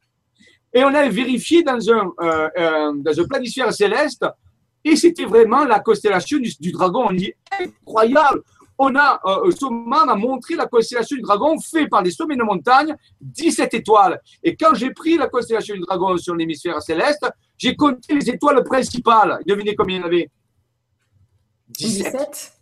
[0.73, 4.25] Et on a vérifié dans un, euh, euh, dans un planisphère céleste
[4.84, 7.07] et c'était vraiment la constellation du, dragon.
[7.09, 8.41] On dit incroyable.
[8.77, 12.43] On a, euh, Soma m'a montré la constellation du dragon fait par des sommets de
[12.43, 14.19] montagne, 17 étoiles.
[14.43, 17.25] Et quand j'ai pris la constellation du dragon sur l'hémisphère céleste,
[17.57, 19.39] j'ai compté les étoiles principales.
[19.45, 20.29] Devinez combien il y en avait?
[21.69, 22.53] 17.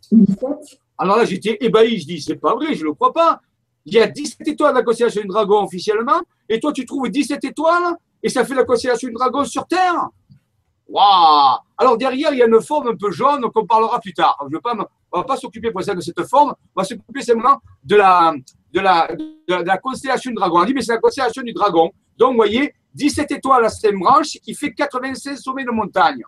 [0.98, 2.00] Alors là, j'étais ébahi.
[2.00, 3.42] Je dis, c'est pas vrai, je ne le crois pas.
[3.86, 7.10] Il y a 17 étoiles dans la constellation du dragon officiellement, et toi, tu trouves
[7.10, 10.10] 17 étoiles, et ça fait la constellation du dragon sur Terre.
[10.92, 14.38] Waouh Alors derrière, il y a une forme un peu jaune qu'on parlera plus tard.
[14.42, 14.58] On ne
[15.14, 18.34] va pas s'occuper pour de cette forme, on va s'occuper simplement de la,
[18.74, 20.60] de, la, de, la, constellation du dragon.
[20.60, 21.92] On dit, mais c'est la constellation du dragon.
[22.18, 26.22] Donc, vous voyez, 17 étoiles à 5 branches qui fait 96 sommets de montagne.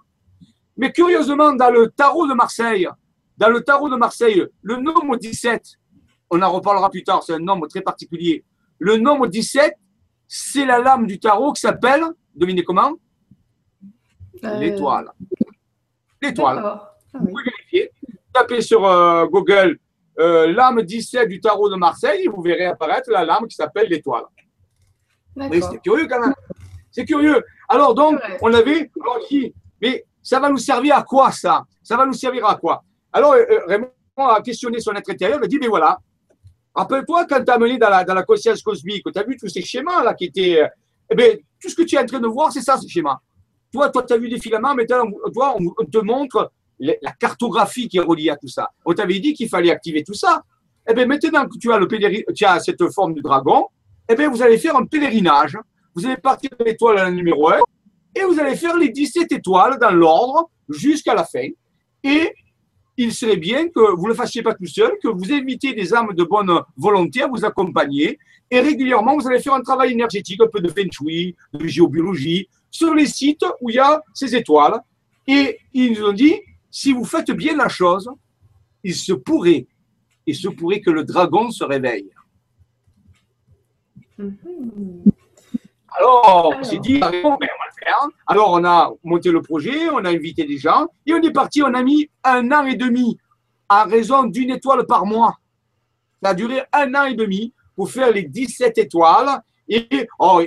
[0.78, 2.88] Mais curieusement, dans le tarot de Marseille,
[3.38, 5.78] dans le tarot de Marseille, le nombre 17,
[6.32, 8.46] on en reparlera plus tard, c'est un nombre très particulier.
[8.80, 9.74] Le nombre 17,
[10.28, 12.94] c'est la lame du tarot qui s'appelle, devinez comment
[14.42, 15.12] l'étoile.
[16.22, 16.62] L'étoile.
[16.64, 17.92] Ah Vous pouvez vérifier.
[18.34, 19.78] Tapez sur euh, Google
[20.20, 23.88] euh, lame 17 du tarot de Marseille et vous verrez apparaître la lame qui s'appelle
[23.90, 24.24] l'étoile.
[25.38, 26.34] c'est curieux quand même.
[26.92, 27.44] C'est curieux.
[27.68, 28.90] Alors donc, on avait
[29.30, 31.64] dit, mais ça va nous servir à quoi ça?
[31.82, 32.84] Ça va nous servir à quoi?
[33.12, 33.36] Alors,
[33.68, 35.98] Raymond a questionné son être intérieur, il a dit, mais voilà,
[36.74, 39.50] rappelle-toi quand tu as mené dans la, dans la conscience cosmique, tu as vu tous
[39.50, 40.64] ces schémas là qui étaient...
[41.10, 41.28] Eh bien,
[41.60, 43.20] tout ce que tu es en train de voir, c'est ça, ces schémas.
[43.74, 45.04] Toi, toi, tu as vu des filaments, mais toi,
[45.58, 48.70] on te montre la cartographie qui est reliée à tout ça.
[48.86, 50.44] On t'avait dit qu'il fallait activer tout ça.
[50.88, 53.66] Eh bien, maintenant que tu as, le tu cette forme du dragon,
[54.08, 55.58] eh bien, vous allez faire un pèlerinage.
[55.96, 57.60] Vous allez partir de l'étoile à la numéro 1
[58.16, 61.48] et vous allez faire les 17 étoiles dans l'ordre jusqu'à la fin.
[62.04, 62.34] Et
[62.98, 65.94] il serait bien que vous ne le fassiez pas tout seul, que vous invitiez des
[65.94, 68.20] âmes de bonne volonté à vous accompagner.
[68.52, 70.90] Et régulièrement, vous allez faire un travail énergétique, un peu de feng
[71.54, 74.82] de géobiologie, sur les sites où il y a ces étoiles.
[75.28, 78.10] Et ils nous ont dit, si vous faites bien la chose,
[78.84, 79.68] il se pourrait,
[80.26, 82.10] il se pourrait que le dragon se réveille.
[84.20, 85.12] Mm-hmm.
[85.96, 88.08] Alors, on s'est dit, on va le faire.
[88.26, 91.62] Alors, on a monté le projet, on a invité des gens, et on est parti,
[91.62, 93.18] on a mis un an et demi
[93.70, 95.38] à raison d'une étoile par mois.
[96.22, 99.88] Ça a duré un an et demi pour faire les 17 étoiles et
[100.20, 100.42] oh,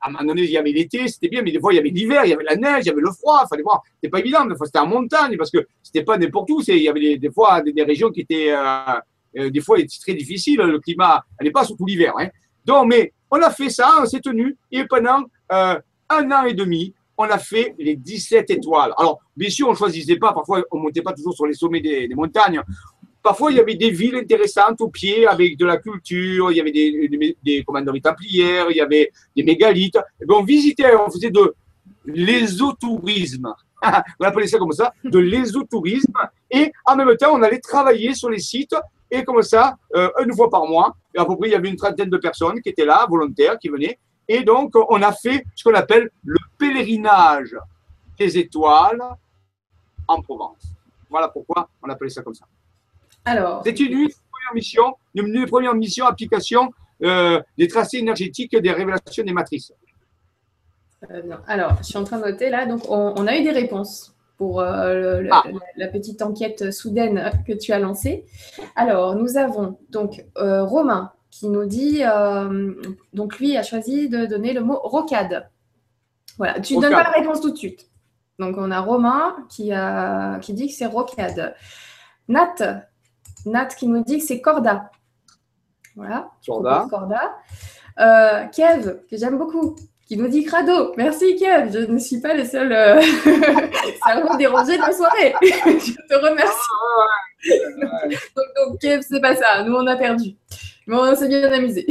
[0.00, 1.78] à un moment donné, il y avait l'été, c'était bien, mais des fois, il y
[1.80, 3.40] avait l'hiver, il y avait la neige, il y avait le froid.
[3.44, 3.82] Il fallait voir.
[3.96, 4.44] C'était pas évident.
[4.46, 6.62] Des fois, c'était en montagne parce que c'était pas n'importe où.
[6.66, 9.00] Il y avait des, fois des, régions qui étaient, euh,
[9.38, 10.60] euh, des fois, très difficiles.
[10.60, 12.12] Le climat, elle n'est pas surtout l'hiver.
[12.18, 12.28] Hein.
[12.64, 14.56] Donc, mais on a fait ça, on s'est tenu.
[14.70, 15.78] Et pendant euh,
[16.08, 18.92] un an et demi, on a fait les 17 étoiles.
[18.98, 20.32] Alors, bien sûr, on ne choisissait pas.
[20.32, 22.60] Parfois, on ne montait pas toujours sur les sommets des, des montagnes.
[23.24, 26.60] Parfois, il y avait des villes intéressantes au pied avec de la culture, il y
[26.60, 29.96] avait des, des, des commanderies templières, il y avait des mégalithes.
[30.20, 31.54] Et ben, on visitait, on faisait de
[32.04, 33.54] l'ésotourisme.
[34.20, 36.12] on appelait ça comme ça, de l'ésotourisme.
[36.50, 38.76] Et en même temps, on allait travailler sur les sites.
[39.10, 41.76] Et comme ça, euh, une fois par mois, à peu près, il y avait une
[41.76, 43.98] trentaine de personnes qui étaient là, volontaires, qui venaient.
[44.28, 47.56] Et donc, on a fait ce qu'on appelle le pèlerinage
[48.18, 49.02] des étoiles
[50.06, 50.74] en Provence.
[51.08, 52.44] Voilà pourquoi on appelait ça comme ça.
[53.24, 56.72] Alors, c'est une, une première mission, une, première mission application
[57.02, 59.72] euh, des tracés énergétiques des révélations des matrices.
[61.46, 62.66] Alors, je suis en train de noter là.
[62.66, 65.42] Donc, on, a eu des réponses pour euh, ah.
[65.76, 68.24] la, petite enquête soudaine que tu as lancée.
[68.74, 72.02] Alors, nous avons donc euh, Romain qui nous dit,
[73.12, 75.50] donc lui a choisi de donner le mot rocade.
[76.36, 77.88] Voilà, tu ne donnes pas la réponse tout de suite.
[78.38, 81.54] Donc, on a Romain qui, a, qui dit que c'est rocade.
[82.28, 82.86] Nat,
[83.46, 84.90] Nat qui nous dit que c'est corda.
[85.96, 86.30] Voilà.
[86.44, 86.86] Corda.
[86.90, 87.36] corda.
[88.00, 89.76] Euh, Kev, que j'aime beaucoup,
[90.06, 90.92] qui nous dit crado.
[90.96, 93.00] Merci Kev, je ne suis pas le seul euh,
[94.06, 95.34] cerveau dérangé de la soirée.
[95.42, 96.58] je te remercie.
[98.36, 100.36] donc, Kev, c'est pas ça, nous on a perdu.
[100.86, 101.86] Mais on s'est bien amusé.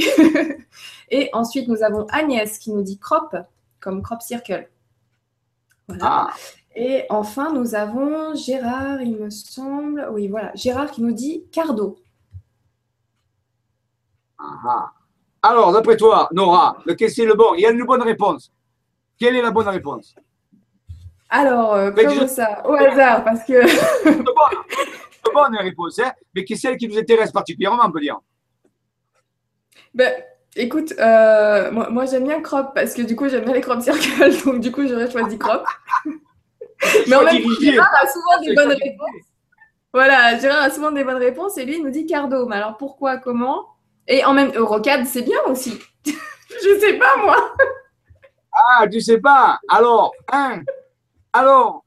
[1.09, 3.35] Et ensuite, nous avons Agnès qui nous dit crop,
[3.79, 4.67] comme crop circle.
[5.87, 6.03] Voilà.
[6.05, 6.33] Ah.
[6.75, 10.07] Et enfin, nous avons Gérard, il me semble.
[10.11, 10.51] Oui, voilà.
[10.55, 11.97] Gérard qui nous dit cardo.
[14.39, 14.91] Ah.
[15.41, 17.53] Alors, d'après toi, Nora, lequel c'est le bon?
[17.55, 18.51] Il y a une bonne réponse.
[19.19, 20.15] Quelle est la bonne réponse?
[21.29, 23.61] Alors, euh, comme ça, au hasard, parce que.
[24.05, 28.19] bonne, bonne réponse, hein, mais qui est celle qui nous intéresse particulièrement, on peut dire.
[29.93, 30.13] Ben,
[30.55, 34.43] écoute, euh, moi, j'aime bien crop parce que du coup j'aime bien les crop circles,
[34.45, 35.63] donc du coup j'aurais choisi crop.
[37.07, 39.09] Mais en même temps, Gérard a souvent des bonnes réponses.
[39.93, 42.45] Voilà, Gérard a souvent des bonnes réponses et lui, il nous dit cardo.
[42.47, 43.67] Mais alors pourquoi, comment?
[44.07, 45.79] Et en même temps, rocade, c'est bien aussi.
[46.05, 47.53] Je sais pas, moi.
[48.53, 50.61] Ah, tu sais pas Alors, hein
[51.31, 51.83] Alors,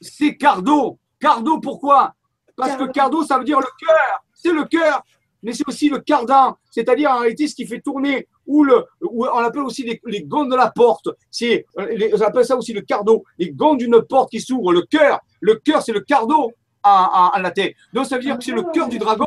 [0.00, 0.98] c'est cardo.
[1.20, 2.14] Cardo, pourquoi?
[2.56, 4.24] Parce que cardo, ça veut dire le cœur.
[4.34, 5.02] C'est le cœur,
[5.42, 6.56] mais c'est aussi le cardan.
[6.70, 10.44] C'est-à-dire, en réalité, ce qui fait tourner ou, le, on appelle aussi les, les gonds
[10.44, 11.08] de la porte.
[11.30, 13.24] C'est, on appelle ça aussi le cardo.
[13.38, 14.72] Les gonds d'une porte qui s'ouvre.
[14.72, 17.68] Le cœur, le cœur, c'est le cardo en, en, latin.
[17.92, 19.26] Donc ça veut dire que c'est le cœur du dragon.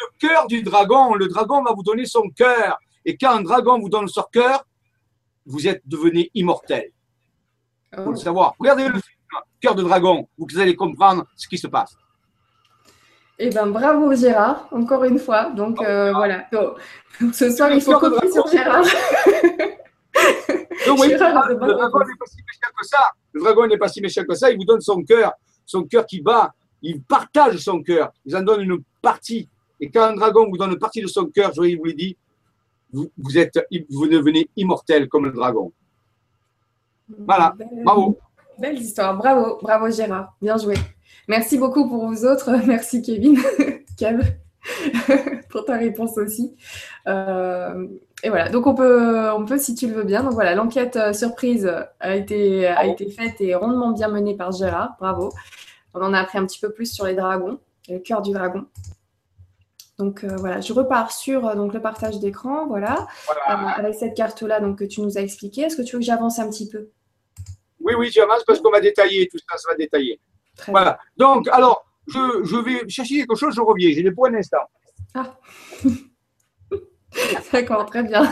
[0.00, 1.14] Le cœur du dragon.
[1.14, 2.78] Le dragon va vous donner son cœur.
[3.04, 4.64] Et quand un dragon vous donne son cœur,
[5.44, 6.90] vous êtes devenu immortel.
[7.92, 8.54] Il faut le savoir.
[8.58, 9.16] Regardez le film
[9.60, 10.28] Cœur de dragon.
[10.38, 11.96] Vous allez comprendre ce qui se passe.
[13.38, 15.50] Eh ben bravo Gérard, encore une fois.
[15.50, 16.46] Donc euh, voilà.
[16.50, 16.78] Donc,
[17.34, 18.84] ce soir, il faut compter sur Gérard.
[20.86, 23.10] Donc, oui, le dragon n'est pas si méchant que ça.
[23.32, 24.50] Le dragon n'est pas si méchant que ça.
[24.50, 25.32] Il vous donne son cœur,
[25.64, 26.52] son cœur qui bat.
[26.80, 28.12] Il partage son cœur.
[28.24, 29.48] Il en donne une partie.
[29.80, 32.16] Et quand un dragon vous donne une partie de son cœur, je vous l'ai dit,
[32.92, 33.58] vous, vous, êtes,
[33.90, 35.72] vous devenez immortel comme le dragon.
[37.08, 37.54] Voilà.
[37.84, 38.18] Bravo.
[38.58, 39.16] Belle histoire.
[39.16, 39.58] Bravo.
[39.60, 40.34] Bravo Gérard.
[40.40, 40.74] Bien joué.
[41.28, 42.50] Merci beaucoup pour vous autres.
[42.66, 43.38] Merci Kevin,
[43.98, 44.20] Kev,
[45.50, 46.56] pour ta réponse aussi.
[47.08, 47.86] Euh,
[48.22, 50.22] et voilà, donc on peut, on peut, si tu le veux bien.
[50.22, 51.70] Donc voilà, l'enquête euh, surprise
[52.00, 54.96] a été, a été faite et rondement bien menée par Gérard.
[54.98, 55.32] Bravo.
[55.94, 57.58] On en a appris un petit peu plus sur les dragons,
[57.88, 58.66] le cœur du dragon.
[59.98, 63.06] Donc euh, voilà, je repars sur donc, le partage d'écran, voilà,
[63.46, 65.62] avec cette carte-là donc, que tu nous as expliqué.
[65.62, 66.90] Est-ce que tu veux que j'avance un petit peu?
[67.80, 70.20] Oui, oui, j'avance parce qu'on va détailler tout ça, ça va détailler
[70.68, 70.98] voilà.
[71.16, 73.90] Donc, alors, je, je, vais chercher quelque chose, je reviens.
[73.92, 74.58] J'ai les points un instant.
[75.14, 75.36] Ah.
[77.52, 78.30] D'accord, très bien.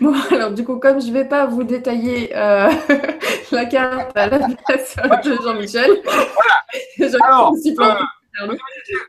[0.00, 2.70] Bon, alors du coup, comme je ne vais pas vous détailler euh,
[3.52, 7.16] la carte à la place de Jean-Michel, voilà.
[7.22, 8.56] alors, euh,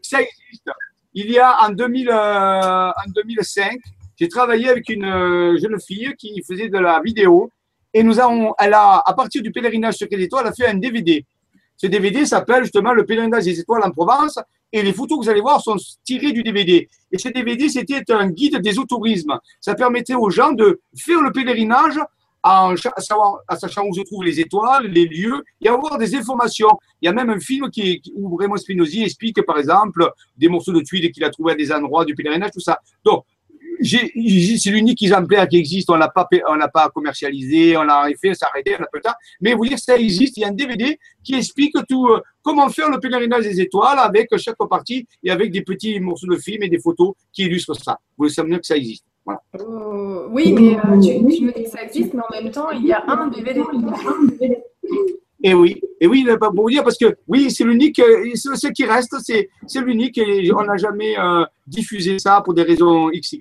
[0.01, 0.69] ça existe.
[1.13, 3.79] Il y a en, 2000, euh, en 2005,
[4.19, 7.49] j'ai travaillé avec une euh, jeune fille qui faisait de la vidéo
[7.93, 10.77] et nous avons, elle a, à partir du pèlerinage sur Étoile, elle a fait un
[10.77, 11.25] DVD.
[11.85, 14.39] Ce DVD s'appelle justement Le pèlerinage des étoiles en Provence
[14.73, 16.89] et les photos que vous allez voir sont tirées du DVD.
[17.11, 19.37] Et ce DVD, c'était un guide des autourismes.
[19.61, 21.99] Ça permettait aux gens de faire le pèlerinage
[22.41, 26.69] en sachant où se trouvent les étoiles, les lieux, et avoir des informations.
[27.03, 30.73] Il y a même un film qui, où Raymond Spinozzi explique, par exemple, des morceaux
[30.73, 32.79] de tuiles qu'il a trouvés à des endroits du pèlerinage, tout ça.
[33.03, 33.25] Donc,
[33.81, 35.89] c'est l'unique exemplaire qui existe.
[35.89, 39.15] On l'a pas, on l'a pas commercialisé, on l'a fait, s'arrêter, on a peu tard.
[39.41, 40.37] Mais vous dire, ça existe.
[40.37, 43.99] Il y a un DVD qui explique tout, euh, comment faire le pèlerinage des étoiles
[43.99, 47.75] avec chaque partie et avec des petits morceaux de film et des photos qui illustrent
[47.75, 47.99] ça.
[48.17, 49.05] Vous savez que ça existe?
[49.25, 49.41] Voilà.
[49.59, 52.69] Euh, oui, mais euh, tu, tu, me dis que ça existe, mais en même temps,
[52.71, 53.61] il y a un DVD.
[55.43, 58.67] Et oui, et oui, pas pour vous dire, parce que oui, c'est l'unique, euh, ce
[58.67, 63.09] qui reste, c'est, c'est l'unique et on n'a jamais euh, diffusé ça pour des raisons
[63.09, 63.39] XY.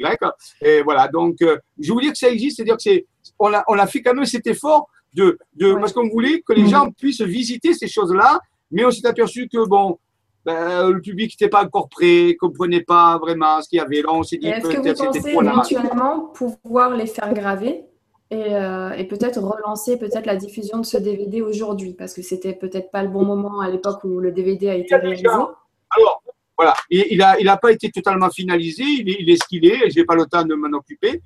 [0.60, 3.06] Et voilà, donc euh, je veux dire que ça existe, c'est-à-dire que c'est,
[3.38, 6.52] on a, on a fait quand même cet effort de, de parce qu'on voulait que
[6.52, 8.40] les gens puissent visiter ces choses-là,
[8.70, 9.98] mais on s'est aperçu que bon,
[10.44, 14.02] ben, le public n'était pas encore prêt, comprenait pas vraiment ce qu'il y avait.
[14.02, 17.84] Là, on s'est dit Est-ce que vous pensez éventuellement pouvoir les faire graver?
[18.30, 22.54] Et, euh, et peut-être relancer peut-être la diffusion de ce DVD aujourd'hui parce que c'était
[22.54, 25.26] peut-être pas le bon moment à l'époque où le DVD a été réalisé.
[25.26, 26.22] Alors,
[26.56, 29.66] voilà, il n'a il a pas été totalement finalisé, il est, il est ce qu'il
[29.66, 31.20] est, je n'ai pas le temps de m'en occuper.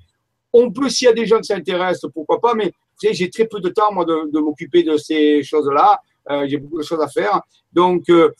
[0.51, 2.71] On peut, s'il y a des gens qui s'intéressent, pourquoi pas, mais
[3.01, 6.01] j'ai très peu de temps, moi, de, de m'occuper de ces choses-là.
[6.29, 7.41] Euh, j'ai beaucoup de choses à faire.
[7.71, 8.31] Donc, euh,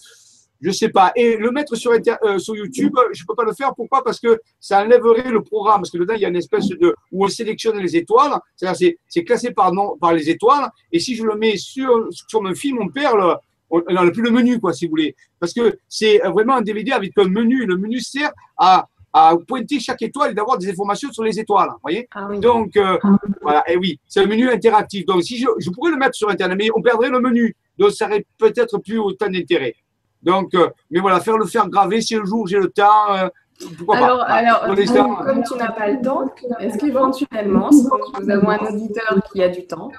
[0.62, 1.12] je sais pas.
[1.16, 3.74] Et le mettre sur, euh, sur YouTube, je peux pas le faire.
[3.76, 4.04] Pourquoi?
[4.04, 5.82] Parce que ça enlèverait le programme.
[5.82, 8.34] Parce que dedans, il y a une espèce de où on sélectionne les étoiles.
[8.56, 10.70] C'est-à-dire, c'est classé par nom, par les étoiles.
[10.92, 13.34] Et si je le mets sur sur mon film, on perd le,
[13.70, 15.16] on n'a plus le menu, quoi, si vous voulez.
[15.40, 17.66] Parce que c'est vraiment un DVD avec un menu.
[17.66, 21.70] Le menu sert à, à pointer chaque étoile et d'avoir des informations sur les étoiles.
[21.82, 22.08] voyez?
[22.14, 22.40] Ah oui.
[22.40, 22.98] Donc, euh,
[23.42, 23.64] voilà.
[23.70, 25.06] Et oui, c'est un menu interactif.
[25.06, 27.56] Donc, si je, je, pourrais le mettre sur Internet, mais on perdrait le menu.
[27.78, 29.76] Donc, ça aurait peut-être plus autant d'intérêt.
[30.24, 33.14] Donc, euh, mais voilà, faire le faire graver si un jour j'ai le temps.
[33.16, 33.30] Euh,
[33.78, 37.86] pourquoi alors, pas alors bon, comme tu n'as pas le temps, est-ce qu'éventuellement, si
[38.22, 39.92] nous avons un auditeur qui a du temps,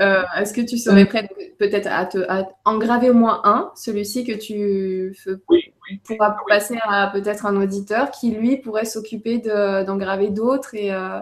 [0.00, 3.70] euh, Est-ce que tu serais prêt peut-être à, te, à en graver au moins un,
[3.74, 5.16] celui-ci que tu
[5.48, 6.44] oui, oui, pourras oui.
[6.48, 11.18] passer à peut-être un auditeur qui, lui, pourrait s'occuper d'en graver d'autres et euh,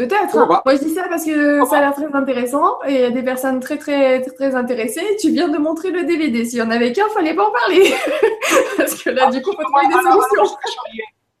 [0.00, 0.38] peut-être.
[0.38, 0.62] Hein.
[0.64, 3.10] Moi, je dis ça parce que ça a l'air très intéressant et il y a
[3.10, 5.16] des personnes très, très, très, très intéressées.
[5.20, 6.44] Tu viens de montrer le DVD.
[6.44, 7.92] S'il y en avait qu'un, il fallait pas en parler.
[8.76, 10.56] parce que là, Ah, du coup, il faut trouver des solutions.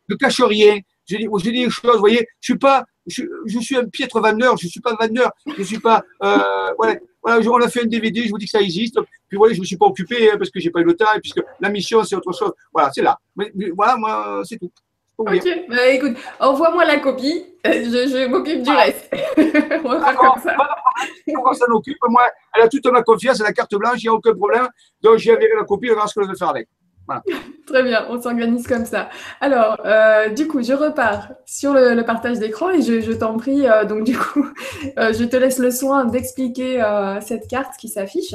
[0.08, 0.78] Ne cache rien.
[1.08, 3.86] Je dis, je dis des choses, vous voyez, je suis pas, je, je, suis un
[3.86, 7.82] piètre vendeur, je suis pas vendeur, je suis pas, euh, voilà, voilà, on a fait
[7.82, 8.96] un DVD, je vous dis que ça existe,
[9.28, 11.12] puis voilà, je me suis pas occupé hein, parce que j'ai pas eu le temps,
[11.16, 13.18] et puisque la mission c'est autre chose, voilà, c'est là.
[13.34, 14.70] Mais, voilà, moi, c'est tout.
[15.20, 19.10] Ok, bah, écoute, envoie-moi la copie, euh, je, je m'occupe du reste.
[19.84, 20.56] on va faire comme ça.
[21.28, 22.22] On s'en occupe, moi,
[22.54, 24.66] elle a toute ma confiance, elle a la carte blanche, il n'y a aucun problème,
[25.02, 26.68] donc j'ai enverrai la copie, elle verra ce que je vais faire avec.
[27.06, 27.22] Voilà.
[27.66, 29.10] Très bien, on s'organise comme ça.
[29.42, 33.36] Alors, euh, du coup, je repars sur le, le partage d'écran et je, je t'en
[33.36, 34.46] prie, euh, donc du coup,
[34.98, 36.82] euh, je te laisse le soin d'expliquer
[37.20, 38.34] cette carte qui s'affiche.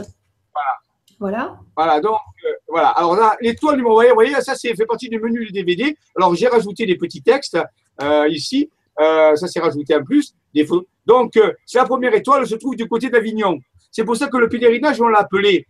[1.19, 1.59] Voilà.
[1.75, 1.99] Voilà.
[1.99, 2.89] Donc, euh, voilà.
[2.89, 5.95] Alors là, l'étoile numéro, vous voyez, ça, c'est fait partie du menu du DVD.
[6.15, 7.57] Alors, j'ai rajouté des petits textes
[8.01, 8.69] euh, ici.
[8.97, 10.33] ça, c'est rajouté en plus.
[10.53, 10.85] Des photos.
[11.05, 11.33] Donc,
[11.65, 13.59] c'est la première étoile, elle se trouve du côté d'Avignon.
[13.91, 15.65] C'est pour ça que le pèlerinage, on l'a appelé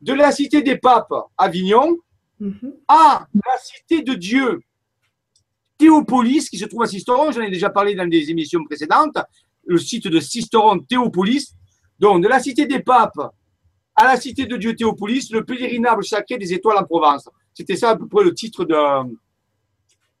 [0.00, 1.96] de la cité des papes, Avignon,
[2.40, 2.72] Mm -hmm.
[2.88, 4.60] à la cité de Dieu,
[5.78, 7.30] Théopolis, qui se trouve à Sisteron.
[7.32, 9.18] J'en ai déjà parlé dans des émissions précédentes.
[9.66, 11.54] Le site de Sisteron, Théopolis.
[11.98, 13.22] Donc, de la cité des papes
[13.96, 17.28] à la cité de Dieu, Théopolis, le pèlerinage sacré des étoiles en Provence.
[17.52, 18.76] C'était ça à peu près le titre de,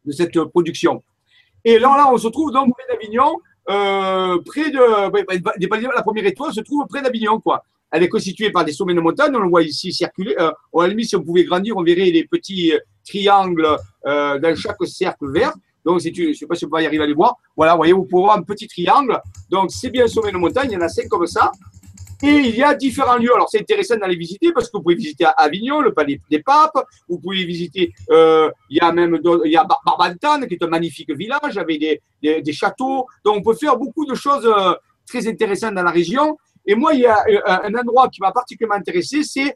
[0.04, 1.02] de cette production.
[1.64, 3.38] Et là, on se trouve donc près d'Avignon,
[3.70, 5.94] euh, près de.
[5.94, 7.64] La première étoile se trouve près d'Avignon, quoi.
[7.90, 10.34] Elle est constituée par des sommets de montagne, on le voit ici circuler.
[10.38, 12.72] Euh, à la limite, si on pouvait grandir, on verrait les petits
[13.06, 13.68] triangles
[14.06, 15.54] euh, dans chaque cercle vert.
[15.84, 17.36] Donc, si je ne sais pas si on va y arriver à les voir.
[17.56, 19.20] Voilà, vous voyez, vous pouvez voir un petit triangle.
[19.48, 21.52] Donc, c'est bien un sommet de montagne, il y en a cinq comme ça.
[22.26, 23.34] Et il y a différents lieux.
[23.34, 26.78] Alors, c'est intéressant d'aller visiter parce que vous pouvez visiter Avignon, le palais des papes.
[27.06, 30.68] Vous pouvez visiter, euh, il y a même il y a Barbantane, qui est un
[30.68, 33.06] magnifique village avec des, des, des châteaux.
[33.24, 34.72] Donc, on peut faire beaucoup de choses euh,
[35.06, 36.38] très intéressantes dans la région.
[36.64, 39.54] Et moi, il y a euh, un endroit qui m'a particulièrement intéressé, c'est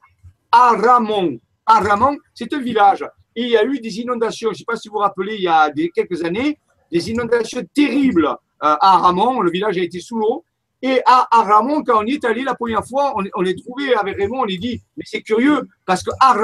[0.52, 1.38] Aramon.
[1.64, 3.02] Aramon, c'est un village.
[3.34, 5.36] Et il y a eu des inondations, je ne sais pas si vous vous rappelez,
[5.36, 6.58] il y a quelques années,
[6.92, 8.28] des inondations terribles
[8.60, 9.40] à Aramon.
[9.40, 10.44] Le village a été sous l'eau.
[10.80, 13.94] Et à, à, Ramon, quand on est allé la première fois, on, on est trouvé
[13.94, 16.36] avec Raymond, on est dit, mais c'est curieux, parce que à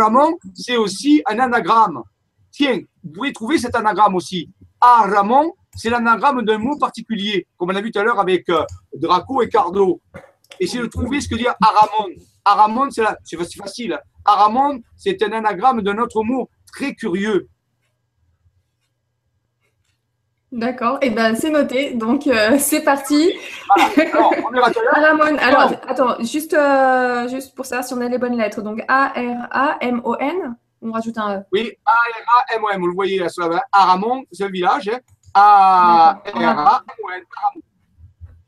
[0.55, 2.03] c'est aussi un anagramme.
[2.51, 4.51] Tiens, vous pouvez trouver cet anagramme aussi.
[4.80, 5.07] À
[5.76, 8.64] c'est l'anagramme d'un mot particulier, comme on a vu tout à l'heure avec euh,
[8.95, 10.01] Draco et Cardo.
[10.61, 12.14] C'est de trouver ce que dit Aramon.
[12.45, 13.99] Aramon, c'est facile.
[14.24, 17.49] Aramon, c'est un anagramme d'un autre mot très curieux.
[20.55, 23.33] D'accord, et eh ben c'est noté, donc euh, c'est parti.
[23.75, 23.91] Voilà.
[24.13, 24.33] Alors,
[25.21, 28.63] on alors attends, juste, euh, juste pour savoir si on a les bonnes lettres.
[28.63, 31.43] Donc A-R-A-M-O-N, on rajoute un E.
[31.53, 34.89] Oui, A-R-A-M-O-N, vous le voyez là, sur la Aramon, c'est un village.
[34.89, 35.01] Hein.
[35.35, 37.23] A-R-A-M-O-N.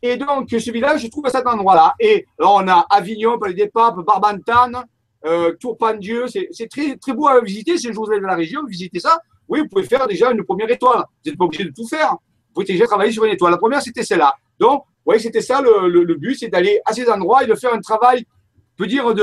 [0.03, 1.95] Et donc, ce village se trouve à cet endroit-là.
[1.99, 4.85] Et là, on a Avignon, Palais des Papes, Barbantane,
[5.25, 6.27] euh, Tourpandieu.
[6.29, 7.77] C'est très, très beau à visiter.
[7.79, 9.19] Si vous êtes dans la région, visitez ça.
[9.49, 11.05] Oui, vous pouvez faire déjà une première étoile.
[11.25, 12.13] Vous n'êtes pas obligé de tout faire.
[12.13, 13.53] Vous pouvez déjà travailler sur une étoile.
[13.53, 14.35] La première, c'était celle-là.
[14.59, 17.73] Donc, oui, c'était ça le, le, but, c'est d'aller à ces endroits et de faire
[17.73, 18.25] un travail,
[18.57, 19.15] on peut dire,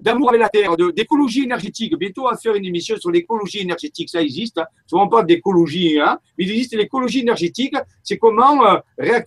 [0.00, 1.94] d'amour avec la terre, d'écologie énergétique.
[1.96, 4.08] Bientôt, on va faire une émission sur l'écologie énergétique.
[4.08, 4.58] Ça existe.
[4.58, 4.66] Hein.
[4.86, 7.74] Souvent pas d'écologie, hein, mais il existe l'écologie énergétique.
[8.02, 8.78] C'est comment euh,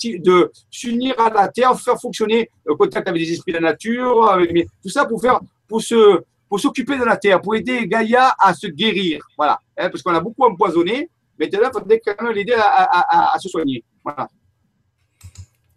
[0.02, 4.38] de s'unir à la terre, faire fonctionner le contact avec les esprits de la nature,
[4.82, 8.54] tout ça pour faire, pour se, pour s'occuper de la terre, pour aider Gaïa à
[8.54, 9.26] se guérir.
[9.38, 9.60] Voilà.
[9.78, 11.10] Hein, parce qu'on a beaucoup empoisonné.
[11.40, 13.84] Maintenant, il faudrait quand même l'aider à, à, se soigner.
[14.04, 14.30] Voilà.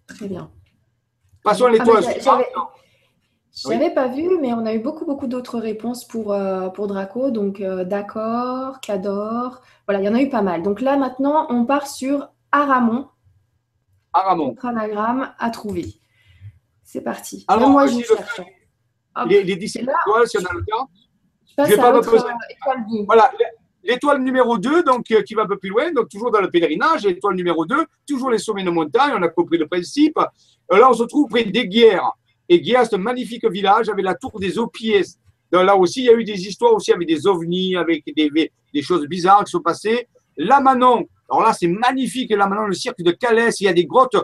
[0.06, 0.50] Très bien.
[1.42, 2.04] Passons à l'étoile.
[2.26, 2.40] Ah,
[3.64, 6.86] je n'avais pas vu, mais on a eu beaucoup, beaucoup d'autres réponses pour, euh, pour
[6.86, 7.30] Draco.
[7.30, 9.62] Donc, euh, d'accord, Cador.
[9.86, 10.62] Voilà, il y en a eu pas mal.
[10.62, 13.08] Donc là, maintenant, on part sur Aramon.
[14.12, 14.48] Aramon.
[14.48, 15.86] Notre anagramme à trouver.
[16.84, 17.44] C'est parti.
[17.48, 18.42] Alors, moi, je cherche.
[19.28, 20.88] Les, les 17 étoiles, si on a le temps.
[21.58, 22.24] Je, vais pas me poser.
[22.24, 23.32] Euh, voilà,
[23.82, 27.04] l'étoile numéro 2, donc, qui va un peu plus loin, donc toujours dans le pèlerinage.
[27.04, 30.18] L'étoile numéro 2, toujours les sommets de montagne, on a compris le principe.
[30.70, 32.12] Là, on se trouve près guerres.
[32.48, 34.52] Et Guias, un magnifique village avec la tour des.
[34.52, 38.30] Donc là aussi, il y a eu des histoires aussi avec des ovnis, avec des,
[38.72, 40.08] des choses bizarres qui sont passées.
[40.36, 42.30] La Manon, alors là, c'est magnifique.
[42.30, 44.16] La Manon, le cirque de Calès, il y a des grottes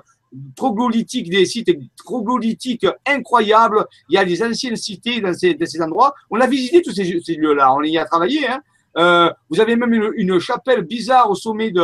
[0.56, 3.86] troglodytiques, des sites troglodytiques incroyables.
[4.08, 6.14] Il y a des anciennes cités dans ces, ces endroits.
[6.30, 7.74] On a visité tous ces, ces lieux-là.
[7.74, 8.48] On y a travaillé.
[8.48, 8.60] Hein.
[8.96, 11.82] Euh, vous avez même une, une, chapelle bizarre au sommet de,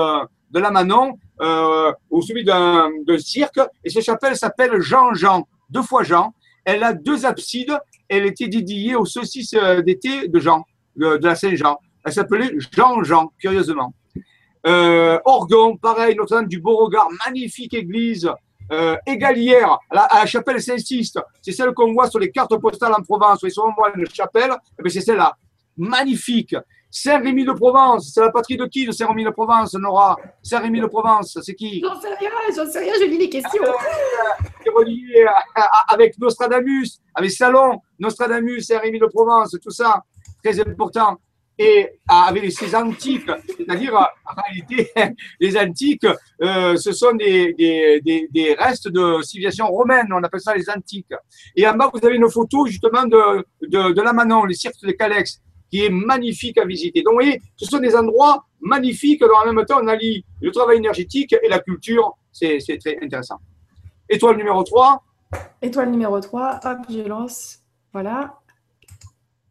[0.50, 3.60] de la Manon, euh, au sommet d'un cirque.
[3.84, 6.34] Et cette chapelle s'appelle Jean-Jean deux fois Jean.
[6.64, 7.78] Elle a deux absides.
[8.08, 10.64] Elle était dédiée aux saucisses euh, d'été de Jean,
[10.96, 11.78] de, la Saint-Jean.
[12.04, 13.94] Elle s'appelait Jean-Jean, curieusement.
[14.66, 18.30] Euh, Orgon, pareil, Notre-Dame du Beauregard, magnifique église.
[18.72, 23.02] Euh, égalière à la, chapelle Saint-Siste, c'est celle qu'on voit sur les cartes postales en
[23.02, 23.42] Provence.
[23.42, 25.36] Et on voit une chapelle, eh c'est celle-là.
[25.76, 26.54] Magnifique.
[26.88, 30.16] Saint-Rémy de Provence, c'est la patrie de qui de Saint-Rémy de Provence, Nora?
[30.42, 31.80] Saint-Rémy de Provence, c'est qui?
[31.80, 33.62] J'en sais rien, j'en sais rien, je lis les questions.
[33.62, 35.26] C'est ah, relié
[35.88, 40.04] avec Nostradamus, avec Salon, Nostradamus, Saint-Rémy de Provence, tout ça,
[40.44, 41.18] très important.
[41.62, 44.90] Et avec ces antiques, c'est-à-dire en réalité,
[45.40, 46.06] les antiques,
[46.40, 51.12] euh, ce sont des, des, des, restes de civilisation romaine, on appelle ça les antiques.
[51.54, 54.80] Et en bas, vous avez une photo justement de, de, de la Manon, les cirques
[54.82, 57.02] de Calex qui est magnifique à visiter.
[57.02, 59.20] Donc, vous voyez, ce sont des endroits magnifiques.
[59.20, 62.16] Dans le même temps, on allie le travail énergétique et la culture.
[62.32, 63.38] C'est très intéressant.
[64.08, 65.04] Étoile numéro 3.
[65.60, 66.60] Étoile numéro 3.
[66.64, 67.58] Hop, je lance.
[67.92, 68.39] Voilà.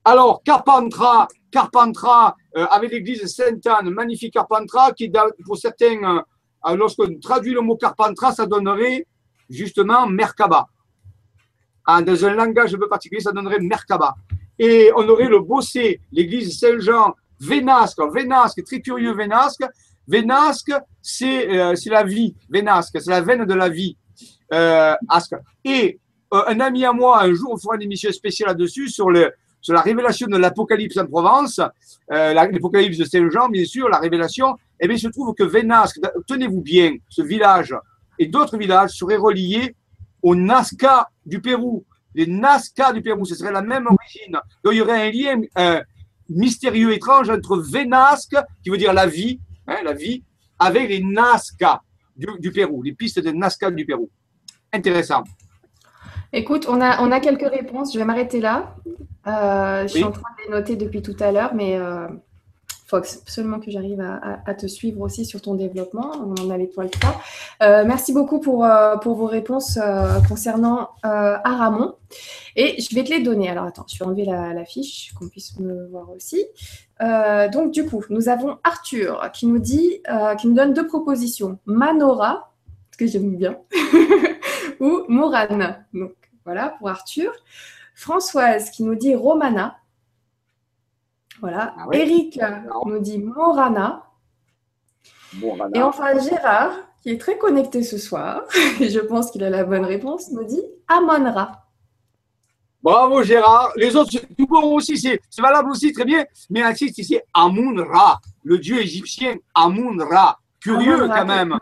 [0.05, 5.11] Alors, Carpentras, Carpentras, euh, avec l'église Sainte-Anne, magnifique Carpentras, qui,
[5.45, 6.23] pour certains,
[6.65, 9.05] euh, lorsqu'on traduit le mot Carpentras, ça donnerait
[9.49, 10.67] justement Merkaba.
[11.85, 14.15] Ah, dans un langage un peu particulier, ça donnerait Merkaba
[14.59, 19.63] et on aurait le Bossé, l'église Saint-Jean, Vénasque, Vénasque, très curieux Vénasque.
[20.05, 23.97] Vénasque, euh, c'est la vie, Vénasque, c'est la veine de la vie.
[24.53, 25.35] Euh, Asque.
[25.63, 25.99] Et
[26.31, 29.31] un ami à moi, un jour, on fera une émission spéciale là-dessus sur, le,
[29.61, 31.59] sur la révélation de l'Apocalypse en Provence,
[32.09, 34.55] l'Apocalypse de Saint-Jean, bien sûr, la révélation.
[34.79, 37.75] Eh bien, il se trouve que Vénasque, tenez-vous bien, ce village
[38.17, 39.75] et d'autres villages seraient reliés
[40.21, 41.85] au Nazca du Pérou
[42.15, 44.37] les Nazca du Pérou, ce serait la même origine.
[44.63, 45.81] Donc il y aurait un lien euh,
[46.29, 50.23] mystérieux, étrange entre Vénasque, qui veut dire la vie, hein, la vie,
[50.57, 51.81] avec les Nazca
[52.15, 54.09] du, Pérou, les pistes de Nazca du Pérou.
[54.73, 55.23] Intéressant.
[56.31, 57.93] Écoute, on a, on a quelques réponses.
[57.93, 58.75] Je vais m'arrêter là.
[59.27, 62.07] Euh, je suis en train de les noter depuis tout à l'heure, mais euh,
[62.89, 66.11] faut absolument que j'arrive à, te suivre aussi sur ton développement.
[66.15, 67.21] On en a l'étoile 3.
[67.61, 71.93] Euh, merci beaucoup pour, euh, pour vos réponses euh, concernant Aramon.
[72.55, 73.47] Et je vais te les donner.
[73.47, 76.43] Alors attends, je vais enlever la, fiche, qu'on puisse me voir aussi.
[76.99, 80.01] donc du coup, nous avons Arthur qui nous dit,
[80.39, 81.59] qui nous donne deux propositions.
[81.65, 82.51] Manora,
[82.91, 83.57] ce que j'aime bien,
[84.79, 85.85] ou Morane.
[85.93, 86.13] Donc
[86.45, 87.31] voilà pour Arthur.
[87.95, 89.77] Françoise qui nous dit Romana.
[91.41, 91.73] Voilà.
[91.77, 92.39] Ah Eric
[92.85, 94.05] nous dit Morana.
[95.73, 98.43] Et enfin Gérard, qui est très connecté ce soir,
[98.79, 101.65] et je pense qu'il a la bonne réponse, nous dit Amonra.
[102.81, 103.73] Bravo Gérard.
[103.75, 106.23] Les autres, tout bon aussi, c'est valable aussi, très bien.
[106.49, 110.39] Mais insiste ici, Amun-Ra, le dieu égyptien, Amun-Ra.
[110.61, 111.57] Curieux quand même.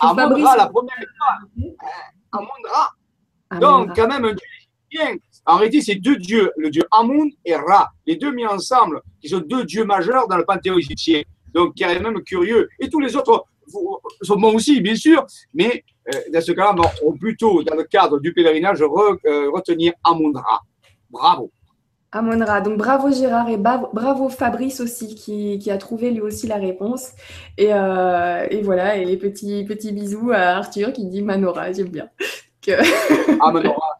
[0.00, 1.74] Amun-Ra, la première étoile.
[2.32, 3.60] Amun-Ra.
[3.60, 4.46] Donc, quand même, un dieu
[4.90, 5.16] égyptien.
[5.46, 9.28] En réalité, c'est deux dieux, le dieu Amun et Ra, les deux mis ensemble, qui
[9.28, 11.22] sont deux dieux majeurs dans le panthéon égyptien.
[11.54, 12.68] Donc, qui est même curieux.
[12.78, 13.46] Et tous les autres
[14.22, 16.74] sont bons aussi, bien sûr, mais euh, dans ce cas-là,
[17.04, 20.60] on plutôt, dans le cadre du pèlerinage, euh, retenir Amun-Ra.
[21.10, 21.50] Bravo.
[22.12, 22.60] Amun-Ra.
[22.60, 27.12] Donc bravo Gérard et bravo Fabrice aussi qui, a trouvé lui aussi la réponse.
[27.56, 31.88] Et, euh, et, voilà, et les petits, petits bisous à Arthur qui dit Manora, j'aime
[31.88, 32.08] bien.
[32.60, 32.72] Que...
[33.40, 33.98] Ah, Manora,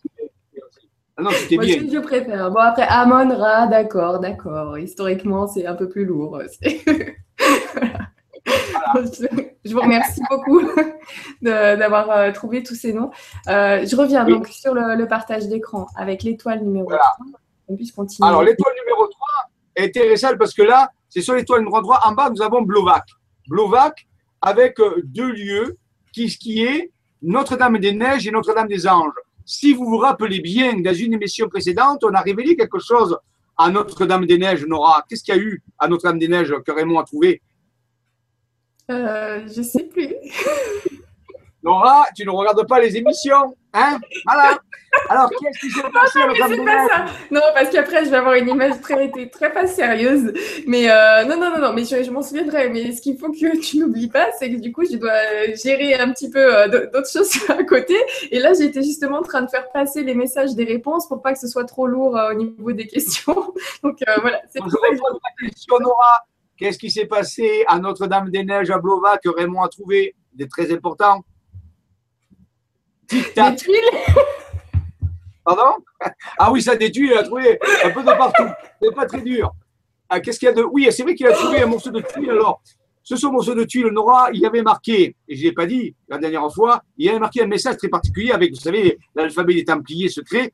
[1.17, 1.77] Ah non, c'était bien.
[1.91, 2.51] je préfère.
[2.51, 4.77] Bon, après, Amon, Ra, d'accord, d'accord.
[4.77, 6.43] Historiquement, c'est un peu plus lourd.
[9.65, 10.61] Je vous remercie beaucoup
[11.43, 13.11] d'avoir euh, trouvé tous ces noms.
[13.49, 17.17] Euh, je reviens donc sur le, partage d'écran avec l'étoile numéro 3.
[17.69, 18.29] On puisse continuer.
[18.29, 19.27] Alors, l'étoile numéro 3
[19.77, 22.01] est intéressante parce que là, c'est sur l'étoile numéro 3.
[22.05, 23.05] En bas, nous avons Blovac.
[23.49, 24.07] Blovac
[24.41, 25.77] avec euh, deux lieux
[26.13, 26.91] qui, qui est
[27.23, 29.13] Notre-Dame-des-Neiges et Notre-Dame des Anges.
[29.45, 33.19] Si vous vous rappelez bien, dans une émission précédente, on a révélé quelque chose
[33.57, 35.05] à Notre-Dame-des-Neiges, Nora.
[35.09, 37.43] Qu'est-ce qu'il y a eu à Notre-Dame-des-Neiges que Raymond a trouvé?
[38.91, 40.15] Euh, Je ne sais plus.
[41.63, 43.99] Nora, tu ne regardes pas les émissions, hein?
[44.25, 44.59] Voilà.
[45.11, 48.81] Alors, qu'est-ce qui s'est passé non, pas Non, parce qu'après, je vais avoir une image
[48.81, 50.33] très, très pas sérieuse.
[50.67, 52.71] Mais euh, non, non, non, non, mais je, m'en souviendrai.
[52.71, 55.95] Mais ce qu'il faut que tu n'oublies pas, c'est que du coup, je dois gérer
[55.95, 57.97] un petit peu euh, d'autres choses à côté.
[58.31, 61.33] Et là, j'étais justement en train de faire passer les messages des réponses pour pas
[61.33, 63.53] que ce soit trop lourd euh, au niveau des questions.
[63.83, 65.47] Donc voilà, c'est pour ça que je...
[65.49, 66.25] question, Nora.
[66.57, 71.23] Qu'est-ce qui s'est passé à Notre-Dame-des-Neiges à Blova que Raymond a trouvé des très importants
[73.11, 73.91] Des tuiles
[75.45, 75.83] Pardon?
[76.39, 78.49] Ah oui, ça des tuiles, il a trouvé un peu de partout.
[78.83, 79.51] C'est pas très dur.
[80.09, 80.63] Ah, Qu'est-ce qu'il y a de.
[80.63, 82.31] Oui, c'est vrai qu'il a trouvé un morceau de tuile.
[82.31, 82.63] Alors,
[83.03, 85.65] ce sont morceau de tuile, Nora, il y avait marqué, et je ne l'ai pas
[85.65, 88.99] dit la dernière fois, il y avait marqué un message très particulier avec, vous savez,
[89.15, 90.53] l'alphabet des Templiers secret.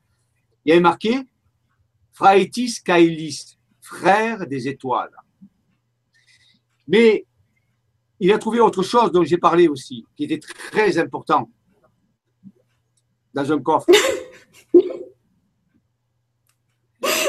[0.63, 1.19] Il y avait marqué
[2.13, 5.11] Fraetis Kaelis, frère des étoiles.
[6.87, 7.25] Mais
[8.21, 11.49] il a trouvé autre chose dont j'ai parlé aussi, qui était très important
[13.35, 13.85] dans un coffre.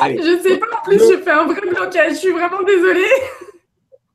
[0.00, 0.18] Allez.
[0.18, 2.12] Je sais pas, en plus, je fais un vrai blocage.
[2.12, 3.04] Je suis vraiment désolée.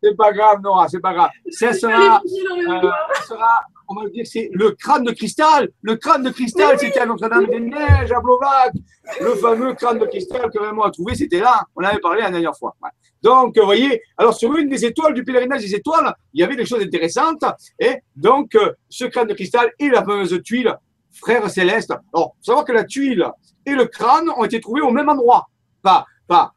[0.02, 1.30] C'est pas grave, Nora, c'est pas grave.
[1.52, 2.90] Ça sera, euh,
[3.28, 5.70] sera, on va dire, c'est le crâne de cristal.
[5.84, 8.74] Le crâne de cristal, c'était à Notre-Dame-des-Neiges, à Blovac.
[9.20, 11.66] Le fameux crâne de cristal que Raymond a trouvé, c'était là.
[11.76, 12.76] On avait parlé la dernière fois.
[13.22, 16.56] Donc, vous voyez, alors sur une des étoiles du pèlerinage des étoiles, il y avait
[16.56, 17.44] des choses intéressantes.
[17.80, 20.76] Et donc, euh, ce crâne de cristal et la fameuse tuile,
[21.12, 21.92] frère céleste.
[22.14, 23.26] Alors, faut savoir que la tuile
[23.66, 25.50] et le crâne ont été trouvés au même endroit.
[25.82, 26.54] Pas, pas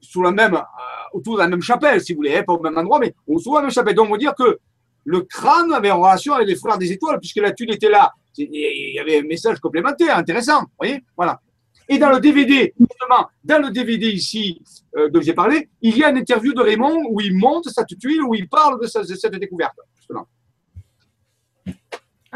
[0.00, 0.60] sous la même, euh,
[1.12, 3.54] autour de la même chapelle, si vous voulez, hein, pas au même endroit, mais autour
[3.54, 3.94] de la même chapelle.
[3.94, 4.58] Donc, on va dire que
[5.04, 8.12] le crâne avait en relation avec les frères des étoiles, puisque la tuile était là.
[8.38, 10.64] Il y avait un message complémentaire, intéressant.
[10.80, 11.40] Vous Voilà.
[11.88, 14.60] Et dans le DVD, justement, dans le DVD ici
[14.96, 17.96] euh, dont j'ai parlé, il y a une interview de Raymond où il monte cette
[17.98, 19.76] tuile, où il parle de, cette découverte.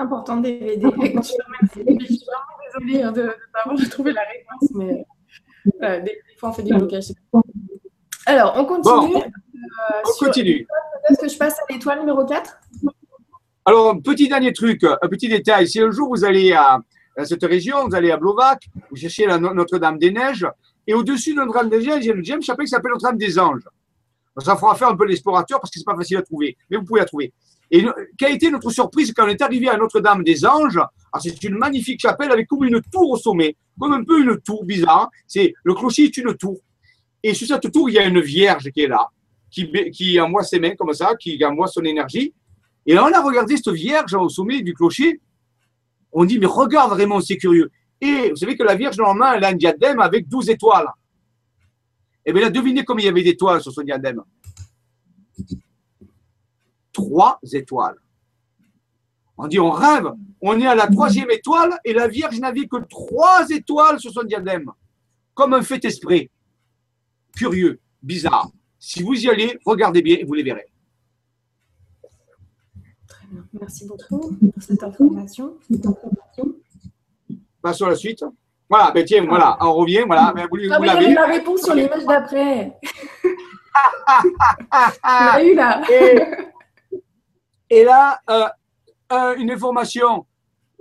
[0.00, 0.80] Important DVD.
[0.82, 5.04] je suis vraiment désolée hein, de ne pas avoir trouvé la réponse, mais
[5.82, 7.12] euh, des, fois on fait des blocages.
[8.24, 9.16] Alors, on continue.
[9.16, 10.66] Euh, on continue.
[11.08, 12.60] Est-ce que je passe à l'étoile numéro 4
[13.66, 15.68] Alors, petit dernier truc, un petit détail.
[15.68, 16.80] Si un jour vous allez à,
[17.24, 20.46] cette région, vous allez à Blovac, vous cherchez la Notre-Dame-des-Neiges,
[20.86, 23.68] et au-dessus de Notre-Dame-des-Neiges, il y a une deuxième chapelle qui s'appelle Notre-Dame des Anges.
[24.38, 26.76] Ça fera faire un peu l'explorateur parce que ce n'est pas facile à trouver, mais
[26.76, 27.32] vous pouvez la trouver.
[27.70, 27.84] Et
[28.18, 30.80] quelle a été notre surprise quand on est arrivé à Notre-Dame des Anges?
[31.20, 34.64] C'est une magnifique chapelle avec comme une tour au sommet, comme un peu une tour
[34.64, 35.08] bizarre.
[35.26, 36.58] C'est le clocher est une tour.
[37.22, 39.08] Et sur cette tour, il y a une vierge qui est là,
[39.50, 42.34] qui, qui envoie ses mains comme ça, qui envoie son énergie.
[42.86, 45.20] Et là, on a regardé cette vierge au sommet du clocher.
[46.12, 47.70] On dit, mais regarde vraiment, c'est curieux.
[48.00, 50.88] Et vous savez que la vierge, normalement, elle a un diadème avec 12 étoiles.
[52.24, 54.22] Et eh bien là, devinez combien il y avait d'étoiles sur son diadème.
[56.92, 57.96] Trois étoiles.
[59.38, 60.12] On dit, on rêve.
[60.42, 64.22] On est à la troisième étoile et la Vierge n'avait que trois étoiles sur son
[64.22, 64.70] diadème.
[65.34, 66.30] Comme un fait esprit
[67.34, 68.50] curieux, bizarre.
[68.78, 70.70] Si vous y allez, regardez bien et vous les verrez.
[73.06, 73.46] Très bien.
[73.52, 75.56] Merci beaucoup pour cette information.
[77.62, 78.24] Passons à la suite.
[78.70, 80.32] Voilà, ben tiens, voilà, on revient, voilà.
[80.32, 81.12] Ben, vous, ah, vous l'avez.
[81.12, 82.72] la réponse sur l'image d'après.
[85.42, 85.82] eu là.
[87.68, 88.46] Et, là, euh,
[89.12, 90.24] euh, une information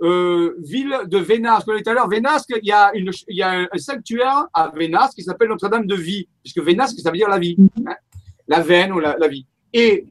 [0.02, 1.66] euh, ville de Vénasque.
[1.66, 5.14] Tout à l'heure, Vénasque, il y a, une, il y a un, sanctuaire à Vénasque
[5.14, 7.96] qui s'appelle Notre-Dame de Vie, puisque Vénasque, ça veut dire la vie, hein.
[8.46, 9.46] la veine ou la, vie.
[9.72, 10.06] Et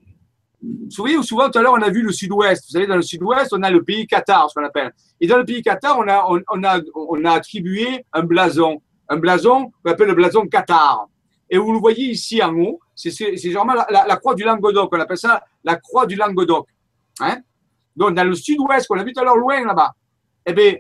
[0.62, 2.66] vous souvenez, souvent tout à l'heure, on a vu le sud-ouest.
[2.68, 4.91] Vous savez, dans le sud-ouest, on a le pays Qatar, ce qu'on appelle.
[5.22, 8.82] Et dans le pays Qatar, on a, on, a, on a attribué un blason.
[9.07, 11.07] Un blason qu'on appelle le blason Qatar.
[11.49, 14.89] Et vous le voyez ici en haut, c'est généralement la, la, croix du Languedoc.
[14.91, 16.68] On appelle ça la croix du Languedoc.
[17.22, 17.39] Hein
[17.95, 19.93] donc dans le sud-ouest, qu'on a vu tout à l'heure loin là-bas,
[20.45, 20.76] eh bien,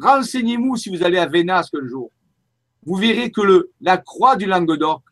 [0.00, 2.10] renseignez-vous si vous allez à Vénasque un jour.
[2.84, 5.02] Vous verrez que le, la croix du Languedoc,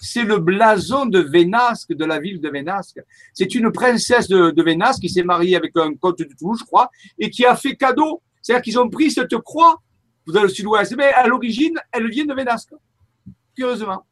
[0.00, 3.00] c'est le blason de Vénasque, de la ville de Vénasque.
[3.32, 6.90] C'est une princesse de, Vénasque qui s'est mariée avec un comte de Toulouse, je crois,
[7.18, 8.22] et qui a fait cadeau.
[8.42, 9.80] C'est-à-dire qu'ils ont pris cette croix
[10.26, 10.94] dans le sud-ouest.
[10.96, 12.74] Mais à l'origine, elle vient de Vénasque,
[13.56, 14.04] curieusement.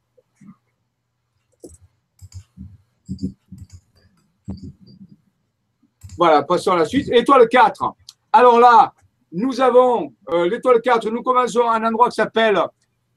[6.16, 7.08] Voilà, passons à la suite.
[7.12, 7.94] Étoile 4.
[8.32, 8.92] Alors là,
[9.32, 11.10] nous avons euh, l'étoile 4.
[11.10, 12.58] Nous commençons à un endroit qui s'appelle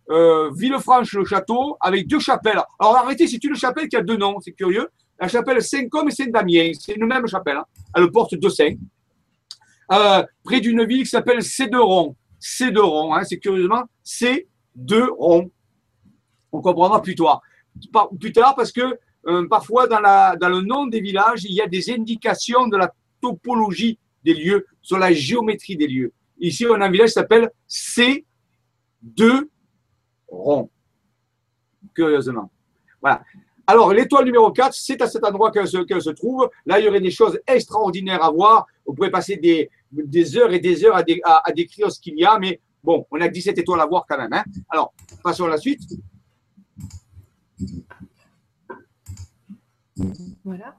[0.09, 2.61] euh, Villefranche-le-Château avec deux chapelles.
[2.79, 4.87] Alors arrêtez, c'est une chapelle qui a deux noms, c'est curieux.
[5.19, 7.57] La chapelle Saint-Côme et Saint-Damien, c'est une même chapelle.
[7.57, 7.65] Hein.
[7.95, 8.75] Elle porte deux saints.
[9.91, 12.15] Euh, près d'une ville qui s'appelle Céderon.
[12.39, 15.51] Céderon, hein, c'est curieusement Céderon.
[16.51, 17.41] On comprendra plus tard.
[18.19, 18.97] Plus tard parce que
[19.27, 23.99] euh, parfois dans, le nom des villages, il y a des indications de la topologie
[24.23, 26.13] des lieux, sur la géométrie des lieux.
[26.39, 28.23] Ici, on a un village qui s'appelle C2
[30.29, 30.69] rond.
[31.93, 32.49] Curieusement.
[33.01, 33.23] Voilà.
[33.67, 36.49] Alors, l'étoile numéro 4, c'est à cet endroit qu'elle se, trouve.
[36.65, 38.65] Là, il y aurait des choses extraordinaires à voir.
[38.85, 39.69] Vous pouvez passer des,
[40.37, 41.03] heures et des heures à,
[41.47, 44.17] à, décrire ce qu'il y a, mais bon, on a 17 étoiles à voir quand
[44.17, 44.33] même.
[44.33, 44.43] Hein.
[44.69, 45.81] Alors, passons à la suite.
[50.43, 50.75] Voilà.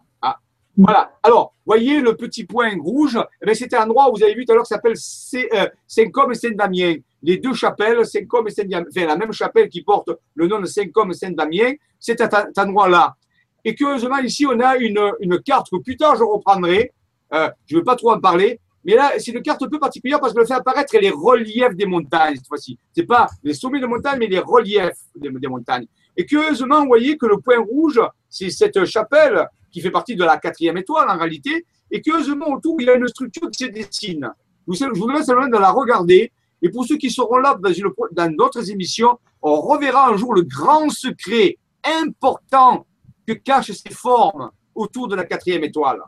[0.82, 1.12] Voilà.
[1.22, 3.18] Alors, voyez le petit point rouge.
[3.46, 6.34] Eh C'était un endroit où vous avez vu tout à l'heure qui s'appelle Saint-Com et
[6.34, 6.94] Saint-Damien.
[7.22, 10.64] Les deux chapelles, Saint-Com et Saint-Damien, enfin, la même chapelle qui porte le nom de
[10.64, 13.14] Saint-Com et Saint-Damien, c'est à cet endroit-là.
[13.62, 15.12] Et curieusement, ici, on a une,
[15.44, 16.92] carte que plus tard je reprendrai.
[17.34, 19.78] Euh, je ne veux pas trop en parler, mais là, c'est une carte un peu
[19.78, 22.78] particulière parce qu'elle fait apparaître les reliefs des montagnes cette fois-ci.
[22.96, 25.86] Ce n'est pas les sommets de montagne, mais les reliefs des, des montagnes.
[26.16, 28.00] Et curieusement, vous voyez que le point rouge,
[28.30, 32.76] c'est cette chapelle qui fait partie de la quatrième étoile en réalité, et curieusement autour,
[32.80, 34.30] il y a une structure qui se dessine.
[34.68, 36.32] Je vous laisse simplement de la regarder.
[36.62, 37.58] Et pour ceux qui seront là
[38.12, 42.86] dans d'autres émissions, on reverra un jour le grand secret important
[43.26, 46.00] que cachent ces formes autour de la quatrième étoile.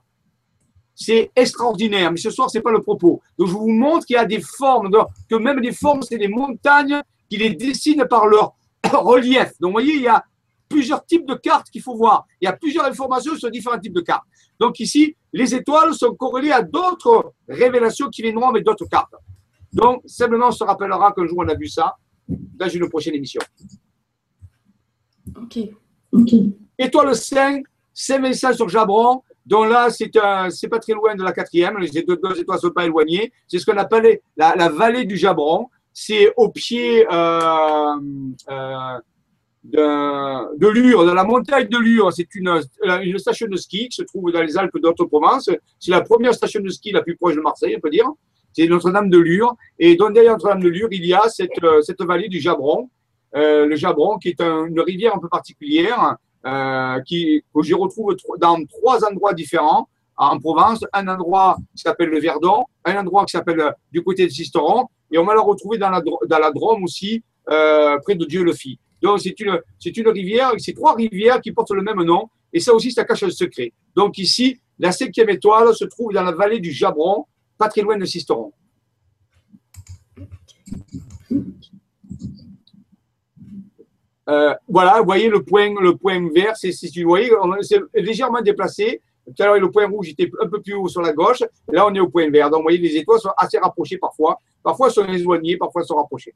[0.95, 3.23] C'est extraordinaire, mais ce soir, ce n'est pas le propos.
[3.39, 4.91] Donc, je vous montre qu'il y a des formes,
[5.29, 7.01] que même des formes, c'est des montagnes
[7.31, 8.55] qui les dessinent par leur
[8.93, 9.53] relief.
[9.59, 10.23] Donc, vous voyez, il y a
[10.73, 12.27] plusieurs types de cartes qu'il faut voir.
[12.41, 14.25] Il y a plusieurs informations sur différents types de cartes.
[14.59, 19.15] Donc, ici, les étoiles sont corrélées à d'autres révélations qui viendront avec d'autres cartes.
[19.73, 21.97] Donc, simplement, on se rappellera qu'un jour, on a vu ça
[22.29, 23.41] dans une prochaine émission.
[25.37, 25.59] OK.
[26.79, 29.23] Étoile 5, Saint-Vincent sur Jabron.
[29.45, 30.11] Donc là, c'est
[30.51, 31.79] c'est pas très loin de la quatrième.
[31.79, 33.33] Les deux, étoiles ne sont pas éloignées.
[33.49, 35.69] C'est ce qu'on appelle la, vallée du Jabron.
[35.93, 37.97] C'est au pied euh,
[38.51, 38.99] euh,
[39.65, 42.13] de, Lure, de la montagne de Lure.
[42.13, 42.61] C'est une,
[43.03, 45.51] une station de ski qui se trouve dans les Alpes d'Haute-Provence.
[45.79, 48.09] C'est la première station de ski la plus proche de Marseille, on peut dire.
[48.53, 49.55] C'est Notre-Dame de Lure.
[49.79, 51.51] Et donc derrière Notre-Dame de Lure, il y a cette,
[51.83, 52.91] cette vallée du Jabron.
[53.35, 58.17] Euh, le Jabron, qui est une rivière un peu particulière, euh, qui, que je retrouve
[58.41, 60.85] dans trois endroits différents en Provence.
[60.93, 64.87] Un endroit qui s'appelle le Verdon, un endroit qui s'appelle euh, du côté de Sisteron,
[65.11, 68.79] et on va la retrouver dans la, dans la Drôme aussi, euh, près de Dieu-le-Fit.
[69.03, 72.93] Donc, c'est une, rivière, c'est trois rivières qui portent le même nom, et ça aussi,
[72.93, 73.73] ça cache un secret.
[73.97, 77.27] Donc, ici, la cinquième étoile se trouve dans la vallée du Jabron,
[77.59, 78.53] pas très loin de Sisteron.
[84.29, 86.71] Euh, voilà, vous voyez le point, le point vert, c'est,
[87.03, 87.31] vous voyez,
[87.63, 89.01] c'est légèrement déplacé.
[89.27, 91.43] Tout à l'heure, le point rouge était un peu plus haut sur la gauche.
[91.69, 92.51] Là, on est au point vert.
[92.51, 94.39] Donc, vous voyez, les étoiles sont assez rapprochées parfois.
[94.63, 96.35] Parfois, elles sont éloignées, parfois, elles sont rapprochées.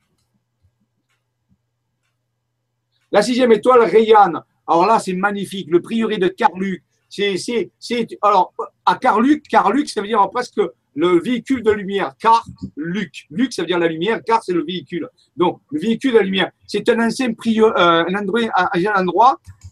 [3.12, 4.40] La sixième étoile, Rayanne.
[4.66, 5.68] Alors là, c'est magnifique.
[5.70, 6.82] Le prieuré de Carluc.
[7.08, 8.52] C'est, c'est, c'est, alors,
[8.84, 10.60] à Carluc, Carluc, ça veut dire presque
[10.94, 12.14] le véhicule de lumière.
[12.20, 12.44] Car,
[12.76, 13.26] Luc.
[13.30, 14.20] Luc, ça veut dire la lumière.
[14.26, 15.08] Car, c'est le véhicule.
[15.36, 16.50] Donc, le véhicule de lumière.
[16.66, 19.06] C'est un ancien prieur, euh, un, endroit, un,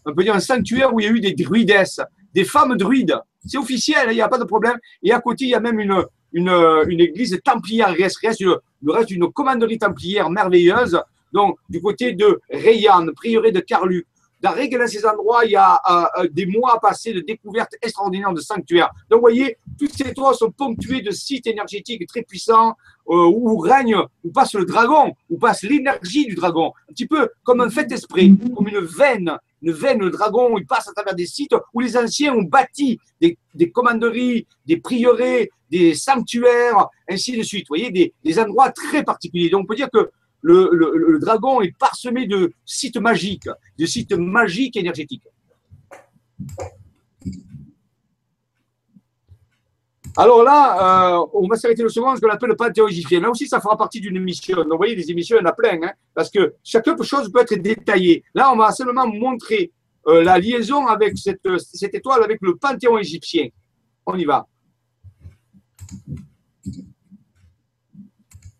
[0.05, 1.99] on peut dire un sanctuaire où il y a eu des druidesses,
[2.33, 3.19] des femmes druides.
[3.45, 4.77] C'est officiel, il n'y a pas de problème.
[5.03, 6.49] Et à côté, il y a même une, une,
[6.87, 7.89] une église templière.
[7.89, 10.99] Reste, le reste d'une commanderie templière merveilleuse.
[11.35, 14.07] Donc, du côté de Rayanne, prieuré de Carluc.
[14.41, 18.33] Dans dans ces endroits, il y a euh, euh, des mois passés de découvertes extraordinaires
[18.33, 18.91] de sanctuaires.
[19.09, 22.73] Donc, vous voyez, toutes ces toits sont ponctués de sites énergétiques très puissants
[23.09, 26.67] euh, où règne, où passe le dragon, où passe l'énergie du dragon.
[26.89, 29.29] Un petit peu comme un fait esprit, comme une veine,
[29.61, 32.99] une veine, le dragon, il passe à travers des sites où les anciens ont bâti
[33.19, 37.65] des, des commanderies, des prieurés, des sanctuaires, ainsi de suite.
[37.67, 39.49] Vous voyez, des, des endroits très particuliers.
[39.49, 40.11] Donc, on peut dire que
[40.45, 45.27] le, dragon est parsemé de sites magiques, de sites magiques énergétiques.
[50.17, 53.19] Alors là, euh, on va s'arrêter le second, ce qu'on appelle le panthéon égyptien.
[53.19, 54.55] Là aussi, ça fera partie d'une émission.
[54.57, 57.29] Donc, vous voyez, des émissions, il y en a plein, hein, parce que chaque chose
[57.31, 58.23] peut être détaillée.
[58.33, 59.71] Là, on va seulement montrer
[60.07, 63.49] euh, la liaison avec cette étoile, avec le panthéon égyptien.
[64.05, 64.47] On y va.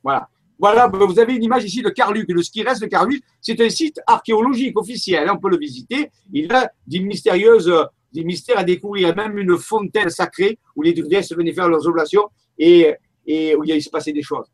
[0.03, 0.27] Voilà.
[0.57, 2.29] Voilà, vous avez une image ici de Carluc.
[2.29, 5.29] Le ski reste de Carluc, c'est un site archéologique officiel.
[5.29, 6.11] On peut le visiter.
[6.31, 7.71] Il a des mystérieuses,
[8.13, 9.07] des mystères à découvrir.
[9.07, 12.95] Il y a même une fontaine sacrée où les déesses venaient faire leurs oblations et,
[13.27, 14.45] où il se passait des choses.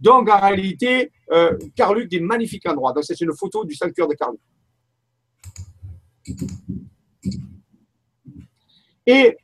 [0.00, 2.92] Donc, en réalité, euh, Carluc, des magnifiques endroits.
[2.92, 4.40] Donc, c'est une photo du sanctuaire de Carluc.
[9.06, 9.36] Et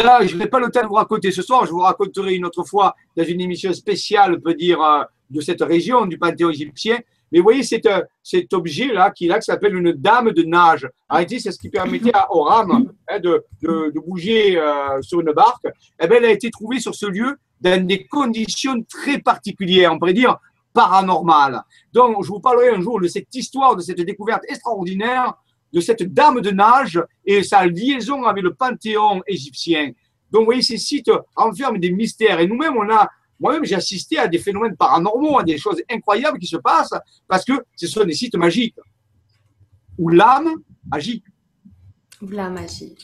[0.00, 2.46] là, je n'ai pas le temps de vous raconter ce soir, je vous raconterai une
[2.46, 6.50] autre fois dans une émission spéciale, on peut dire, euh, de cette région du panthéon
[6.50, 6.98] égyptien.
[7.30, 10.88] Mais vous voyez cet, euh, cet objet-là qui, là, s'appelle une dame de nage.
[11.08, 13.44] En c'est ce qui permettait à Oram hein, de,
[14.06, 15.66] bouger euh, sur une barque.
[16.00, 19.98] Eh bien, elle a été trouvée sur ce lieu dans des conditions très particulières, on
[19.98, 20.38] pourrait dire
[20.74, 21.62] paranormales.
[21.92, 25.34] Donc, je vous parlerai un jour de cette histoire, de cette découverte extraordinaire
[25.72, 29.92] de cette dame de nage et sa liaison avec le panthéon égyptien.
[30.30, 32.40] Donc, vous voyez, ces sites renferment des mystères.
[32.40, 33.08] Et nous-mêmes, on a,
[33.38, 36.94] moi-même, j'ai assisté à des phénomènes paranormaux, à des choses incroyables qui se passent
[37.26, 38.76] parce que ce sont des sites magiques
[39.98, 40.54] où l'âme
[40.90, 41.22] agit.
[42.20, 42.96] Où l'âme agit.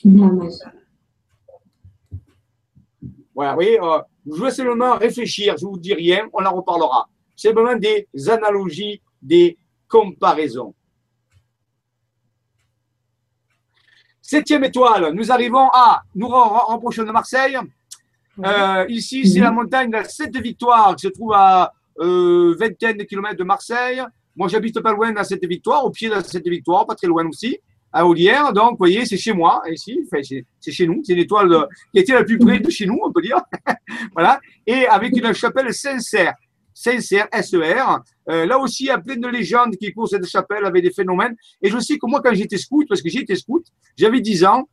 [3.34, 6.52] Voilà, vous voyez, euh, je vais seulement réfléchir, je ne vous dis rien, on en
[6.52, 7.08] reparlera.
[7.36, 10.74] C'est vraiment des analogies, des comparaisons.
[14.30, 17.56] Septième étoile, nous arrivons à, nous rapprochons de Marseille.
[18.44, 22.98] Euh, ici, c'est la montagne de la Sept Victoires qui se trouve à euh, vingtaine
[22.98, 24.02] de kilomètres de Marseille.
[24.36, 26.94] Moi, j'habite pas loin de la Sept Victoires, au pied de la Sept Victoires, pas
[26.94, 27.58] très loin aussi,
[27.90, 28.52] à Olière.
[28.52, 30.22] Donc, vous voyez, c'est chez moi, ici, enfin,
[30.60, 31.00] c'est chez nous.
[31.02, 33.40] C'est l'étoile qui était la plus près de chez nous, on peut dire.
[34.12, 34.38] voilà.
[34.66, 36.34] Et avec une chapelle sincère.
[36.80, 37.82] Sincère, SER.
[38.30, 40.92] Euh, là aussi, il y a plein de légendes qui courent cette chapelle avec des
[40.92, 41.34] phénomènes.
[41.60, 43.64] Et je sais que moi, quand j'étais scout, parce que j'étais scout,
[43.96, 44.68] j'avais 10 ans,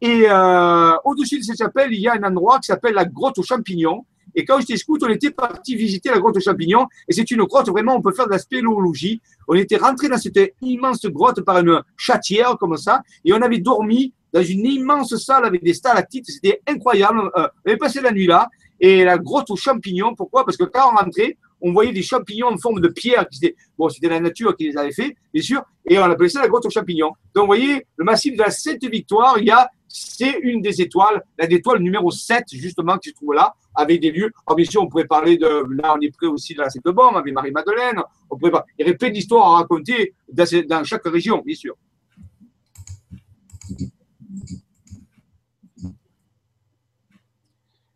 [0.00, 3.36] et euh, au-dessus de cette chapelle, il y a un endroit qui s'appelle la grotte
[3.36, 4.06] aux champignons.
[4.34, 6.86] Et quand j'étais scout, on était parti visiter la grotte aux champignons.
[7.06, 9.20] Et c'est une grotte, vraiment, on peut faire de la spéléologie.
[9.46, 13.02] On était rentré dans cette immense grotte par une chatière comme ça.
[13.22, 16.30] Et on avait dormi dans une immense salle avec des stalactites.
[16.30, 17.30] C'était incroyable.
[17.36, 18.48] Euh, on avait passé la nuit là.
[18.80, 20.46] Et la grotte aux champignons, pourquoi?
[20.46, 23.26] Parce que quand on rentrait, on voyait des champignons en forme de pierre.
[23.28, 26.40] Qui bon, c'était la nature qui les avait fait, bien sûr, et on appelait ça
[26.40, 27.12] la grotte aux champignons.
[27.34, 30.80] Donc, vous voyez, le massif de la Sainte Victoire, il y a, c'est une des
[30.80, 34.30] étoiles, l'étoile numéro 7, justement, qui se trouve là, avec des lieux.
[34.46, 36.84] Alors, bien sûr, on pourrait parler de, là, on est près aussi de la Sainte
[36.84, 38.00] Bombe, avec Marie-Madeleine.
[38.30, 41.74] On pourrait il y aurait plein d'histoires à raconter dans, dans chaque région, bien sûr.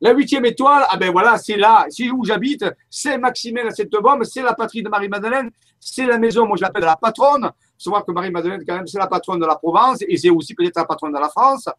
[0.04, 3.90] La huitième étoile, ah ben voilà, c'est là, c'est où j'habite, c'est Maximin à cette
[3.90, 5.50] bombe, c'est la patrie de Marie-Madeleine,
[5.80, 7.50] c'est la maison, moi je l'appelle la patronne.
[7.78, 10.76] Savoir que Marie-Madeleine, quand même, c'est la patronne de la Provence et c'est aussi peut-être
[10.76, 11.70] la patronne de la France.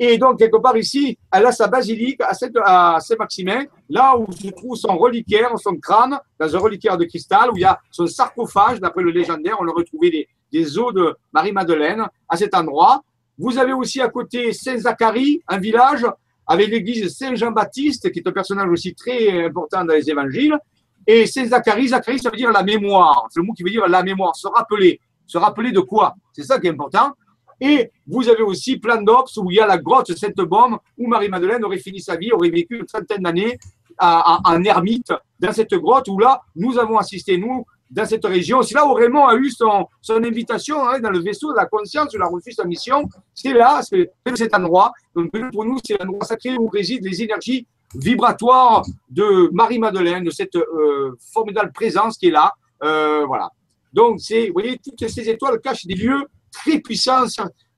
[0.00, 4.74] Et donc, quelque part ici, elle a sa basilique à Saint-Maximin, là où se trouve
[4.74, 8.80] son reliquaire, son crâne, dans un reliquaire de cristal, où il y a son sarcophage,
[8.80, 13.04] d'après le légendaire, on a retrouvé des, des os de Marie-Madeleine à cet endroit.
[13.38, 16.04] Vous avez aussi à côté Saint-Zacharie, un village
[16.50, 20.58] avec l'église Saint-Jean-Baptiste, qui est un personnage aussi très important dans les évangiles,
[21.06, 23.28] et Saint-Zacharie, Zacharie, ça veut dire la mémoire.
[23.30, 25.00] C'est le mot qui veut dire la mémoire, se rappeler.
[25.26, 26.16] Se rappeler de quoi?
[26.32, 27.12] C'est ça qui est important.
[27.60, 31.64] Et vous avez aussi plein d'Ops où il y a la grotte Sainte-Baume, où Marie-Madeleine
[31.64, 33.56] aurait fini sa vie, aurait vécu une trentaine d'années
[34.00, 38.62] en ermite dans cette grotte où là, nous avons assisté, nous, dans cette région.
[38.62, 41.66] C'est là où Raymond a eu son, son invitation hein, dans le vaisseau de la
[41.66, 43.08] conscience, il a reçu sa mission.
[43.34, 44.92] C'est là, c'est cet endroit.
[45.14, 50.56] Donc pour nous, c'est l'endroit sacré où résident les énergies vibratoires de Marie-Madeleine, de cette
[50.56, 52.52] euh, formidable présence qui est là.
[52.82, 53.50] Euh, voilà.
[53.92, 57.26] Donc, vous voyez, toutes ces étoiles cachent des lieux très puissants,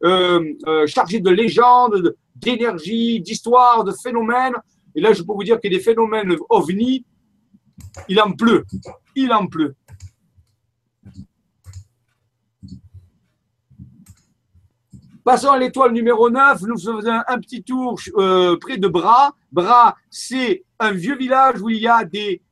[0.04, 4.54] euh, chargés de légendes, d'énergie, d'histoire, de phénomènes.
[4.94, 7.04] Et là, je peux vous dire que des phénomènes ovnis,
[8.08, 8.64] il en pleut.
[9.16, 9.74] Il en pleut.
[15.24, 16.62] Passons à l'étoile numéro 9.
[16.62, 19.36] Nous faisons un petit tour euh, près de Bras.
[19.52, 22.42] Bras, c'est un vieux village où il y a des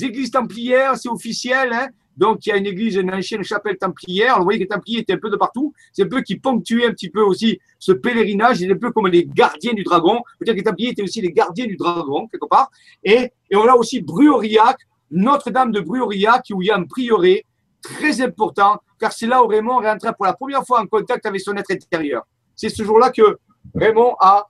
[0.00, 1.70] églises templières, c'est officiel.
[1.74, 1.88] Hein.
[2.16, 4.38] Donc, il y a une église, une ancienne chapelle templière.
[4.38, 5.74] vous voyez que les templiers étaient un peu de partout.
[5.92, 8.56] C'est un peu qui ponctuait un petit peu aussi ce pèlerinage.
[8.60, 10.22] C'est un peu comme les gardiens du dragon.
[10.38, 12.70] Peut-être que les templiers étaient aussi les gardiens du dragon, quelque part.
[13.02, 14.78] Et, on a aussi Bruauriac,
[15.10, 17.44] Notre-Dame de Bruauriac, où il y a un prieuré
[17.88, 21.24] très important, car c'est là où Raymond est rentré pour la première fois en contact
[21.26, 22.26] avec son être intérieur.
[22.56, 23.38] C'est ce jour-là que
[23.74, 24.48] Raymond a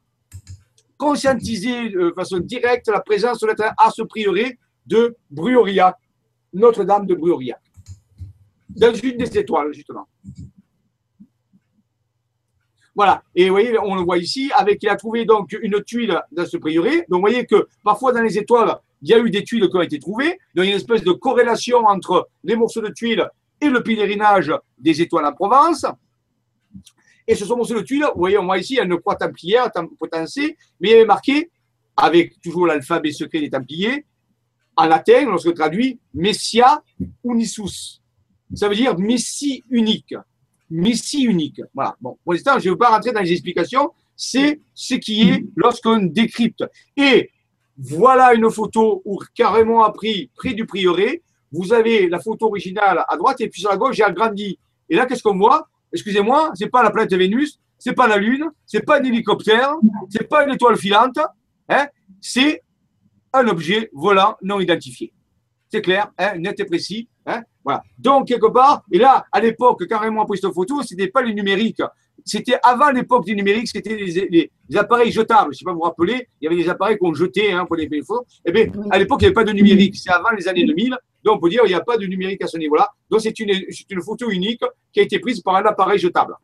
[0.97, 5.97] conscientisé de façon directe la présence de l'être à ce prieuré de Bruauriac,
[6.53, 7.61] Notre-Dame de Bruauriac,
[8.69, 10.07] dans une des étoiles, justement.
[12.95, 13.23] Voilà.
[13.35, 16.47] Et vous voyez, on le voit ici, avec, il a trouvé donc une tuile dans
[16.47, 16.99] ce prieuré.
[17.09, 19.77] Donc, vous voyez que parfois dans les étoiles, il y a eu des tuiles qui
[19.77, 20.39] ont été trouvées.
[20.55, 23.29] Donc, il y a une espèce de corrélation entre les morceaux de tuiles
[23.61, 25.85] et le pèlerinage des étoiles en Provence.
[27.29, 28.99] Et ce sont morceaux de tuiles, vous voyez, on voit ici, il y a une
[28.99, 31.51] croix templière potentielle, mais il y avait marqué,
[31.95, 34.07] avec toujours l'alphabet secret des templiers,
[34.75, 36.83] en latin, lorsque traduit, Messia
[37.25, 38.01] unisus.
[38.55, 40.15] Ça veut dire Messie unique.
[40.71, 41.61] Messie unique.
[41.75, 41.95] Voilà.
[42.01, 43.93] Bon, pour l'instant, je ne veux pas rentrer dans les explications.
[44.17, 46.65] C'est ce qui est lorsqu'on décrypte.
[46.97, 47.31] Et
[47.79, 51.23] voilà une photo où carrément a pris près du prieuré.
[51.53, 54.59] Vous avez la photo originale à droite et puis sur la gauche, j'ai agrandi.
[54.89, 55.69] Et là, qu'est-ce qu'on voit?
[55.93, 59.75] Excusez-moi, c'est pas la planète Vénus, c'est pas la Lune, c'est pas un hélicoptère,
[60.11, 61.19] c'est pas une étoile filante,
[61.69, 61.87] hein,
[62.21, 62.63] c'est
[63.33, 65.13] un objet volant non identifié.
[65.71, 67.09] C'est clair, hein, net et précis.
[67.27, 67.83] Hein, voilà.
[67.99, 71.31] Donc, quelque part, et là, à l'époque, carrément après cette photo, ce n'était pas le
[71.33, 71.83] numérique.
[72.25, 75.53] C'était avant l'époque du numérique, c'était les, appareils jetables.
[75.53, 77.67] Je ne sais pas vous vous rappelez, il y avait des appareils qu'on jetait hein,
[77.67, 78.25] pour les photos.
[78.47, 79.97] Eh bien, à l'époque, il n'y avait pas de numérique.
[79.97, 80.97] C'est avant les années 2000.
[81.23, 82.89] Donc, on peut dire qu'il n'y a pas de numérique à ce niveau-là.
[83.11, 83.51] Donc, c'est une,
[83.91, 86.35] une photo unique qui a été prise par un appareil jetable.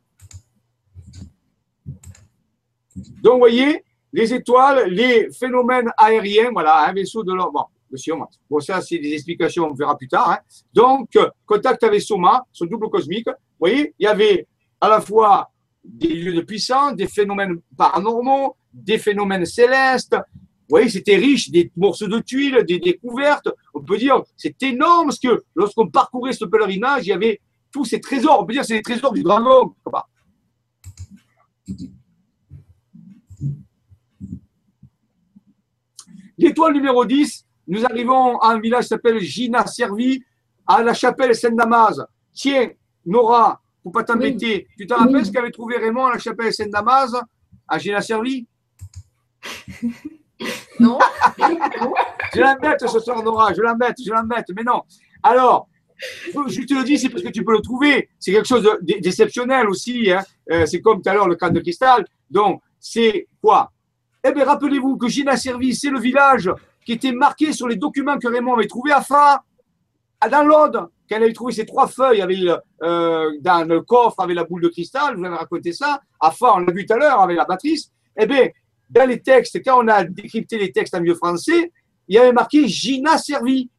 [3.23, 3.83] Donc, vous voyez,
[4.13, 7.53] les étoiles, les phénomènes aériens, voilà, un vaisseau de l'or.
[7.53, 8.15] Bon, monsieur,
[8.49, 10.31] bon, ça, c'est des explications, on verra plus tard.
[10.31, 10.39] Hein.
[10.75, 13.29] Donc, contact avec Soma, son double cosmique.
[13.29, 14.47] Vous voyez, il y avait
[14.81, 15.51] à la fois
[15.85, 20.15] des lieux de puissance, des phénomènes paranormaux, des phénomènes célestes.
[20.15, 23.49] Vous voyez, c'était riche, des morceaux de tuiles, des découvertes.
[23.75, 27.41] On peut dire, c'est énorme parce que lorsqu'on parcourait ce pèlerinage, il y avait
[27.73, 28.41] tous ces trésors.
[28.41, 29.75] On peut dire, c'est les trésors du dragon.
[36.39, 40.23] L'étoile numéro 10, nous arrivons à un village qui s'appelle Gina Servi,
[40.67, 42.01] à la chapelle Saint-Damas.
[42.33, 42.71] Tiens,
[43.05, 47.15] Nora, pour pas t'embêter, tu te rappelles ce qu'avait trouvé Raymond à la chapelle Saint-Damas,
[47.69, 48.47] à Gina Servi
[50.81, 50.99] Non.
[52.35, 54.83] je l'embête ce soir, Nora, je l'embête, je l'embête, mais non.
[55.23, 55.69] Alors,
[56.47, 58.09] je te le dis, c'est parce que tu peux le trouver.
[58.19, 60.11] C'est quelque chose d'exceptionnel aussi.
[60.11, 60.23] Hein.
[60.51, 62.07] Euh, c'est comme tout à l'heure le camp de cristal.
[62.31, 63.71] Donc, c'est quoi?
[64.25, 66.51] Eh bien, rappelez-vous que Gina Servi, c'est le village
[66.85, 69.43] qui était marqué sur les documents que Raymond avait trouvés à Fa,
[70.29, 72.39] dans l'Aude, quand avait trouvé ces trois feuilles avec
[72.83, 76.01] euh, dans le coffre avec la boule de cristal, je vous avais raconté ça.
[76.21, 77.91] À Fa, on l'a vu tout à l'heure avec la matrice.
[78.17, 78.49] Eh bien,
[78.89, 81.73] dans les textes, quand on a décrypté les textes en vieux français,
[82.07, 83.71] il y avait marqué Gina Servi.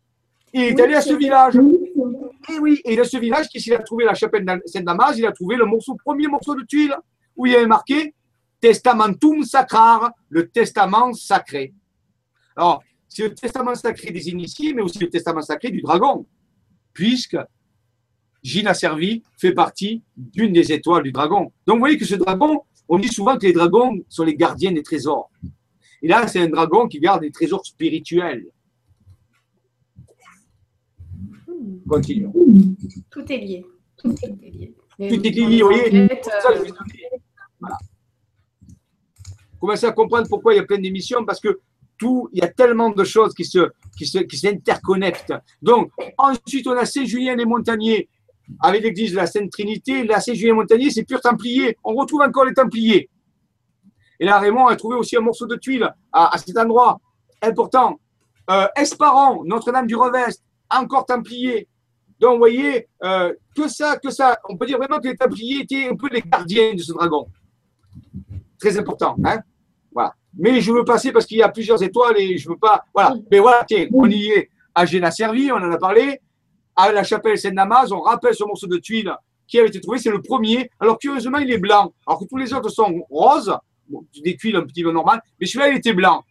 [0.53, 1.55] Il est allé à ce village.
[1.55, 5.31] Et oui, et dans ce village, qu'est-ce qu'il a trouvé la chapelle Saint-Damas Il a
[5.31, 6.95] trouvé le morceau, premier morceau de tuile
[7.35, 8.13] où il y avait marqué
[8.59, 11.73] Testamentum sacrar, le testament sacré.
[12.55, 16.25] Alors, c'est le testament sacré des initiés, mais aussi le testament sacré du dragon,
[16.93, 17.35] puisque
[18.41, 21.51] Gina Servi fait partie d'une des étoiles du dragon.
[21.67, 24.71] Donc, vous voyez que ce dragon, on dit souvent que les dragons sont les gardiens
[24.71, 25.29] des trésors.
[26.01, 28.47] Et là, c'est un dragon qui garde des trésors spirituels.
[31.89, 32.33] Continuons.
[33.09, 33.65] Tout est lié.
[33.97, 34.73] Tout est lié.
[34.97, 36.07] Tout est lié, vous voyez.
[37.59, 37.77] Voilà
[39.61, 41.61] commencez à comprendre pourquoi il y a plein d'émissions, parce que
[42.01, 45.33] il y a tellement de choses qui se, qui qui s'interconnectent.
[45.61, 48.09] Donc, ensuite, on a Saint-Julien les Montagniers
[48.59, 50.03] avec l'église de la Sainte Trinité.
[50.03, 51.77] La Saint-Julien Montagnier, c'est pur Templier.
[51.83, 53.09] On retrouve encore les Templiers.
[54.19, 56.99] Et là, Raymond a trouvé aussi un morceau de tuile à, cet endroit
[57.41, 57.99] important.
[58.49, 61.67] Euh, Esparan, Notre-Dame du Revest, encore Templier.
[62.19, 64.37] Donc, vous voyez, euh, que ça, que ça.
[64.47, 67.27] On peut dire vraiment que les Templiers étaient un peu les gardiens de ce dragon.
[68.59, 69.15] Très important.
[69.25, 69.39] Hein
[69.91, 70.13] voilà.
[70.37, 72.85] Mais je veux passer parce qu'il y a plusieurs étoiles et je veux pas.
[72.93, 73.15] Voilà.
[73.31, 76.19] Mais voilà, tiens, on y est à Géna Servi, on en a parlé.
[76.75, 79.13] À la chapelle Saint-Damas, on rappelle ce morceau de tuile
[79.47, 80.69] qui avait été trouvé, c'est le premier.
[80.79, 81.93] Alors curieusement, il est blanc.
[82.07, 83.53] Alors que tous les autres sont roses,
[84.23, 86.23] des tuiles un petit peu normales, mais celui-là, il était blanc.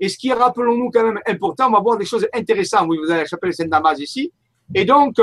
[0.00, 2.88] Et ce qui est, rappelons-nous, quand même important, on va voir des choses intéressantes.
[2.88, 4.32] Vous avez la chapelle Saint-Damas ici.
[4.74, 5.20] Et donc,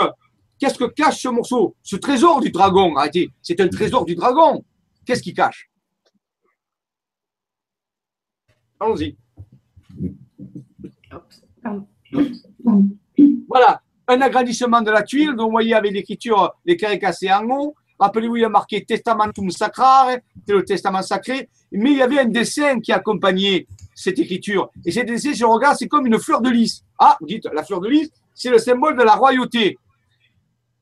[0.59, 1.75] qu'est-ce que cache ce morceau?
[1.81, 4.63] Ce trésor du dragon, arrêtez, c'est un trésor du dragon.
[5.05, 5.68] Qu'est-ce qu'il cache?
[8.79, 9.17] Allons-y.
[13.47, 15.35] Voilà, un agrandissement de la tuile.
[15.35, 17.75] Donc, vous voyez avec l'écriture, les carrés cassés en haut.
[17.99, 21.49] Rappelez-vous, il y a marqué Testamentum Sacrare, c'est le testament sacré.
[21.71, 24.71] Mais il y avait un dessin qui accompagnait cette écriture.
[24.85, 26.85] Et cet dessin, si on regarde, c'est comme une fleur de lys.
[26.97, 29.77] Ah, vous dites, la fleur de lys, c'est le symbole de la royauté.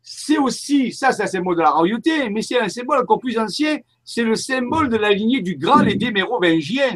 [0.03, 3.37] C'est aussi, ça, c'est un symbole de la royauté, mais c'est un symbole encore plus
[3.37, 6.95] ancien, c'est le symbole de la lignée du Graal et des Mérovingiens.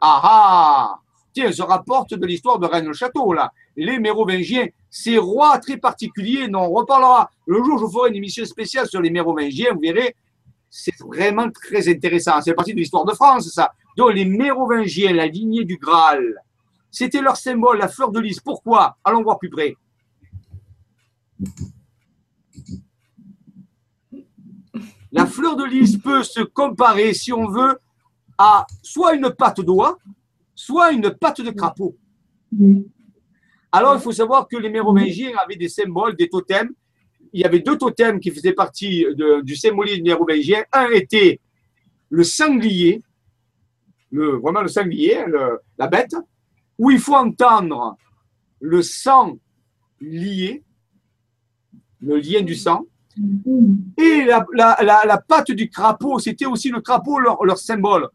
[0.00, 1.00] Ah ah
[1.32, 3.52] Tiens, se rapporte de l'histoire de Rennes-le-Château, là.
[3.76, 7.30] Les Mérovingiens, ces rois très particuliers, dont on reparlera.
[7.46, 10.16] Le jour où je ferai une émission spéciale sur les Mérovingiens, vous verrez,
[10.70, 12.40] c'est vraiment très intéressant.
[12.40, 13.72] C'est partie de l'histoire de France, ça.
[13.96, 16.42] Donc, les Mérovingiens, la lignée du Graal,
[16.90, 18.40] C'était leur symbole, la fleur de lys.
[18.40, 18.96] Pourquoi?
[19.04, 19.76] Allons voir plus près.
[25.12, 27.78] La fleur de lys peut se comparer, si on veut,
[28.38, 29.98] à soit une patte d'oie,
[30.54, 31.96] soit une patte de crapaud.
[33.70, 36.70] Alors, il faut savoir que les Mérovingiens avaient des symboles, des totems.
[37.32, 39.04] Il y avait deux totems qui faisaient partie
[39.42, 40.62] du symbolisme mérovingien.
[40.72, 41.40] Un était
[42.08, 43.02] le sanglier,
[44.10, 45.24] le, vraiment le sanglier,
[45.76, 46.16] la bête,
[46.78, 47.96] où il faut entendre
[48.60, 49.38] le sang
[50.00, 50.62] lié,
[52.00, 52.86] le lien du sang,
[53.96, 54.46] et la,
[55.04, 58.08] la, patte du crapaud, c'était aussi le crapaud leur, leur, symbole.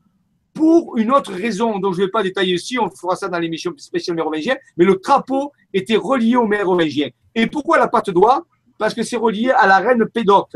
[0.54, 3.40] Pour une autre raison dont je ne vais pas détailler ici, on fera ça dans
[3.40, 7.10] l'émission spéciale mérovingienne, mais le crapaud était relié au mérovingien.
[7.34, 8.46] Et pourquoi la patte d'oie?
[8.78, 10.56] Parce que c'est relié à la reine Pédoc.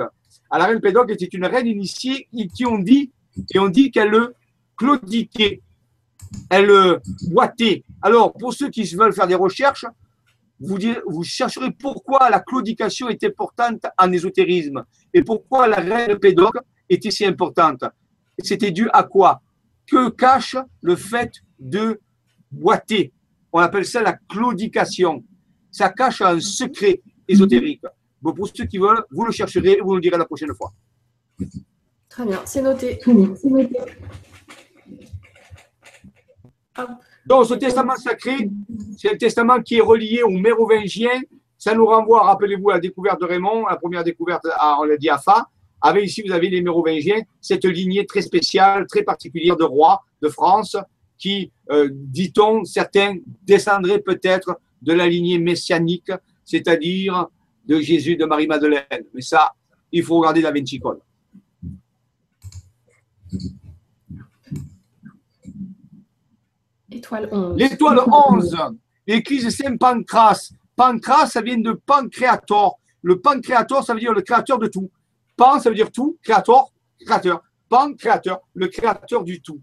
[0.49, 3.11] À la reine Pédoc était une reine initiée qui ont dit,
[3.53, 4.15] et on dit qu'elle
[4.77, 5.61] claudiquait,
[6.49, 6.99] elle
[7.29, 7.83] boitait.
[8.01, 9.85] Alors, pour ceux qui veulent faire des recherches,
[10.59, 14.83] vous, vous chercherez pourquoi la claudication est importante en ésotérisme
[15.13, 16.55] et pourquoi la reine Pédoc
[16.89, 17.83] était si importante.
[18.39, 19.41] C'était dû à quoi?
[19.87, 21.99] Que cache le fait de
[22.51, 23.13] boiter
[23.51, 25.23] On appelle ça la claudication.
[25.71, 27.83] Ça cache un secret ésotérique.
[28.21, 30.73] Bon, pour ceux qui veulent, vous le chercherez et vous le direz la prochaine fois.
[32.09, 32.99] Très bien, c'est noté.
[37.25, 38.49] Donc, ce testament sacré,
[38.97, 41.21] c'est un testament qui est relié aux mérovingiens.
[41.57, 44.97] Ça nous renvoie, rappelez-vous, à la découverte de Raymond, la première découverte, à, on l'a
[44.97, 45.47] dit, à Fa.
[45.81, 50.29] Avec ici, vous avez les mérovingiens, cette lignée très spéciale, très particulière de rois de
[50.29, 50.75] France,
[51.17, 56.11] qui, euh, dit-on, certains descendraient peut-être de la lignée messianique,
[56.45, 57.27] c'est-à-dire
[57.65, 59.03] de Jésus de Marie-Madeleine.
[59.13, 59.53] Mais ça,
[59.91, 60.79] il faut regarder la Vinci
[66.91, 67.57] Étoile 11.
[67.57, 68.57] L'étoile 11,
[69.05, 70.51] l'église Saint-Pancras.
[70.75, 72.79] Pancras, ça vient de pancréator.
[73.01, 74.89] Le pancréator, ça veut dire le créateur de tout.
[75.37, 76.17] Pan, ça veut dire tout.
[76.23, 77.41] Créator, créateur.
[77.69, 79.61] Pan, créateur, le créateur du tout.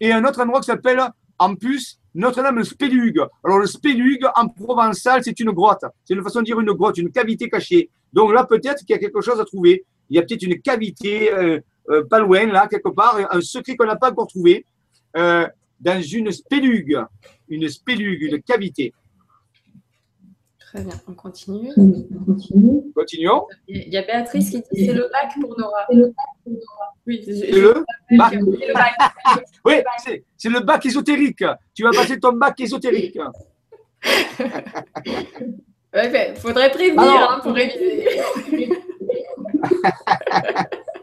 [0.00, 1.02] Et un autre endroit qui s'appelle,
[1.38, 3.20] en plus, Notre-Dame le Spélugue.
[3.44, 5.84] Alors, le Spélugue, en provençal, c'est une grotte.
[6.04, 7.90] C'est une façon de dire une grotte, une cavité cachée.
[8.12, 9.84] Donc là, peut-être qu'il y a quelque chose à trouver.
[10.08, 11.60] Il y a peut-être une cavité euh,
[11.90, 14.64] euh, pas loin, là, quelque part, un secret qu'on n'a pas encore trouvé.
[15.16, 15.46] Euh,
[15.80, 16.98] dans une spélugue,
[17.48, 18.94] une spélugue, une cavité.
[20.72, 21.68] Très bien, on continue.
[22.94, 23.46] Continuons.
[23.68, 25.86] Il y a Béatrice qui dit c'est le bac pour Nora.
[27.06, 27.84] Oui, c'est le
[28.16, 28.38] bac.
[29.66, 29.74] oui,
[30.38, 31.44] c'est le bac ésotérique.
[31.74, 33.18] Tu vas passer ton bac ésotérique.
[35.94, 38.06] Il faudrait prévenir hein, pour réviser.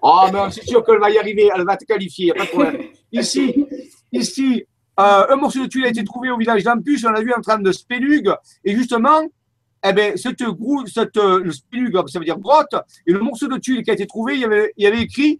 [0.01, 2.33] oh, mais c'est sûr qu'elle va y arriver, elle va te qualifier, il n'y a
[2.33, 2.81] pas de problème.
[3.11, 3.67] Ici,
[4.11, 4.65] ici
[4.99, 7.41] euh, un morceau de tuile a été trouvé au village d'Ampus, on l'a vu en
[7.41, 8.33] train de spélugue,
[8.65, 9.21] et justement,
[9.83, 10.43] eh ben, cette,
[10.87, 12.75] cette, euh, le spélugue, ça veut dire grotte,
[13.07, 15.01] et le morceau de tuile qui a été trouvé, il y avait, il y avait
[15.01, 15.39] écrit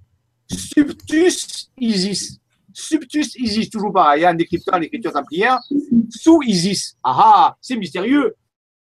[0.50, 2.40] Subtus Isis.
[2.74, 5.60] Subtus Isis, toujours pareil, en décryptant l'écriture templière,
[6.10, 6.96] sous Isis.
[7.04, 8.36] Ah ah, c'est mystérieux.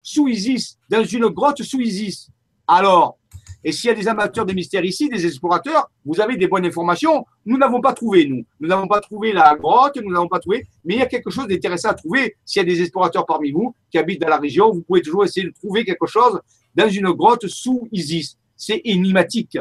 [0.01, 2.29] Sous Isis, dans une grotte sous Isis.
[2.67, 3.17] Alors,
[3.63, 6.65] et s'il y a des amateurs de mystères ici, des explorateurs, vous avez des bonnes
[6.65, 7.25] informations.
[7.45, 8.43] Nous n'avons pas trouvé, nous.
[8.59, 11.29] Nous n'avons pas trouvé la grotte, nous n'avons pas trouvé, mais il y a quelque
[11.29, 12.35] chose d'intéressant à trouver.
[12.43, 15.23] S'il y a des explorateurs parmi vous qui habitent dans la région, vous pouvez toujours
[15.23, 16.39] essayer de trouver quelque chose
[16.75, 18.37] dans une grotte sous Isis.
[18.55, 19.57] C'est énigmatique.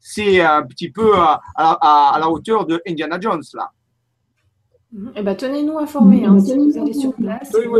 [0.00, 3.70] C'est un petit peu à, la hauteur de Indiana Jones, là.
[5.14, 7.76] Eh ben, tenez-nous informés hein, si vous allez sur place, si vous,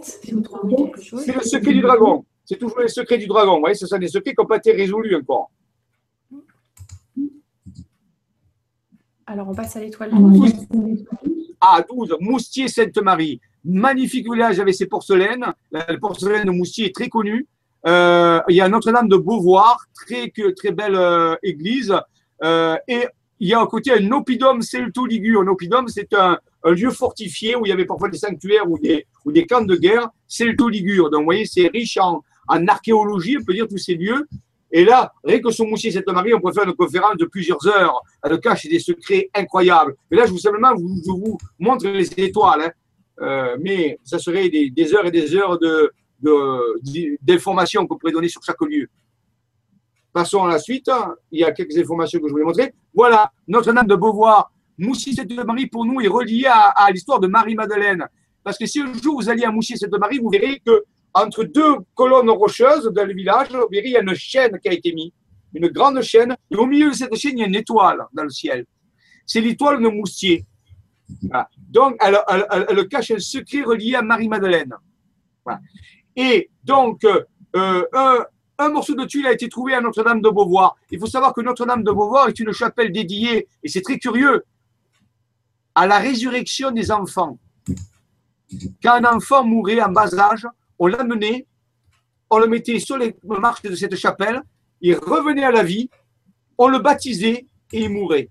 [0.00, 1.22] si vous trouvez quelque chose.
[1.24, 2.24] C'est le secret du dragon.
[2.46, 3.54] C'est toujours les secrets du dragon.
[3.54, 5.50] Vous voyez, ce sont des secrets qui n'ont pas été résolus encore.
[9.26, 10.52] Alors, on passe à l'étoile 12.
[11.60, 13.40] Ah, 12, Moustier Sainte-Marie.
[13.64, 15.46] Magnifique village avec ses porcelaines.
[15.72, 17.46] La porcelaine de Moustier est très connue.
[17.86, 21.92] Euh, il y a Notre-Dame de Beauvoir, très, très belle euh, église.
[22.44, 23.06] Euh, et
[23.40, 25.40] il y a à côté un oppidum celto-ligure.
[25.40, 29.06] Un oppidum, c'est un, lieu fortifié où il y avait parfois des sanctuaires ou des,
[29.24, 31.10] ou des camps de guerre celto-ligure.
[31.10, 34.26] Donc, vous voyez, c'est riche en, en archéologie, on peut dire tous ces lieux.
[34.72, 38.00] Et là, rien que son Moussier Sainte-Marie, on peut faire une conférence de plusieurs heures.
[38.22, 39.94] Elle cache des secrets incroyables.
[40.10, 42.62] Mais là, je vous simplement, je vous montre les étoiles.
[42.62, 42.70] Hein.
[43.22, 45.90] Euh, mais ça serait des, heures et des heures de,
[47.22, 48.88] d'informations qu'on pourrait donner sur chaque lieu.
[50.12, 50.90] Passons à la suite.
[51.30, 52.74] Il y a quelques informations que je voulais montrer.
[52.92, 54.50] Voilà, Notre-Dame de Beauvoir.
[54.78, 58.06] Moussier Sainte-Marie, pour nous, est relié à, l'histoire de Marie-Madeleine.
[58.42, 60.84] Parce que si un jour vous alliez à Moussier Sainte-Marie, vous verrez que
[61.16, 64.92] entre deux colonnes rocheuses dans le village, il y a une chaîne qui a été
[64.92, 65.12] mise,
[65.54, 68.24] une grande chaîne, et au milieu de cette chaîne, il y a une étoile dans
[68.24, 68.66] le ciel.
[69.24, 70.44] C'est l'étoile de Moustier.
[71.70, 74.74] Donc, elle, cache un secret relié à Marie-Madeleine.
[76.14, 78.18] Et donc, euh, un,
[78.58, 80.76] un, morceau de tuile a été trouvé à Notre-Dame de Beauvoir.
[80.90, 84.44] Il faut savoir que Notre-Dame de Beauvoir est une chapelle dédiée, et c'est très curieux,
[85.74, 87.38] à la résurrection des enfants.
[88.82, 90.46] Quand un enfant mourait en bas âge,
[90.78, 91.46] on l'amenait,
[92.30, 94.42] on le mettait sur les marches de cette chapelle,
[94.80, 95.88] il revenait à la vie,
[96.58, 98.30] on le baptisait et il mourait.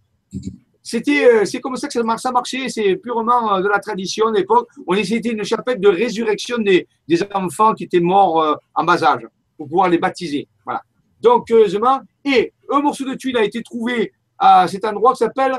[0.88, 4.38] C'était, euh, c'est comme ça que ça marchait, c'est purement euh, de la tradition de
[4.38, 4.70] l'époque.
[4.86, 6.88] On essayait une chapelle de résurrection des,
[7.34, 9.28] enfants qui étaient morts euh, en bas âge
[9.58, 10.48] pour pouvoir les baptiser.
[10.64, 10.84] Voilà.
[11.22, 15.58] Donc, heureusement, et un morceau de tuile a été trouvé à cet endroit qui s'appelle,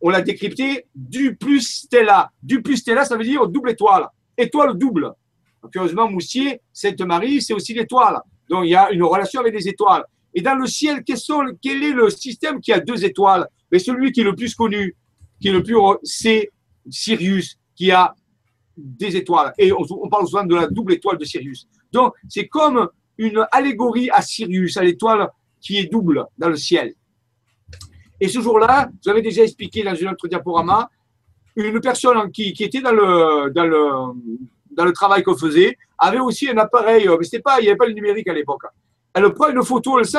[0.00, 2.30] on l'a décrypté, du plus Stella.
[2.42, 4.08] Du plus Stella, ça veut dire double étoile.
[4.36, 5.12] Étoile double.
[5.64, 8.20] Donc, heureusement, Moussier, Sainte-Marie, c'est aussi l'étoile.
[8.50, 10.04] Donc, il y a une relation avec les étoiles.
[10.34, 13.48] Et dans le ciel, quel est le système qui a deux étoiles?
[13.72, 14.94] Mais celui qui est le plus connu,
[15.40, 16.50] qui est le plus c'est
[16.90, 18.14] Sirius, qui a
[18.76, 19.54] des étoiles.
[19.56, 21.66] Et on, parle souvent de la double étoile de Sirius.
[21.90, 25.30] Donc, c'est comme une allégorie à Sirius, à l'étoile
[25.60, 26.92] qui est double dans le ciel.
[28.20, 30.90] Et ce jour-là, j'avais déjà expliqué dans une autre diaporama,
[31.56, 33.52] une personne qui, était dans, le,
[34.76, 37.76] dans le travail qu'on faisait avait aussi un appareil, mais c'était pas, il n'y avait
[37.76, 38.64] pas le numérique à l'époque
[39.14, 40.18] elle prend une photo, elle sent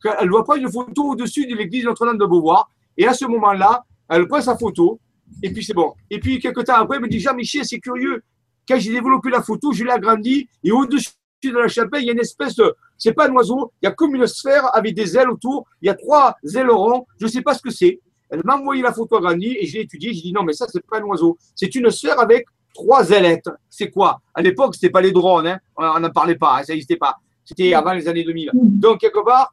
[0.00, 2.70] qu'elle doit prendre une photo au-dessus de l'église Notre-Dame de Beauvoir.
[2.96, 5.00] Et à ce moment-là, elle prend sa photo,
[5.42, 5.92] et puis c'est bon.
[6.08, 8.22] Et puis, quelques temps après, elle me dit Jean-Michel, c'est curieux.
[8.66, 11.10] Quand j'ai développé la photo, je l'ai agrandie, et au-dessus
[11.42, 12.74] de la chapelle, il y a une espèce de.
[12.96, 15.66] C'est pas un oiseau, il y a comme une sphère avec des ailes autour.
[15.82, 18.00] Il y a trois ailerons, je ne sais pas ce que c'est.
[18.30, 20.12] Elle m'a envoyé la photo agrandie et j'ai étudié.
[20.12, 21.38] J'ai dit non, mais ça, c'est pas un oiseau.
[21.54, 22.46] C'est une sphère avec
[22.78, 23.50] trois ailettes.
[23.68, 24.20] C'est quoi?
[24.32, 25.58] À l'époque, ce n'était pas les drones, hein.
[25.76, 27.16] on n'en parlait pas, hein, ça n'existait pas.
[27.44, 28.50] C'était avant les années 2000.
[28.54, 29.52] Donc, quelque part,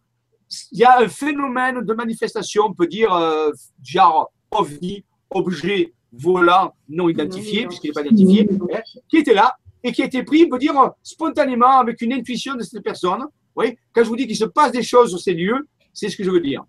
[0.72, 3.50] il y a un phénomène de manifestation, on peut dire, euh,
[3.84, 8.80] genre ovni, objet volant non identifié, puisqu'il n'est pas identifié, hein,
[9.10, 12.56] qui était là et qui a été pris, on peut dire, spontanément, avec une intuition
[12.56, 13.26] de cette personne.
[13.56, 16.18] Oui, quand je vous dis qu'il se passe des choses sur ces lieux, c'est ce
[16.18, 16.64] que je veux dire.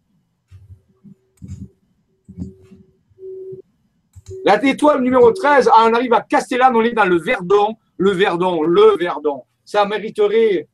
[4.46, 8.62] La étoile numéro 13, on arrive à Castellane, on est dans le Verdon, le Verdon,
[8.62, 9.42] le Verdon.
[9.64, 10.68] Ça mériterait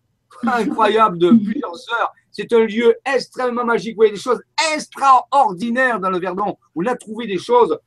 [0.47, 2.13] incroyable de plusieurs heures.
[2.31, 3.95] C'est un lieu extrêmement magique.
[3.95, 4.43] Vous voyez des choses
[4.75, 6.59] extraordinaires dans le Verdon.
[6.75, 7.79] On a trouvé des choses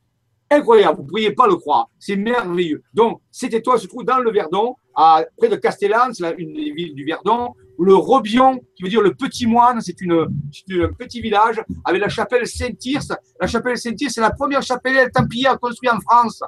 [0.50, 0.96] incroyables.
[0.96, 1.88] Vous ne pourriez pas le croire.
[2.00, 2.82] C'est merveilleux.
[2.92, 6.72] Donc, cette étoile se trouve dans le Verdon, à, près de Castellane, c'est une des
[6.72, 7.54] villes du Verdon.
[7.78, 12.46] Le Robion, qui veut dire le petit moine, c'est un petit village avec la chapelle
[12.46, 13.12] Saint-Tirce.
[13.40, 16.42] La chapelle Saint-Tirce, c'est la première chapelle templière construite en France.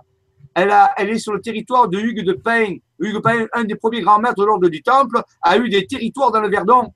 [0.54, 2.78] Elle, est sur le territoire de Hugues de Payne.
[2.98, 5.86] Hugues de Payne, un des premiers grands maîtres de l'ordre du Temple, a eu des
[5.86, 6.92] territoires dans le Verdon.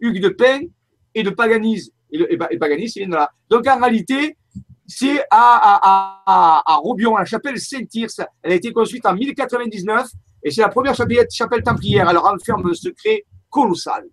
[0.00, 0.68] Hugues de Payne
[1.14, 1.92] et de Paganise.
[2.12, 3.30] Et, il vient de là.
[3.48, 4.36] Donc en réalité,
[4.86, 8.20] c'est à, Robion, la chapelle Saint-Tirce.
[8.42, 10.08] Elle a été construite en 1099
[10.42, 12.08] et c'est la première chapelle, chapelle templière.
[12.10, 14.04] Elle renferme un secret colossal.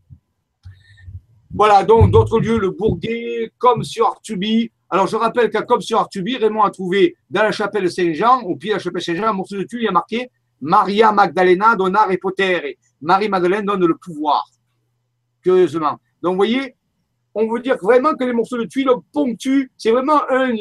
[1.53, 5.99] Voilà, donc d'autres lieux, le Bourguet, comme sur Artubi, alors, je rappelle qu'à comme sur
[5.99, 9.33] Artubi, Raymond a trouvé dans la chapelle Saint-Jean, au pied de la chapelle Saint-Jean, un
[9.33, 10.29] morceau de tuile, il a marqué
[10.61, 12.77] Maria Magdalena donna et.
[13.01, 14.49] Marie-Madeleine donne le pouvoir.
[15.43, 15.99] Curieusement.
[16.21, 16.75] Donc, vous voyez,
[17.35, 19.71] on veut dire vraiment que les morceaux de tuiles ponctuent.
[19.77, 20.55] C'est vraiment un,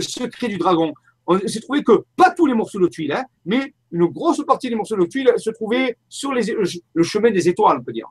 [0.00, 0.92] secret du dragon.
[1.26, 4.68] On s'est trouvé que pas tous les morceaux de tuiles, hein, mais une grosse partie
[4.68, 8.08] des morceaux de tuiles se trouvaient sur le chemin des étoiles, on peut dire.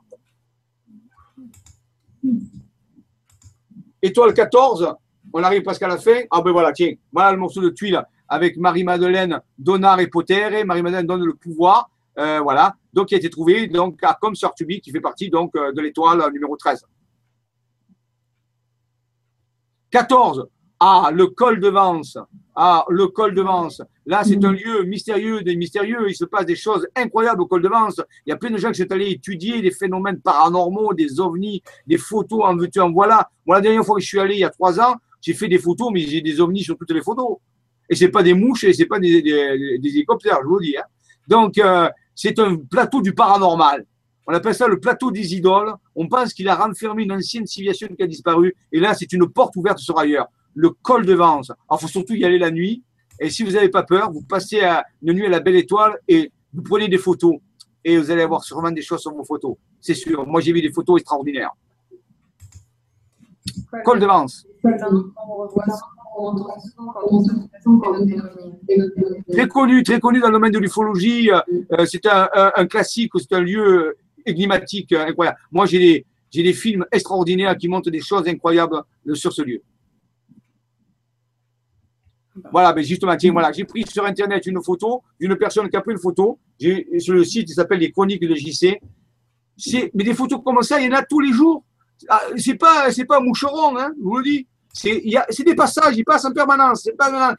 [4.00, 4.94] Étoile 14,
[5.32, 6.20] on arrive presque à la fin.
[6.30, 10.64] Ah ben voilà, tiens, voilà le morceau de tuile avec Marie-Madeleine, Donar et Potere.
[10.64, 11.90] Marie-Madeleine donne le pouvoir.
[12.18, 15.56] Euh, voilà, donc qui a été trouvé donc à comme Tubi, qui fait partie donc
[15.56, 16.84] euh, de l'étoile numéro 13.
[19.90, 20.46] 14.
[20.84, 22.18] Ah, le col de Vence.
[22.56, 23.82] Ah, le col de Vence.
[24.04, 26.08] Là, c'est un lieu mystérieux, des mystérieux.
[26.08, 28.00] Il se passe des choses incroyables au col de Vence.
[28.26, 31.62] Il y a plein de gens qui sont allés étudier des phénomènes paranormaux, des ovnis,
[31.86, 33.30] des photos en veux en voilà.
[33.46, 35.46] Moi, la dernière fois que je suis allé, il y a trois ans, j'ai fait
[35.46, 37.36] des photos, mais j'ai des ovnis sur toutes les photos.
[37.88, 39.18] Et c'est pas des mouches et c'est pas des,
[39.84, 40.76] hélicoptères, je vous le dis.
[40.76, 40.82] Hein.
[41.28, 43.86] Donc, euh, c'est un plateau du paranormal.
[44.26, 45.74] On appelle ça le plateau des idoles.
[45.94, 48.56] On pense qu'il a renfermé une ancienne civilisation qui a disparu.
[48.72, 50.26] Et là, c'est une porte ouverte sur ailleurs.
[50.54, 51.50] Le col de Vence.
[51.50, 52.82] Alors, il faut surtout y aller la nuit.
[53.20, 55.98] Et si vous n'avez pas peur, vous passez à, une nuit à la belle étoile
[56.08, 57.36] et vous prenez des photos.
[57.84, 59.56] Et vous allez avoir sûrement des choses sur vos photos.
[59.80, 60.26] C'est sûr.
[60.26, 61.50] Moi, j'ai vu des photos extraordinaires.
[63.84, 64.46] Col de Vence.
[69.32, 71.30] Très connu, très connu dans le domaine de l'ufologie.
[71.30, 73.96] Euh, c'est un, classique, c'est un lieu
[74.26, 75.38] énigmatique euh, incroyable.
[75.50, 78.82] Moi, j'ai des films extraordinaires qui montrent des choses incroyables
[79.14, 79.62] sur ce lieu.
[82.50, 85.80] Voilà, mais justement, tiens, voilà, j'ai pris sur Internet une photo d'une personne qui a
[85.82, 86.38] pris une photo.
[86.98, 88.80] Sur le site, il s'appelle les Chroniques de JC.
[89.94, 91.64] Mais des photos comme ça, il y en a tous les jours.
[92.08, 94.46] Ah, c'est pas, c'est pas moucheron, hein, je vous le dis.
[94.72, 96.88] C'est des passages, ils passent en permanence.
[96.96, 97.36] Pas,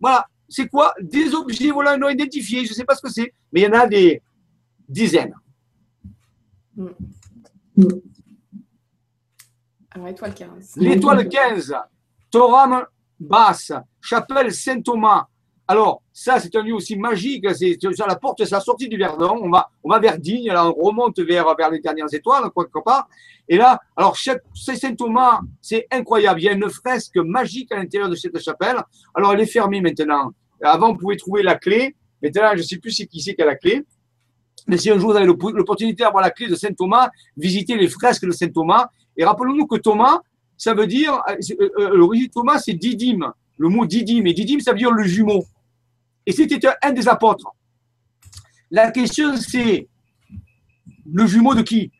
[0.00, 0.94] voilà, c'est quoi?
[1.00, 3.66] Des objets voilà, non identifiés, je ne sais pas ce que c'est, mais il y
[3.66, 4.22] en a des
[4.88, 5.34] dizaines.
[6.76, 6.88] Mm.
[9.90, 10.76] Alors, étoile 15.
[10.76, 11.74] L'étoile 15,
[12.30, 12.86] Toram
[13.20, 15.26] basse, chapelle Saint-Thomas.
[15.68, 17.46] Alors, ça, c'est un lieu aussi magique.
[17.54, 19.38] C'est sur la porte, c'est la sortie du Verdon.
[19.40, 22.82] On va, on va vers Digne, là, on remonte vers, vers les dernières étoiles, quelque
[22.84, 23.08] part.
[23.48, 26.40] Et là, alors, Saint-Thomas, c'est incroyable.
[26.40, 28.78] Il y a une fresque magique à l'intérieur de cette chapelle.
[29.14, 30.32] Alors, elle est fermée maintenant.
[30.60, 31.94] Avant, on pouvait trouver la clé.
[32.20, 33.84] Maintenant, je ne sais plus qui c'est qui a la clé.
[34.66, 37.88] Mais si un jour vous avez l'opportunité d'avoir la clé de Saint Thomas, visitez les
[37.88, 38.88] fresques de Saint Thomas.
[39.16, 40.20] Et rappelons-nous que Thomas,
[40.60, 43.32] ça veut dire, euh, euh, euh, l'origine de Thomas, c'est Didyme.
[43.56, 44.26] Le mot Didyme.
[44.26, 45.42] Et Didyme, ça veut dire le jumeau.
[46.26, 47.50] Et c'était un des apôtres.
[48.70, 49.88] La question, c'est
[51.10, 51.90] le jumeau de qui?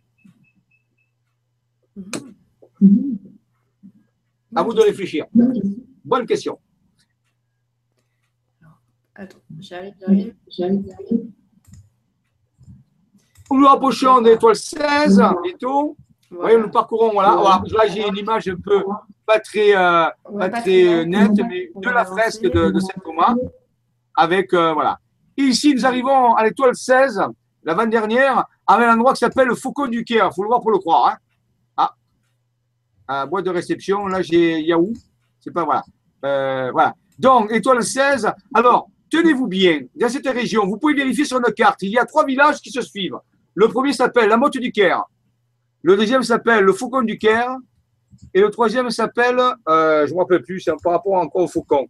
[4.54, 5.24] À vous de réfléchir.
[6.04, 6.58] Bonne question.
[9.14, 10.82] Attends, j'arrive, j'arrive, j'arrive,
[13.50, 15.22] Nous nous rapprochons de l'étoile 16
[16.30, 16.40] et tout.
[16.40, 16.58] Voilà.
[16.58, 17.62] nous parcourons, voilà.
[17.70, 18.82] Là, j'ai une image un peu
[19.30, 20.06] pas très, euh,
[20.38, 23.36] pas très euh, nette, mais de la fresque de, de Saint-Thomas.
[24.16, 24.98] Avec, euh, voilà.
[25.36, 27.22] Et ici, nous arrivons à l'étoile 16,
[27.62, 30.30] l'avant-dernière, à un endroit qui s'appelle le Faucon du Caire.
[30.32, 31.16] Il faut le voir pour le croire.
[31.76, 31.88] Hein.
[33.06, 34.92] Ah, boîte de réception, là, j'ai Yahoo.
[35.40, 35.84] C'est pas, voilà.
[36.72, 36.94] voilà.
[37.18, 38.30] Donc, étoile 16.
[38.54, 42.04] Alors, tenez-vous bien, dans cette région, vous pouvez vérifier sur notre carte, il y a
[42.04, 43.18] trois villages qui se suivent.
[43.54, 45.04] Le premier s'appelle la Motte du Caire.
[45.82, 47.56] Le deuxième s'appelle le Faucon du Caire.
[48.34, 49.38] Et le troisième s'appelle,
[49.68, 51.88] euh, je ne me rappelle plus, c'est par rapport encore au Faucon.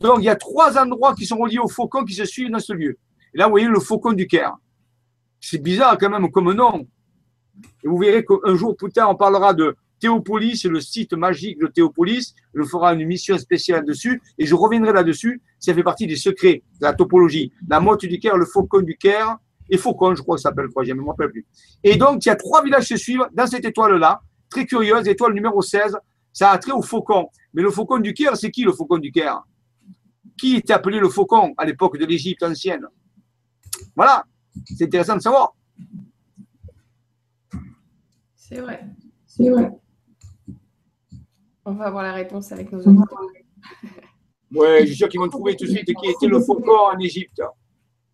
[0.00, 2.58] Donc, il y a trois endroits qui sont reliés au Faucon qui se suivent dans
[2.58, 2.98] ce lieu.
[3.34, 4.54] Et là, vous voyez le Faucon du Caire.
[5.40, 6.86] C'est bizarre quand même comme nom.
[7.84, 11.66] Et vous verrez qu'un jour plus tard, on parlera de Théopolis, le site magique de
[11.66, 12.34] Théopolis.
[12.54, 15.42] Je ferai une mission spéciale dessus et je reviendrai là-dessus.
[15.58, 17.52] Ça fait partie des secrets de la topologie.
[17.68, 19.38] La motte du Caire, le Faucon du Caire
[19.68, 21.46] et Faucon, je crois que ça s'appelle le troisième, je ne me rappelle plus.
[21.82, 25.06] Et donc, il y a trois villages qui se suivent dans cette étoile-là, très curieuse,
[25.08, 25.96] étoile numéro 16.
[26.32, 27.28] Ça a trait au Faucon.
[27.54, 29.42] Mais le Faucon du Caire, c'est qui le Faucon du Caire?
[30.38, 32.86] Qui était appelé le Faucon à l'époque de l'Égypte ancienne?
[33.94, 34.24] Voilà,
[34.76, 35.54] c'est intéressant de savoir.
[38.34, 38.84] C'est vrai.
[39.24, 39.70] C'est vrai.
[41.64, 43.26] On va avoir la réponse avec nos auditeurs.
[44.52, 46.98] Oui, je suis sûr qu'ils vont trouver tout de suite qui était le faucon en
[46.98, 47.42] Égypte.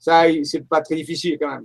[0.02, 1.60] Ça, c'est pas très difficile quand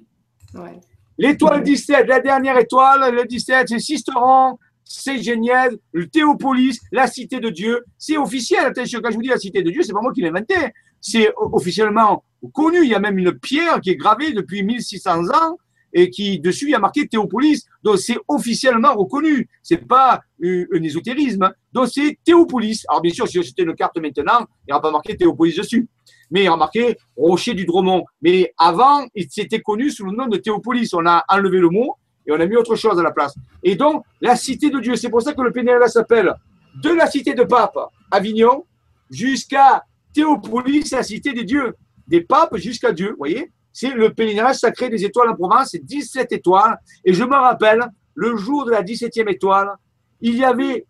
[0.53, 0.79] même.
[1.17, 7.39] L'étoile 17, la dernière étoile, le 17, c'est Sisteron, c'est génial, le Théopolis, la cité
[7.39, 7.83] de Dieu.
[7.97, 10.21] C'est officiel, attention, quand je vous dis la cité de Dieu, c'est pas moi qui
[10.21, 10.53] l'ai inventé.
[11.01, 12.23] C'est officiellement
[12.53, 12.83] connu.
[12.83, 15.57] Il y a même une pierre qui est gravée depuis 1600 ans
[15.91, 17.65] et qui dessus il y a marqué Théopolis.
[17.81, 19.49] Donc c'est officiellement reconnu.
[19.63, 21.51] C'est pas un ésotérisme.
[21.73, 22.85] Donc c'est Théopolis.
[22.87, 25.87] Alors bien sûr, si c'était une carte maintenant, il n'y aura pas marqué Théopolis dessus.
[26.31, 28.03] Mais il marqué Rocher du Dromont.
[28.21, 30.93] Mais avant, c'était connu sous le nom de Théopolis.
[30.93, 31.95] On a enlevé le mot
[32.25, 33.33] et on a mis autre chose à la place.
[33.63, 36.33] Et donc, la cité de Dieu, c'est pour ça que le PNL s'appelle
[36.83, 37.77] de la cité de Pape,
[38.11, 38.65] Avignon,
[39.09, 39.83] jusqu'à
[40.13, 41.75] Théopolis, la cité des dieux.
[42.07, 45.85] Des papes jusqu'à Dieu, vous voyez c'est le pèlerinage sacré des étoiles en Provence, c'est
[45.85, 46.79] 17 étoiles.
[47.05, 47.85] Et je me rappelle,
[48.15, 49.69] le jour de la 17e étoile,
[50.19, 50.87] il y avait,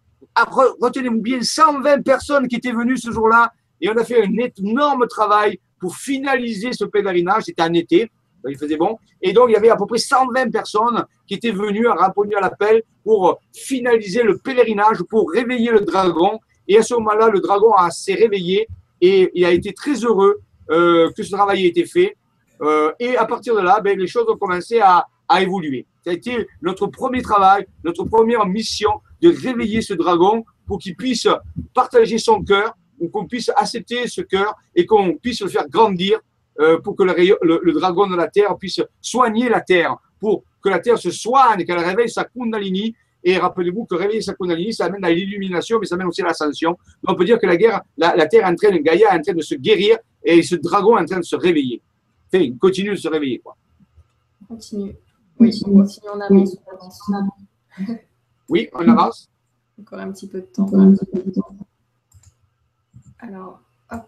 [0.79, 3.51] retenez-vous bien, 120 personnes qui étaient venues ce jour-là.
[3.81, 7.43] Et on a fait un énorme travail pour finaliser ce pèlerinage.
[7.43, 8.09] C'était en été,
[8.47, 8.97] il faisait bon.
[9.21, 12.41] Et donc, il y avait à peu près 120 personnes qui étaient venues, répondu à
[12.41, 16.39] l'appel pour finaliser le pèlerinage, pour réveiller le dragon.
[16.67, 18.67] Et à ce moment-là, le dragon s'est réveillé
[19.01, 20.39] et il a été très heureux
[20.69, 22.15] euh, que ce travail ait été fait.
[22.61, 25.85] Euh, et à partir de là, ben, les choses ont commencé à, à, évoluer.
[26.03, 28.89] Ça a été notre premier travail, notre première mission
[29.21, 31.27] de réveiller ce dragon pour qu'il puisse
[31.73, 32.75] partager son cœur,
[33.11, 36.19] qu'on puisse accepter ce cœur et qu'on puisse le faire grandir
[36.59, 37.13] euh, pour que le,
[37.43, 41.11] le, le, dragon de la terre puisse soigner la terre, pour que la terre se
[41.11, 42.95] soigne, qu'elle réveille sa kundalini.
[43.23, 46.25] Et rappelez-vous que réveiller sa kundalini, ça amène à l'illumination, mais ça amène aussi à
[46.25, 46.71] l'ascension.
[47.03, 49.13] Donc on peut dire que la, guerre, la, la terre est en train de, Gaïa
[49.13, 51.81] est en train de se guérir et ce dragon est en train de se réveiller
[52.29, 53.39] fait, continue de se réveiller.
[53.39, 53.57] Quoi.
[54.47, 54.95] Continue.
[55.39, 56.09] Oui, on continue,
[56.71, 57.11] avance.
[58.49, 59.29] Oui, on avance.
[59.79, 60.63] Encore un petit peu de temps.
[60.63, 61.55] Encore un petit peu de temps.
[63.27, 63.59] Alors,
[63.91, 64.01] hop.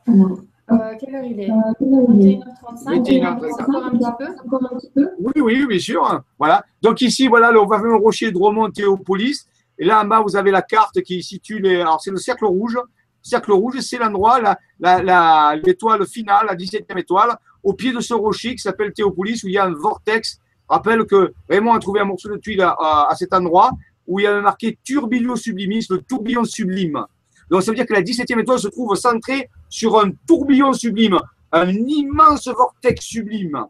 [0.71, 1.47] Euh, quelle heure il est?
[1.47, 2.41] 21h35.
[2.85, 3.61] 21h35.
[3.63, 4.27] Encore un petit peu?
[4.45, 5.09] Encore un petit peu?
[5.19, 6.21] Oui, oui, bien sûr.
[6.37, 6.63] Voilà.
[6.81, 9.47] Donc ici, voilà, on va faire un rocher de Romont Théopolis.
[9.77, 11.81] Et là en bas, vous avez la carte qui situe les.
[11.81, 12.77] Alors, c'est le cercle rouge.
[13.21, 14.39] cercle rouge, c'est l'endroit,
[14.79, 19.53] l'étoile finale, la 17e étoile, au pied de ce rocher qui s'appelle Théopolis, où il
[19.53, 20.39] y a un vortex.
[20.67, 23.71] Rappelle que Raymond a trouvé un morceau de tuile à, cet endroit
[24.05, 27.05] où il y avait marqué Turbilio sublimis, le tourbillon sublime.
[27.49, 31.17] Donc ça veut dire que la 17e étoile se trouve centrée sur un tourbillon sublime,
[31.51, 33.65] un immense vortex sublime.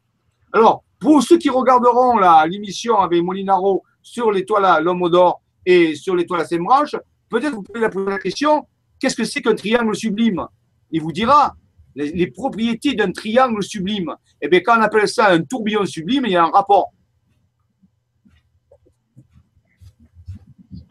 [0.51, 6.41] Alors, pour ceux qui regarderont l'émission avec Molinaro sur l'étoile l'homme d'or et sur l'étoile
[6.41, 6.95] à Sembranche,
[7.29, 8.65] peut-être vous pouvez poser la question
[8.99, 10.45] qu'est-ce que c'est qu'un triangle sublime?
[10.91, 11.55] Il vous dira
[11.95, 14.15] les, propriétés d'un triangle sublime.
[14.41, 16.91] Eh bien, quand on appelle ça un tourbillon sublime, il y a un rapport.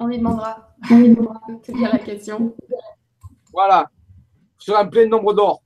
[0.00, 0.74] On lui demandera.
[0.90, 1.40] On lui demandera.
[1.62, 2.54] C'est bien la question.
[3.52, 3.90] Voilà.
[4.58, 5.62] Sur un plein nombre d'or.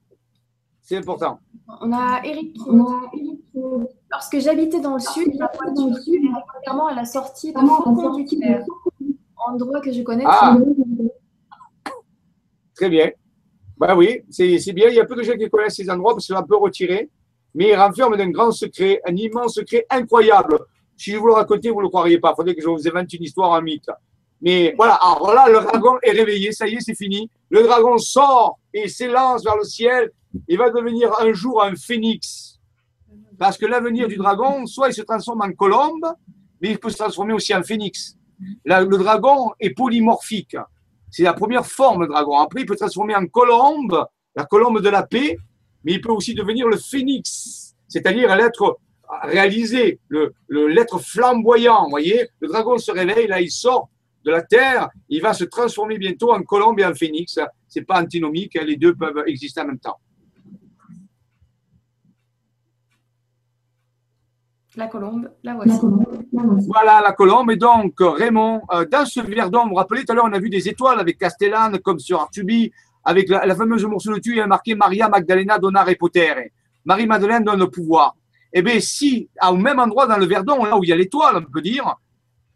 [0.81, 1.39] C'est important.
[1.81, 2.57] On a Eric.
[4.11, 8.65] Lorsque j'habitais dans le sud, la voiture régulièrement à la sortie de Faucon du Clair,
[9.37, 10.59] endroit que je connais ah.
[12.75, 13.11] très bien.
[13.79, 14.89] Ben oui, c'est bien.
[14.89, 16.57] Il y a peu de gens qui connaissent ces endroits parce que c'est un peu
[16.57, 17.11] retiré,
[17.55, 20.59] mais il renferme d'un grand secret, un immense secret incroyable.
[20.97, 22.33] Si je vous le racontais, vous ne le croiriez pas.
[22.33, 23.91] Il faudrait que je vous invente une histoire, un mythe.
[24.43, 27.31] Mais voilà, alors là, le dragon est réveillé, ça y est, c'est fini.
[27.49, 30.11] Le dragon sort et s'élance vers le ciel.
[30.49, 32.59] Il va devenir un jour un phénix.
[33.39, 36.07] Parce que l'avenir du dragon, soit il se transforme en colombe,
[36.61, 38.17] mais il peut se transformer aussi en phénix.
[38.65, 40.57] le dragon est polymorphique.
[41.11, 42.39] C'est la première forme, le dragon.
[42.39, 45.37] Après, il peut se transformer en colombe, la colombe de la paix,
[45.85, 48.79] mais il peut aussi devenir le phénix, c'est-à-dire l'être
[49.23, 51.89] réalisé, le, l'être flamboyant.
[51.91, 53.89] Voyez, le dragon se réveille, là, il sort
[54.25, 57.39] de la terre, il va se transformer bientôt en colombe et en phénix.
[57.69, 59.99] C'est pas antinomique, les deux peuvent exister en même temps.
[64.75, 65.81] La colombe, la voici.
[66.67, 67.51] Voilà la colombe.
[67.51, 70.39] Et donc, Raymond, euh, dans ce verdon, vous vous rappelez, tout à l'heure, on a
[70.39, 72.73] vu des étoiles avec Castellane, comme sur Artubi,
[73.05, 76.49] avec la, fameuse morceau de tu, il y a marqué Maria Magdalena Donna Repotere.
[76.87, 78.17] Marie-Madeleine donne le pouvoir.
[78.53, 81.37] Eh bien, si, au même endroit dans le verdon, là où il y a l'étoile,
[81.37, 81.85] on peut dire,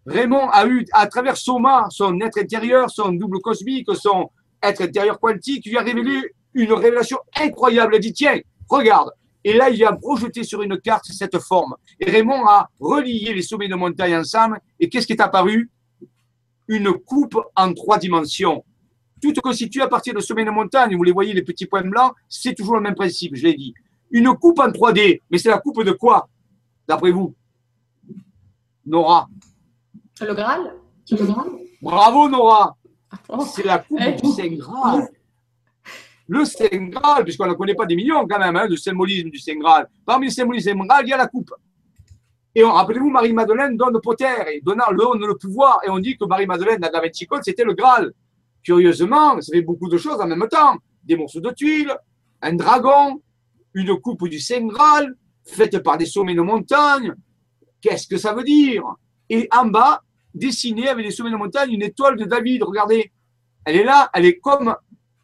[0.07, 4.31] Raymond a eu, à travers Soma, son être intérieur, son double cosmique, son
[4.63, 6.23] être intérieur quantique, lui a révélé
[6.55, 7.95] une révélation incroyable.
[7.95, 8.39] Il a dit, tiens,
[8.69, 9.11] regarde,
[9.43, 11.75] et là, il vient projeter sur une carte cette forme.
[12.01, 14.61] Et Raymond a relié les sommets de montagne ensemble.
[14.81, 15.71] Et qu'est-ce qui est apparu?
[16.69, 18.65] Une coupe en trois dimensions.
[19.23, 20.97] Tout constitué à partir de sommets de montagne.
[20.97, 23.73] Vous les voyez, les petits points blancs, c'est toujours le même principe, je l'ai dit.
[24.11, 25.23] Une coupe en 3D.
[25.31, 26.29] Mais c'est la coupe de quoi,
[26.89, 27.35] d'après vous?
[28.85, 29.29] Nora
[30.21, 30.75] Le Graal
[31.83, 32.77] Bravo, Nora
[33.47, 35.09] C'est la coupe du Saint Graal
[36.29, 39.39] le Saint Graal, puisqu'on ne connaît pas des millions quand même, hein, de symbolisme du
[39.39, 39.89] Saint Graal.
[40.05, 41.53] Parmi les symbolismes du Saint Graal, il y a la coupe.
[42.55, 45.81] Et rappelez-vous, Marie-Madeleine donne le poter et donne le pouvoir.
[45.87, 47.01] Et on dit que Marie-Madeleine, la Da
[47.43, 48.13] c'était le Graal.
[48.63, 50.77] Curieusement, ça fait beaucoup de choses en même temps.
[51.05, 51.95] Des morceaux de tuiles,
[52.43, 53.21] un dragon,
[53.75, 55.15] une coupe du Saint Graal,
[55.45, 57.15] faite par des sommets de montagne.
[57.81, 58.83] Qu'est-ce que ça veut dire?
[59.29, 60.03] Et en bas,
[60.35, 62.63] dessinée avec des sommets de montagne, une étoile de David.
[62.63, 63.11] Regardez,
[63.65, 64.75] elle est là, elle est comme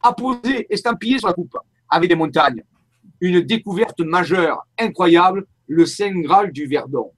[0.03, 1.57] apposé, estampillé sur la coupe,
[1.89, 2.65] avec des montagnes.
[3.21, 7.13] Une découverte majeure, incroyable, le Saint Graal du Verdon.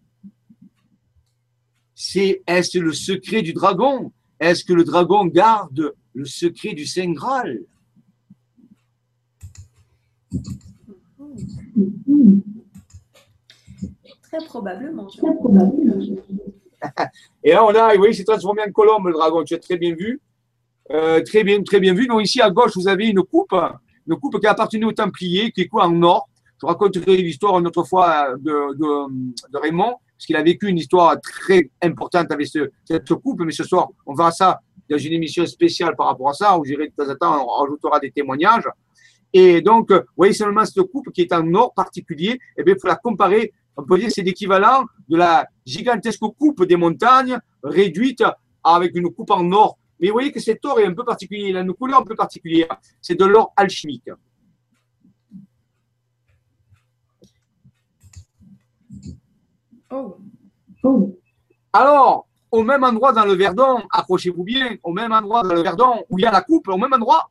[1.95, 4.13] C'est, est-ce le secret du dragon?
[4.39, 7.61] Est-ce que le dragon garde le secret du Saint Graal?
[14.23, 15.09] Très probablement.
[17.45, 19.45] Et là, on a, oui, c'est transformé en colombe, le dragon.
[19.45, 20.21] Tu as très bien vu.
[20.91, 22.07] Euh, très bien, très bien vu.
[22.07, 23.55] Donc ici à gauche, vous avez une coupe,
[24.07, 26.29] une coupe qui appartenait aux Templiers, qui est quoi en or.
[26.61, 31.21] Je raconterai l'histoire une autre fois de, de, Raymond, parce qu'il a vécu une histoire
[31.21, 33.41] très importante avec cette coupe.
[33.41, 36.65] Mais ce soir, on verra ça dans une émission spéciale par rapport à ça, où
[36.65, 38.69] j'irai de temps en temps, on rajoutera des témoignages.
[39.33, 42.75] Et donc, vous voyez seulement cette coupe qui est en or particulier, et eh bien,
[42.77, 43.53] il faut la comparer.
[43.77, 48.23] On peut dire que c'est l'équivalent de la gigantesque coupe des montagnes réduite
[48.63, 51.49] avec une coupe en or mais vous voyez que cet or est un peu particulier,
[51.49, 52.79] il a une couleur un peu particulière.
[53.01, 54.11] C'est de l'or alchimique.
[59.91, 60.17] Oh.
[60.83, 61.19] oh.
[61.73, 66.05] Alors, au même endroit dans le Verdon, accrochez-vous bien, au même endroit dans le Verdon
[66.11, 67.31] où il y a la coupe, au même endroit,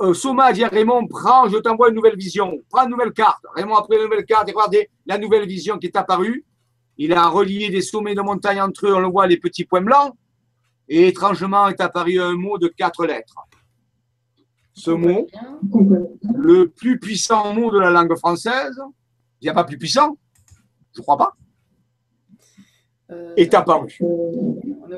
[0.00, 3.44] euh, Soma dit à Raymond, prends, je t'envoie une nouvelle vision, prends une nouvelle carte.
[3.54, 6.44] Raymond a pris une nouvelle carte et regardez la nouvelle vision qui est apparue.
[6.98, 9.80] Il a relié des sommets de montagne entre eux, on le voit, les petits points
[9.80, 10.14] blancs.
[10.88, 13.36] Et étrangement est apparu un mot de quatre lettres.
[14.74, 15.26] Ce mot,
[16.34, 18.78] le plus puissant mot de la langue française,
[19.40, 20.16] il n'y a pas plus puissant,
[20.94, 21.32] je ne crois pas,
[23.10, 23.98] euh, est apparu.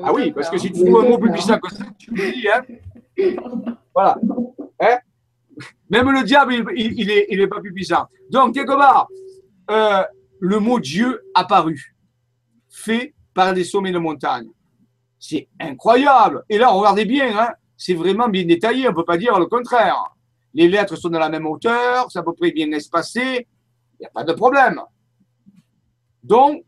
[0.03, 2.17] ah oui, parce que si tu trouves un mot plus puissant que ça, tu me
[2.17, 2.61] dis, hein,
[3.93, 4.17] Voilà.
[4.81, 4.97] Hein?
[5.89, 8.05] Même le diable, il, n'est est, pas plus puissant.
[8.29, 9.07] Donc, quelque part,
[9.71, 10.03] euh,
[10.39, 11.95] le mot Dieu apparu,
[12.69, 14.49] fait par des sommets de montagne.
[15.19, 16.43] C'est incroyable.
[16.49, 19.45] Et là, regardez bien, hein, c'est vraiment bien détaillé, on ne peut pas dire le
[19.45, 20.15] contraire.
[20.53, 23.47] Les lettres sont de la même hauteur, c'est à peu près bien espacé,
[23.99, 24.81] il n'y a pas de problème.
[26.23, 26.63] Donc,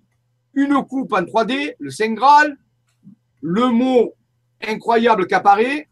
[0.54, 2.58] une coupe en 3D, le Saint Graal,
[3.42, 4.14] le mot
[4.62, 5.88] incroyable qui apparaît,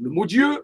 [0.00, 0.62] le mot Dieu.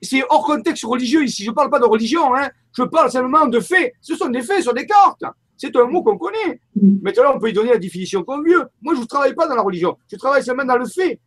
[0.00, 1.44] C'est hors contexte religieux ici.
[1.44, 2.50] Je ne parle pas de religion, hein.
[2.76, 3.94] je parle simplement de faits.
[4.00, 5.24] Ce sont des faits sur des cartes.
[5.56, 6.60] C'est un mot qu'on connaît.
[6.80, 8.68] Maintenant, on peut y donner la définition qu'on veut.
[8.80, 9.98] Moi, je ne travaille pas dans la religion.
[10.10, 11.20] Je travaille seulement dans le fait.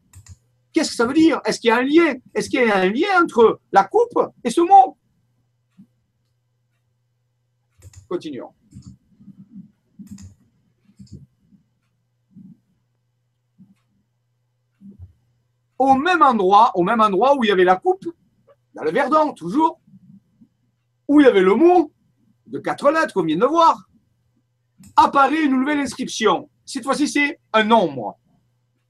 [0.72, 1.42] Qu'est-ce que ça veut dire?
[1.44, 2.14] Est-ce qu'il y a un lien?
[2.34, 4.98] Est-ce qu'il y a un lien entre la coupe et ce mot?
[8.08, 8.52] Continuons.
[15.82, 18.06] Au même endroit, au même endroit où il y avait la coupe,
[18.76, 19.82] dans le Verdon, toujours,
[21.08, 21.92] où il y avait le mot
[22.46, 23.90] de quatre lettres qu'on vient de voir,
[24.96, 26.48] apparaît une nouvelle inscription.
[26.66, 28.20] Cette fois-ci, c'est un nombre.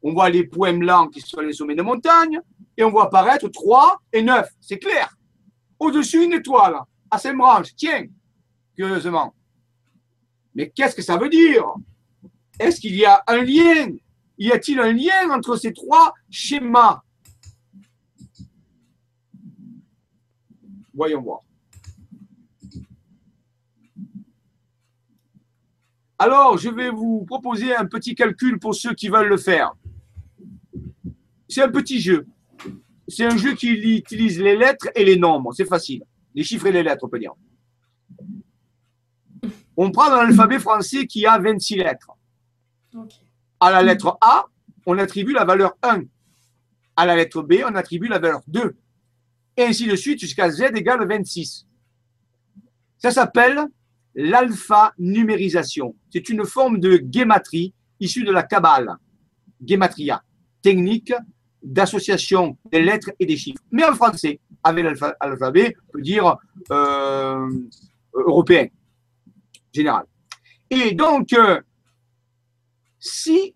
[0.04, 2.42] On voit les points blancs qui sont les sommets de montagne
[2.76, 4.50] et on voit apparaître 3 et 9.
[4.60, 5.16] C'est clair.
[5.80, 6.76] Au-dessus, une étoile
[7.10, 7.74] à cinq branches.
[7.74, 8.04] Tiens,
[8.76, 9.34] curieusement.
[10.54, 11.64] Mais qu'est-ce que ça veut dire?
[12.60, 13.96] Est-ce qu'il y a un lien
[14.42, 17.04] Y a-t-il un lien entre ces trois schémas?
[20.96, 21.42] Voyons voir.
[26.18, 29.74] Alors, je vais vous proposer un petit calcul pour ceux qui veulent le faire.
[31.48, 32.26] C'est un petit jeu.
[33.08, 35.54] C'est un jeu qui utilise les lettres et les nombres.
[35.54, 36.04] C'est facile.
[36.34, 37.34] Les chiffres et les lettres, on peut dire.
[39.78, 42.18] On prend l'alphabet français qui a 26 lettres.
[43.62, 44.48] À la lettre A,
[44.88, 46.02] on attribue la valeur 1.
[46.96, 48.76] À la lettre B, on attribue la valeur 2.
[49.58, 51.68] Et ainsi de suite jusqu'à Z égale 26.
[52.98, 53.68] Ça s'appelle
[54.16, 55.96] l'alpha-numérisation.
[56.10, 58.96] C'est une forme de guématrie issue de la Kabbale,
[59.62, 60.24] guématria,
[60.64, 61.14] technique
[61.62, 63.62] d'association des lettres et des chiffres.
[63.72, 64.86] Mais en français, avec
[65.22, 66.36] l'alphabet, on peut dire
[66.72, 67.48] euh,
[68.14, 68.66] européen,
[69.72, 70.06] général.
[70.72, 71.62] Et donc, euh,
[73.02, 73.54] si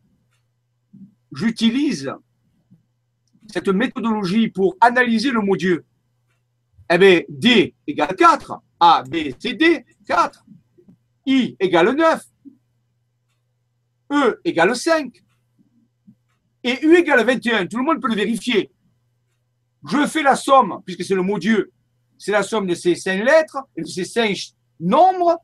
[1.32, 2.12] j'utilise
[3.48, 5.86] cette méthodologie pour analyser le mot Dieu,
[6.90, 10.46] eh bien, D égale 4, A, B, C, D, 4.
[11.28, 12.24] I égale 9.
[14.12, 15.24] E égale 5.
[16.64, 17.68] Et U égale 21.
[17.68, 18.72] Tout le monde peut le vérifier.
[19.88, 21.72] Je fais la somme, puisque c'est le mot Dieu.
[22.18, 24.36] C'est la somme de ces cinq lettres et de ces cinq
[24.80, 25.38] nombres.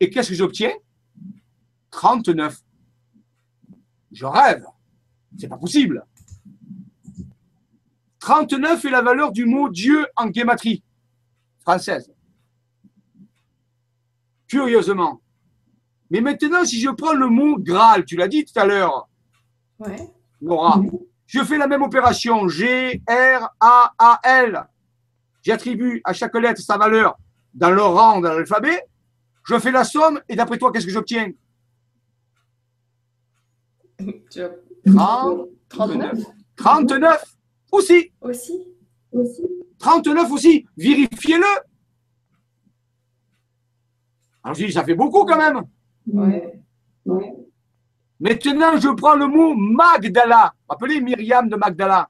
[0.00, 0.72] Et qu'est-ce que j'obtiens?
[1.90, 2.58] 39.
[4.12, 4.64] Je rêve.
[5.38, 6.04] C'est pas possible.
[8.20, 10.82] 39 est la valeur du mot Dieu en guématrie
[11.60, 12.12] française
[14.52, 15.22] curieusement.
[16.10, 19.08] Mais maintenant, si je prends le mot Graal, tu l'as dit tout à l'heure,
[19.78, 20.10] ouais.
[20.42, 20.78] Laura,
[21.26, 24.62] je fais la même opération, G, R, A, A, L.
[25.42, 27.16] J'attribue à chaque lettre sa valeur
[27.54, 28.84] dans le rang de l'alphabet.
[29.46, 31.30] Je fais la somme et d'après toi, qu'est-ce que j'obtiens?
[35.68, 36.18] 39.
[36.56, 37.24] 39
[37.72, 38.12] aussi.
[38.20, 38.66] Aussi.
[39.12, 39.42] Aussi.
[39.78, 40.66] 39 aussi.
[40.76, 41.44] Vérifiez-le.
[44.44, 45.62] Alors je dis, ça fait beaucoup quand même.
[48.20, 50.54] Maintenant, je prends le mot Magdala.
[50.68, 52.08] Appelez Myriam de Magdala?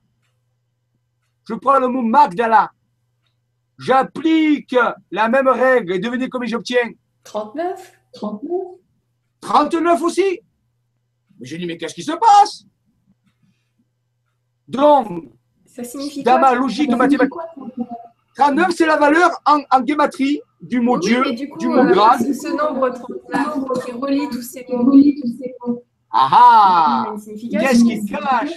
[1.48, 2.70] Je prends le mot Magdala.
[3.78, 4.76] J'applique
[5.10, 6.90] la même règle et devinez combien j'obtiens?
[7.24, 7.92] 39.
[8.12, 8.50] 39.
[9.40, 10.40] 39 aussi.
[11.42, 12.64] Je dis, mais qu'est-ce qui se passe?
[14.68, 15.30] Donc,
[15.66, 16.54] ça signifie dans ma?
[16.54, 17.32] Logique mathématique,
[18.36, 19.94] 39, c'est la valeur en, en du
[20.80, 22.20] mot Dieu, du, mot euh, grade.
[22.32, 24.64] Ce nombre 39 qui relie tous ces
[25.66, 25.84] mots.
[26.10, 28.50] Ah ah Qu'est-ce qu'il cache?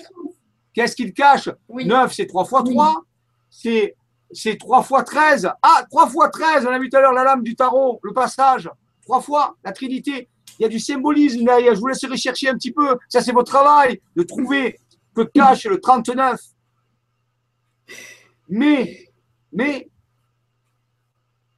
[0.73, 1.49] Qu'est-ce qu'il cache?
[1.69, 3.03] 9, c'est 3 fois 3.
[3.49, 3.95] C'est
[4.31, 5.49] c'est 3 fois 13.
[5.61, 8.13] Ah, 3 fois 13, on a vu tout à l'heure la lame du tarot, le
[8.13, 8.69] passage.
[9.03, 10.29] 3 fois, la Trinité.
[10.59, 11.75] Il y a du symbolisme derrière.
[11.75, 12.97] Je vous laisse rechercher un petit peu.
[13.09, 14.79] Ça, c'est votre travail de trouver
[15.15, 16.39] que cache le 39.
[18.49, 19.09] Mais,
[19.51, 19.89] mais,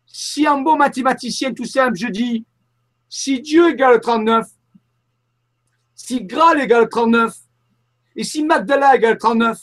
[0.06, 2.46] si un bon mathématicien tout simple, je dis,
[3.10, 4.48] si Dieu égale 39,
[5.96, 7.36] si Graal égale 39,
[8.16, 9.60] et si Magdala égale 39,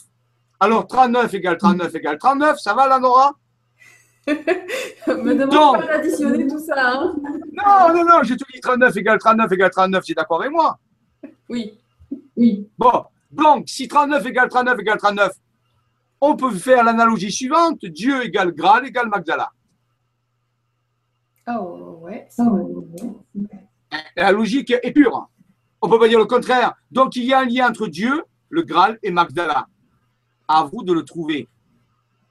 [0.59, 3.33] alors 39 égale 39 égale 39, ça va, la Nora
[5.07, 6.73] Me demande pas d'additionner tout ça.
[6.77, 7.15] Hein
[7.53, 10.51] non, non, non, je te dis 39 égale 39 égale 39, tu es d'accord avec
[10.51, 10.79] moi
[11.47, 11.77] Oui.
[12.35, 12.67] Oui.
[12.77, 15.31] Bon, donc, si 39 égale 39 égale 39,
[16.21, 19.51] on peut faire l'analogie suivante Dieu égale Graal égale Magdala.
[21.47, 22.27] Oh, ouais.
[24.15, 25.29] La logique est pure.
[25.81, 26.73] On ne peut pas dire le contraire.
[26.89, 29.67] Donc, il y a un lien entre Dieu, le Graal et Magdala.
[30.47, 31.47] À vous de le trouver.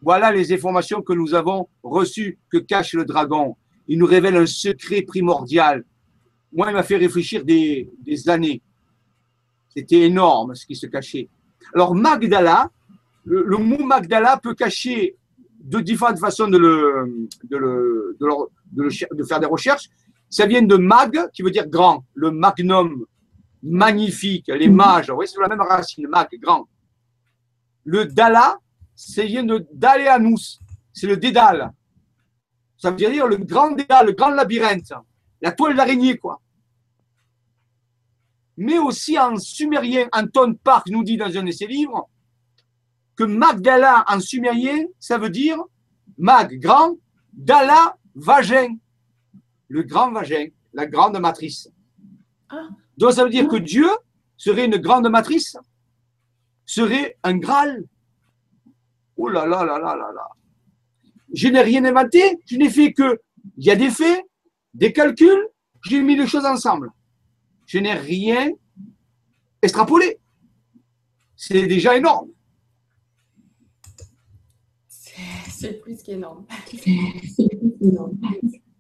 [0.05, 3.57] Voilà les informations que nous avons reçues que cache le dragon.
[3.89, 5.83] Il nous révèle un secret primordial.
[6.53, 7.89] Moi, il m'a fait réfléchir des,
[8.27, 8.61] années.
[9.75, 11.31] C'était énorme ce qui se cachait.
[11.75, 12.71] Alors, Magdala,
[13.25, 15.17] le, mot Magdala peut cacher
[15.59, 19.89] de différentes façons de, le, de, faire des recherches.
[20.29, 23.07] Ça vient de mag, qui veut dire grand, le magnum,
[23.63, 25.09] magnifique, les mages.
[25.09, 26.69] Vous voyez, c'est la même racine, mag, grand.
[27.85, 28.59] Le dala,
[28.95, 30.61] c'est vient de daléanus,
[30.93, 31.73] c'est le dédale.
[32.77, 34.93] Ça veut dire le grand dédale, le grand labyrinthe,
[35.41, 36.41] la toile d'araignée, quoi.
[38.57, 42.09] Mais aussi en sumérien, Anton Park nous dit dans un de ses livres
[43.16, 45.59] que Magdala en sumérien, ça veut dire
[46.19, 46.97] Mag, grand,
[47.33, 48.77] Dala, vagin.
[49.69, 51.69] Le grand vagin, la grande matrice.
[52.49, 52.69] Ah.
[52.97, 53.89] Donc ça veut dire que Dieu
[54.37, 55.57] serait une grande matrice,
[56.65, 57.85] serait un Graal.
[59.16, 60.28] Oh là là là là là là.
[61.32, 63.20] Je n'ai rien inventé, je n'ai fait que,
[63.57, 64.24] il y a des faits,
[64.73, 65.49] des calculs,
[65.86, 66.91] j'ai mis les choses ensemble.
[67.66, 68.51] Je n'ai rien
[69.62, 70.19] extrapolé.
[71.36, 72.31] C'est déjà énorme.
[74.86, 76.47] C'est plus qu'énorme.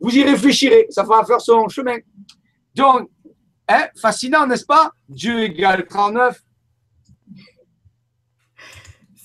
[0.00, 1.96] Vous y réfléchirez, ça va faire son chemin.
[2.74, 3.08] Donc,
[3.68, 4.90] hein, fascinant, n'est-ce pas?
[5.08, 6.42] Dieu égale 39.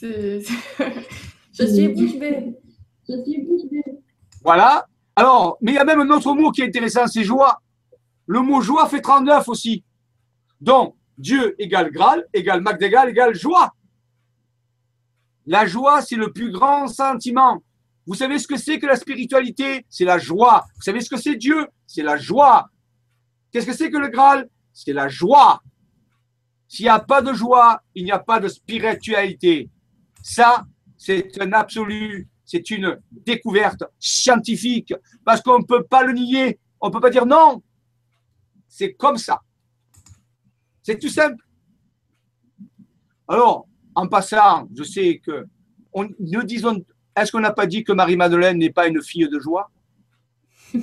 [1.51, 2.55] Je suis bouche bée.
[3.07, 3.61] Je suis bouche
[4.43, 4.85] Voilà.
[5.15, 7.61] Alors, mais il y a même un autre mot qui est intéressant, c'est joie.
[8.25, 9.83] Le mot joie fait 39 aussi.
[10.61, 13.73] Donc, Dieu égale Graal, égale Magdégal, égale joie.
[15.45, 17.61] La joie, c'est le plus grand sentiment.
[18.05, 19.85] Vous savez ce que c'est que la spiritualité?
[19.89, 20.65] C'est la joie.
[20.75, 21.67] Vous savez ce que c'est Dieu?
[21.85, 22.69] C'est la joie.
[23.51, 24.47] Qu'est-ce que c'est que le Graal?
[24.71, 25.61] C'est la joie.
[26.67, 29.69] S'il n'y a pas de joie, il n'y a pas de spiritualité.
[30.21, 30.65] Ça,
[30.97, 34.93] c'est un absolu, c'est une découverte scientifique,
[35.23, 37.61] parce qu'on ne peut pas le nier, on ne peut pas dire non.
[38.67, 39.41] C'est comme ça.
[40.83, 41.43] C'est tout simple.
[43.27, 45.45] Alors, en passant, je sais que
[45.93, 46.83] on, nous disons,
[47.15, 49.71] est-ce qu'on n'a pas dit que Marie-Madeleine n'est pas une fille de joie?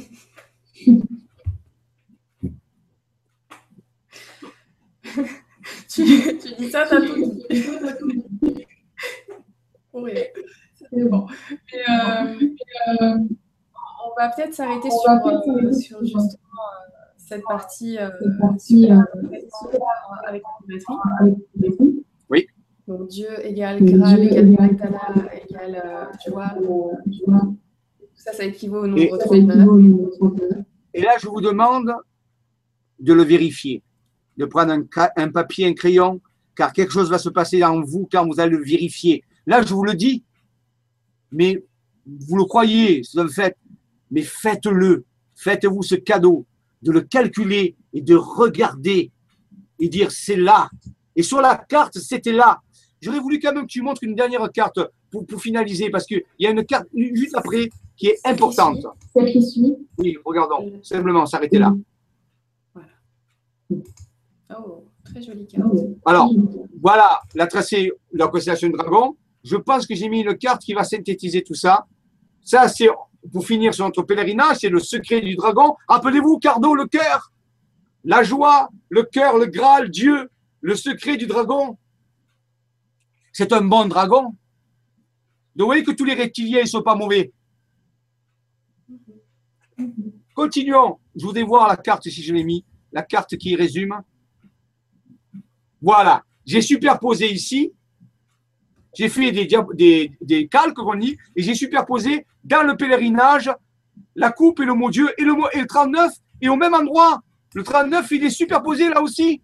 [5.89, 6.05] Tu,
[6.59, 7.33] dis ça, t'as tout
[8.43, 8.67] dit.
[9.97, 10.12] oui,
[10.74, 11.27] c'est bon.
[11.51, 12.35] Euh,
[12.89, 13.18] euh,
[14.05, 16.28] on va peut-être s'arrêter sur, euh, sur, justement
[17.16, 18.90] cette partie, cette partie
[20.27, 22.05] avec la batterie.
[22.31, 22.47] Oui.
[22.86, 25.01] Donc Dieu égale Graal égale Magdala
[25.48, 25.82] égale
[26.27, 26.55] joie.
[28.14, 29.68] Ça, ça équivaut au nombre 39.
[30.94, 31.93] Et là, je vous demande
[32.98, 33.82] de le vérifier,
[34.36, 34.85] de prendre un,
[35.16, 36.20] un, papier, un crayon,
[36.55, 39.23] car quelque chose va se passer en vous quand vous allez le vérifier.
[39.47, 40.24] Là, je vous le dis,
[41.31, 41.62] mais
[42.06, 43.56] vous le croyez, c'est un fait,
[44.10, 45.05] mais faites-le.
[45.35, 46.47] Faites-vous ce cadeau
[46.82, 49.10] de le calculer et de regarder
[49.78, 50.68] et dire c'est là.
[51.14, 52.60] Et sur la carte, c'était là.
[53.01, 56.23] J'aurais voulu quand même que tu montres une dernière carte pour, pour finaliser, parce qu'il
[56.39, 58.86] y a une carte juste après qui est importante.
[59.12, 60.73] Celle qui suit Oui, regardons.
[60.82, 61.74] Simplement, s'arrêter là.
[62.74, 62.89] Voilà.
[64.59, 65.66] Oh, très jolie carte.
[66.05, 66.31] Alors,
[66.81, 69.16] voilà la tracée de la constellation de dragon.
[69.47, 71.86] Je pense que j'ai mis une carte qui va synthétiser tout ça.
[72.43, 72.89] Ça, c'est
[73.32, 75.77] pour finir sur notre pèlerinage, c'est le secret du dragon.
[75.89, 77.32] Rappelez-vous, Cardo, le cœur,
[78.05, 81.78] la joie, le cœur, le Graal, Dieu, le secret du dragon
[83.36, 84.23] c'est un bon dragon.
[84.23, 84.36] Donc
[85.59, 87.35] vous voyez que tous les reptiliens ne sont pas mauvais.
[90.35, 90.98] Continuons.
[91.14, 93.94] Je voudrais voir la carte si je l'ai mis, la carte qui résume.
[95.82, 96.24] Voilà.
[96.47, 97.74] J'ai superposé ici.
[98.97, 103.51] J'ai fait des, des, des calques, on dit, et j'ai superposé dans le pèlerinage
[104.14, 106.10] la coupe et le mot Dieu et le, mot, et le 39,
[106.40, 107.23] et au même endroit.
[107.55, 109.43] Le 39, il est superposé là aussi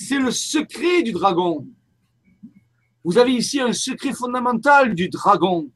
[0.00, 1.66] c'est le secret du dragon.
[3.04, 5.70] Vous avez ici un secret fondamental du dragon.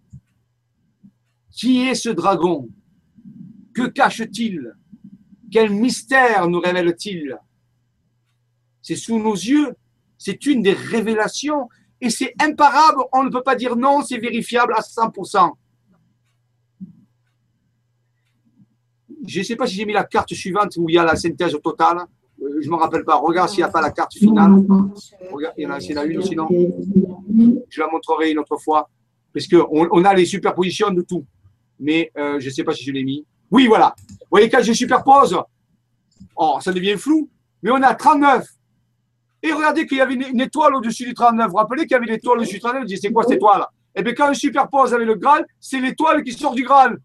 [1.50, 2.68] Qui est ce dragon?
[3.74, 4.74] Que cache-t-il?
[5.52, 7.38] Quel mystère nous révèle-t-il?
[8.80, 9.74] C'est sous nos yeux,
[10.24, 11.68] c'est une des révélations
[12.00, 15.52] et c'est imparable, on ne peut pas dire non, c'est vérifiable à 100%.
[19.26, 21.14] Je ne sais pas si j'ai mis la carte suivante où il y a la
[21.14, 21.98] synthèse totale.
[22.38, 23.16] je ne me rappelle pas.
[23.16, 24.52] Regarde s'il n'y a pas la carte finale.
[25.30, 26.48] Regarde, il y en a, une sinon.
[27.68, 28.88] Je la montrerai une autre fois.
[29.32, 31.26] Parce qu'on on a les superpositions de tout.
[31.78, 33.26] Mais euh, je ne sais pas si je l'ai mis.
[33.50, 33.94] Oui, voilà.
[33.98, 35.38] Vous voyez, quand je superpose,
[36.36, 37.28] oh, ça devient flou.
[37.62, 38.53] Mais on a 39.
[39.44, 41.50] Et regardez qu'il y avait une, étoile au-dessus du 39.
[41.50, 43.32] Vous rappelez qu'il y avait une étoile au-dessus du 39 Vous dites, c'est quoi cette
[43.32, 43.66] étoile?
[43.94, 46.98] Eh bien, quand on superpose avec le Graal, c'est l'étoile qui sort du Graal.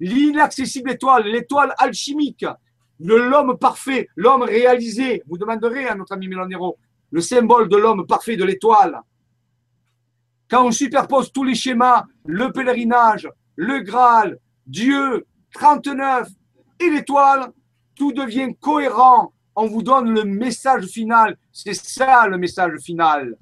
[0.00, 2.46] L'inaccessible étoile, l'étoile alchimique,
[3.00, 5.22] l'homme parfait, l'homme réalisé.
[5.28, 6.78] Vous demanderez à notre ami Mélanero
[7.10, 8.98] le symbole de l'homme parfait, de l'étoile.
[10.48, 16.28] Quand on superpose tous les schémas, le pèlerinage, le Graal, Dieu, 39
[16.80, 17.52] et l'étoile,
[17.94, 19.34] tout devient cohérent.
[19.54, 21.36] On vous donne le message final.
[21.52, 23.36] C'est ça le message final.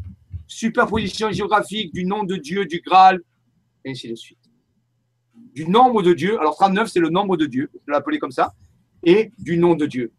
[0.46, 3.20] Superposition géographique du nom de Dieu, du Graal,
[3.84, 4.38] et ainsi de suite.
[5.54, 6.38] Du nombre de Dieu.
[6.40, 8.52] Alors 39, c'est le nombre de Dieu, je l'appeler comme ça,
[9.04, 10.12] et du nom de Dieu.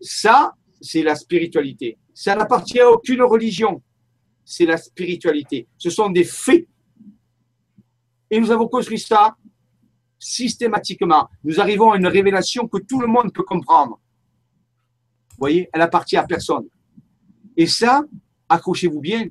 [0.00, 1.98] Ça, c'est la spiritualité.
[2.14, 3.82] Ça n'appartient à aucune religion
[4.50, 5.68] c'est la spiritualité.
[5.78, 6.66] Ce sont des faits.
[8.30, 9.36] Et nous avons construit ça
[10.18, 11.28] systématiquement.
[11.44, 14.00] Nous arrivons à une révélation que tout le monde peut comprendre.
[15.40, 16.66] Vous voyez, elle appartient à personne.
[17.56, 18.02] Et ça,
[18.46, 19.26] accrochez-vous bien,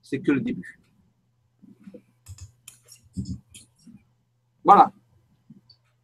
[0.00, 0.80] c'est que le début.
[4.64, 4.90] Voilà.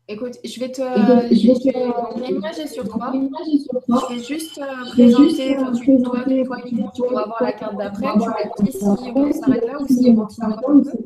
[0.06, 0.82] Écoute, je vais te.
[0.82, 2.28] je vais te...
[2.28, 3.10] une image sur toi.
[3.10, 8.06] Je vais juste euh, présenter tu, toi, toi, pourras avoir la carte d'après.
[8.12, 10.16] Tu me dis si on s'arrête là ou si on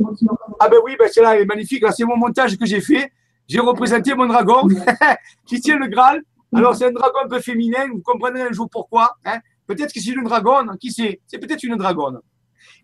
[0.01, 0.55] continue un peu.
[0.59, 1.85] Ah ben oui, ben c'est là, elle est magnifique.
[1.93, 3.12] C'est mon montage que j'ai fait.
[3.47, 4.66] J'ai représenté mon dragon
[5.47, 6.23] qui tient le Graal.
[6.55, 7.89] Alors, c'est un dragon un peu féminin.
[7.91, 9.16] Vous comprendrez un jour pourquoi.
[9.24, 9.39] Hein.
[9.66, 10.77] Peut-être que c'est une dragonne.
[10.79, 12.20] Qui sait C'est peut-être une dragonne.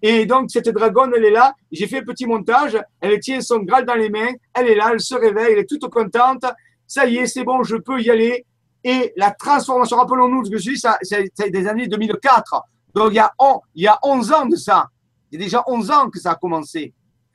[0.01, 1.55] Et donc, cette dragonne, elle est là.
[1.71, 2.79] J'ai fait un petit montage.
[3.01, 4.33] Elle tient son Graal dans les mains.
[4.55, 6.45] Elle est là, elle se réveille, elle est toute contente.
[6.87, 8.47] Ça y est, c'est bon, je peux y aller.
[8.85, 12.63] Et la transformation, rappelons-nous ce que je ça, c'est des années 2004.
[12.95, 13.33] Donc, il y, a,
[13.75, 14.89] il y a 11 ans de ça.
[15.31, 16.95] Il y a déjà 11 ans que ça a commencé.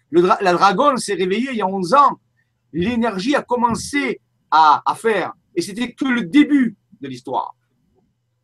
[0.09, 2.19] Le, la dragonne s'est réveillée il y a 11 ans.
[2.71, 4.19] L'énergie a commencé
[4.49, 5.33] à, à faire.
[5.55, 7.55] Et c'était que le début de l'histoire.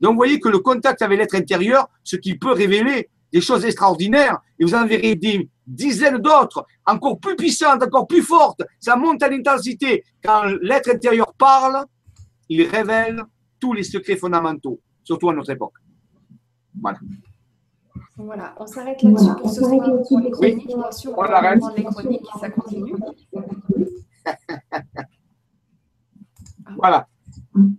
[0.01, 3.65] Donc, vous voyez que le contact avec l'être intérieur, ce qui peut révéler des choses
[3.65, 8.61] extraordinaires, et vous en verrez des dizaines d'autres, encore plus puissantes, encore plus fortes.
[8.79, 10.03] Ça monte à l'intensité.
[10.23, 11.85] Quand l'être intérieur parle,
[12.47, 13.23] il révèle
[13.59, 15.73] tous les secrets fondamentaux, surtout à notre époque.
[16.81, 16.97] Voilà.
[18.17, 20.67] Voilà, on s'arrête là-dessus pour ce soir pour les chroniques.
[20.67, 21.61] Bien sûr, on, arrête.
[21.77, 22.93] les chroniques, ça continue.
[26.77, 27.07] Voilà.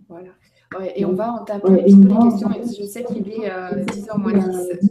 [0.07, 0.31] Voilà
[0.95, 2.49] et on va entamer un petit peu les questions,
[2.79, 4.41] je sais qu'il est 10h euh, moins 10.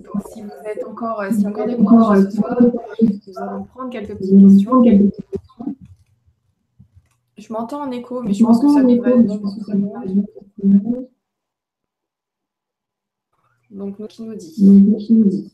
[0.02, 3.90] Donc, si vous êtes encore, euh, si encore des courage ce soir, nous allons prendre
[3.90, 4.82] quelques petites questions.
[7.38, 8.96] Je m'entends en écho, mais je pense que ça le
[10.68, 11.08] monde.
[13.70, 15.52] Donc, nous qui nous dit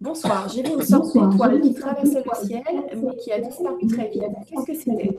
[0.00, 2.62] Bonsoir, j'ai vu une sorte d'étoile qui traversait le ciel,
[2.96, 4.22] mais qui a disparu très vite.
[4.46, 5.18] Qu'est-ce que c'était?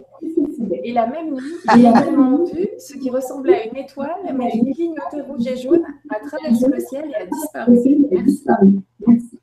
[0.84, 4.74] Et la même nuit, j'ai également vu ce qui ressemblait à une étoile, mais qui
[4.74, 8.70] clignotait rouge et jaune, a traversé le ciel et a disparu.
[9.08, 9.40] Merci.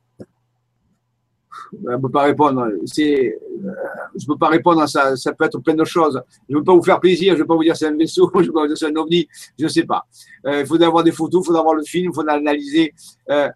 [1.85, 2.67] Je ne peux pas répondre.
[2.85, 3.71] C'est, euh,
[4.15, 4.87] je peux pas répondre.
[4.87, 6.21] Ça, ça peut être plein de choses.
[6.47, 7.33] Je ne veux pas vous faire plaisir.
[7.33, 8.31] Je ne veux pas vous dire c'est un vaisseau.
[8.35, 9.27] Je ne veux pas vous dire c'est un ovni.
[9.57, 10.05] Je ne sais pas.
[10.45, 11.41] Euh, il faudrait avoir des photos.
[11.43, 12.11] Il faudrait avoir le film.
[12.11, 12.93] Il faudrait analyser.
[13.29, 13.49] Euh,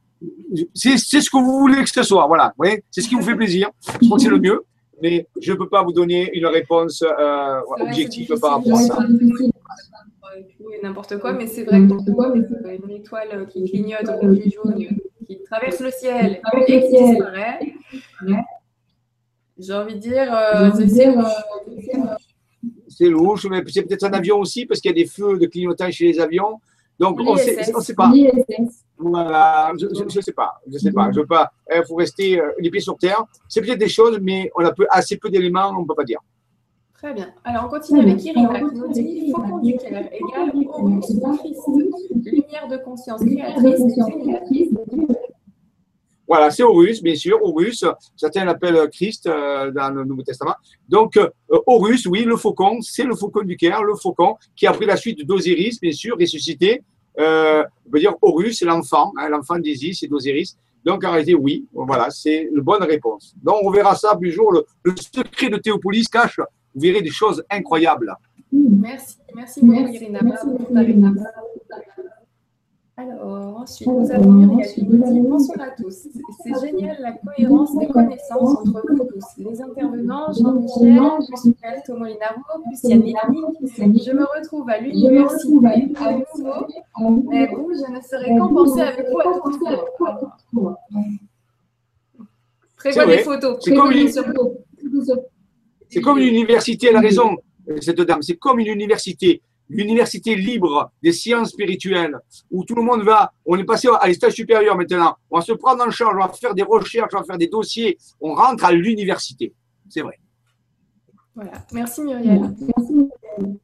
[0.73, 2.25] c'est ce que vous voulez que ce soit.
[2.27, 2.53] Voilà,
[2.91, 3.69] c'est ce qui vous fait plaisir.
[4.01, 4.63] Je crois que c'est le mieux,
[5.01, 8.97] mais je ne peux pas vous donner une réponse euh, objective par rapport à ça.
[10.83, 14.87] N'importe quoi, mais c'est vrai que une étoile qui clignote au rouge jaune,
[15.25, 17.73] qui traverse le ciel et qui disparaît,
[19.59, 22.17] j'ai envie de dire, euh, louche.
[22.87, 25.45] C'est louche, mais c'est peut-être un avion aussi, parce qu'il y a des feux de
[25.47, 26.59] clignotage chez les avions.
[26.99, 28.11] Donc, on ne sait pas.
[28.97, 31.51] Voilà, je ne sais pas, je sais pas, je veux pas.
[31.73, 33.23] Il faut rester euh, les pieds sur terre.
[33.47, 36.03] C'est peut-être des choses, mais on a peu, assez peu d'éléments, on ne peut pas
[36.03, 36.19] dire.
[36.95, 37.27] Très bien.
[37.43, 41.05] Alors, on continue avec Irina qui nous dit Faucon du cœur égale Horus
[41.39, 41.61] Christ,
[42.25, 44.73] lumière de conscience créatrice
[46.27, 47.85] Voilà, c'est Horus, bien sûr, Horus.
[48.15, 50.55] Certains l'appellent Christ euh, dans le Nouveau Testament.
[50.89, 51.29] Donc, euh,
[51.65, 54.97] Horus, oui, le faucon, c'est le faucon du Caire, le faucon qui a pris la
[54.97, 56.83] suite d'Osiris, bien sûr, ressuscité,
[57.19, 60.57] euh, on peut dire Horus, c'est l'enfant, hein, l'enfant d'Isis et d'Osiris.
[60.83, 63.33] Donc, en réalité, oui, voilà, c'est la bonne réponse.
[63.41, 64.51] Donc, on verra ça plus jour.
[64.83, 66.39] Le, secret de Théopolis cache,
[66.75, 68.13] vous verrez des choses incroyables.
[68.51, 70.19] Merci, merci beaucoup, Irina.
[72.99, 76.07] Alors, ensuite, nous avons Muriel qui nous dit bonsoir à tous.
[76.43, 79.23] C'est génial la cohérence des connaissances entre vous tous.
[79.37, 87.21] Les intervenants, Jean-Michel, plus Alto Molinaro, plus Yann Je me retrouve à l'université à nouveau,
[87.29, 90.17] mais vous, je ne serai qu'en penser avec vous à
[90.51, 90.75] tout
[92.77, 93.57] Prévois des photos.
[93.61, 94.09] C'est comme, une...
[96.01, 97.37] comme une université, elle a raison,
[97.79, 98.23] cette dame.
[98.23, 102.17] C'est comme une université l'université libre des sciences spirituelles,
[102.51, 105.53] où tout le monde va, on est passé à l'étage supérieur maintenant, on va se
[105.53, 108.65] prendre en charge, on va faire des recherches, on va faire des dossiers, on rentre
[108.65, 109.53] à l'université.
[109.89, 110.19] C'est vrai.
[111.35, 112.41] Voilà, merci Muriel.
[112.75, 113.59] Merci Muriel.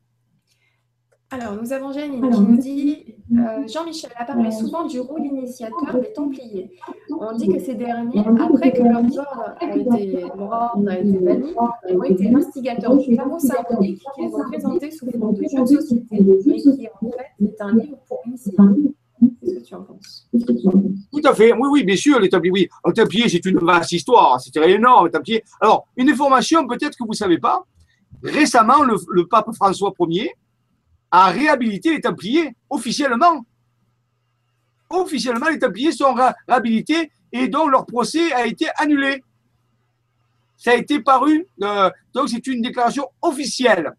[1.34, 6.00] Alors, nous avons Janine qui nous dit euh, Jean-Michel a parlé souvent du rôle initiateur
[6.00, 6.70] des Templiers.
[7.10, 11.56] On dit que ces derniers, après que leur ordre a été, banni,
[11.90, 16.20] ont été instigateurs du chaos symbolique qu'ils ont présenté sous forme de jeu de société,
[16.22, 18.54] mais qui en fait est un livre pour initier.
[19.42, 20.30] Qu'est-ce que tu en penses?
[21.12, 22.52] Tout à fait, oui, oui, bien sûr, les Templiers.
[22.52, 25.44] Oui, les Templiers, c'est une vaste histoire, c'était énorme, les Templiers.
[25.60, 27.66] Alors, une information peut-être que vous ne savez pas.
[28.22, 30.30] Récemment, le pape François Ier
[31.14, 33.46] à réhabiliter les Templiers officiellement.
[34.90, 36.16] Officiellement, les Templiers sont
[36.48, 39.24] réhabilités et donc leur procès a été annulé.
[40.58, 43.94] Ça a été paru, euh, donc c'est une déclaration officielle.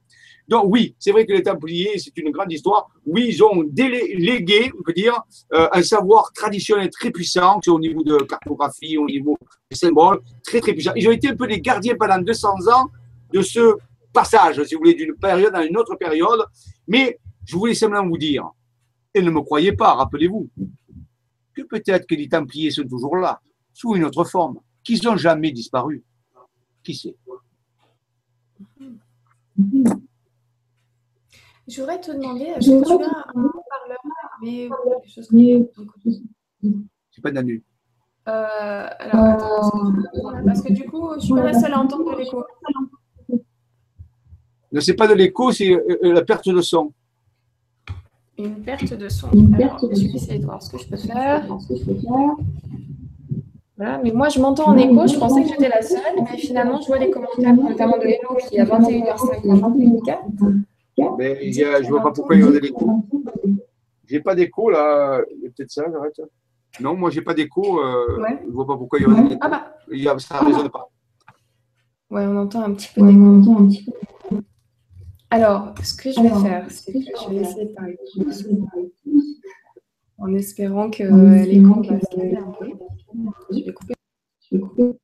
[0.48, 2.88] Donc oui, c'est vrai que les Templiers, c'est une grande histoire.
[3.06, 5.22] Oui, ils ont délégué, on peut dire,
[5.52, 9.38] euh, un savoir traditionnel très puissant, au niveau de cartographie, au niveau
[9.70, 10.92] des symboles, très très puissant.
[10.96, 12.90] Ils ont été un peu les gardiens pendant 200 ans
[13.32, 13.76] de ce
[14.14, 16.42] passage, si vous voulez, d'une période à une autre période.
[16.88, 18.50] Mais je voulais simplement vous dire,
[19.12, 20.48] et ne me croyez pas, rappelez-vous,
[21.54, 23.40] que peut-être que les Templiers sont toujours là,
[23.72, 26.02] sous une autre forme, qu'ils n'ont jamais disparu.
[26.82, 27.16] Qui sait?
[31.66, 33.98] Je voudrais te demander, est-ce que tu as un parleur
[34.42, 34.68] mais
[35.02, 37.62] des choses comme C'est pas d'annu.
[38.26, 39.92] Euh, alors, attends,
[40.44, 42.42] parce que du coup, je suis pas la seule à entendre l'écho.
[44.74, 46.92] Ne c'est pas de l'écho, c'est euh, euh, la perte de son.
[48.36, 49.30] Une perte de son.
[49.30, 51.46] Une perte de je vais essayer de voir ce que je peux faire.
[53.76, 56.80] Voilà, mais moi je m'entends en écho, je pensais que j'étais la seule, mais finalement
[56.80, 60.64] je vois les commentaires, notamment de Hello qui est à 21h50.
[61.18, 63.04] Mais il y a, je ne vois pas pourquoi il y a de l'écho.
[64.06, 65.20] J'ai pas d'écho là,
[65.56, 66.20] peut-être ça, j'arrête.
[66.80, 69.28] Non, moi j'ai pas d'écho, euh, je ne vois pas pourquoi il y a de
[69.28, 69.38] l'écho.
[69.40, 70.18] Ah bah.
[70.18, 70.90] ça ne résonne pas.
[72.10, 73.68] Ouais, on entend un petit peu d'écho.
[75.34, 77.98] Alors, ce que je vais faire, c'est que je vais essayer de parler
[80.16, 81.02] en espérant que
[81.44, 82.70] l'écran va se calmer un peu.
[83.50, 83.94] Je vais couper.
[84.48, 84.98] Je vais couper.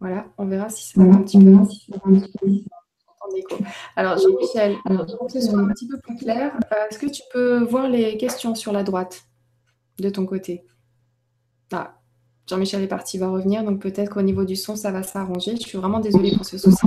[0.00, 1.56] Voilà, on verra si ça va un petit peu.
[3.96, 7.22] Alors, Jean-Michel, pour que ce soit un petit peu plus clair, euh, est-ce que tu
[7.32, 9.22] peux voir les questions sur la droite
[9.98, 10.66] de ton côté?
[11.72, 12.02] Ah,
[12.46, 15.56] Jean-Michel est parti, il va revenir, donc peut-être qu'au niveau du son, ça va s'arranger.
[15.56, 16.86] Je suis vraiment désolée pour ce souci.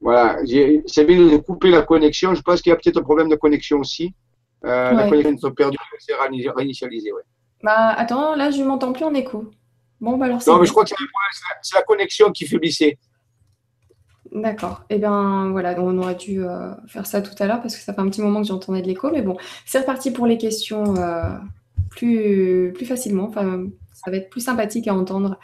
[0.00, 2.34] Voilà, bien de couper la connexion.
[2.34, 4.14] Je pense qu'il y a peut-être un problème de connexion aussi.
[4.64, 6.14] Euh, La connexion est perdue, c'est
[6.54, 7.12] réinitialisé.
[7.12, 7.22] Ouais.
[7.62, 9.50] Bah, attends, là, je ne m'entends plus en écho.
[10.00, 10.90] Bon, bah alors Non, mais je crois que
[11.62, 12.98] c'est la, connexion qui faiblissait.
[14.32, 14.82] D'accord.
[14.90, 17.94] Eh bien, voilà, on aurait dû euh, faire ça tout à l'heure parce que ça
[17.94, 19.10] fait un petit moment que j'entendais de l'écho.
[19.10, 20.96] Mais bon, c'est reparti pour les questions.
[20.96, 21.30] Euh,
[21.94, 23.24] plus, plus facilement.
[23.28, 25.38] Enfin, ça va être plus sympathique à entendre.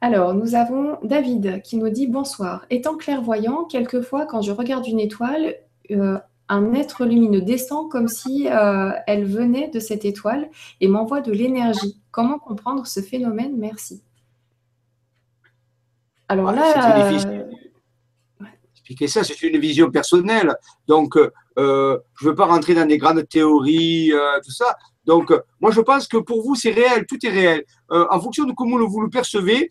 [0.00, 2.66] Alors, nous avons David qui nous dit Bonsoir.
[2.70, 5.54] Étant clairvoyant, quelquefois, quand je regarde une étoile,
[5.90, 6.18] euh,
[6.48, 10.50] un être lumineux descend comme si euh, elle venait de cette étoile
[10.80, 12.00] et m'envoie de l'énergie.
[12.10, 13.56] Comment comprendre ce phénomène?
[13.56, 14.02] Merci.
[16.28, 16.98] Alors ah, là.
[16.98, 17.44] Euh,
[18.72, 20.56] Expliquer ça, c'est une vision personnelle.
[20.88, 24.12] Donc, je ne veux pas rentrer dans des grandes théories,
[24.44, 24.76] tout ça.
[25.04, 27.64] Donc, euh, moi, je pense que pour vous, c'est réel, tout est réel.
[27.90, 29.68] Euh, en fonction de comment vous le percevez,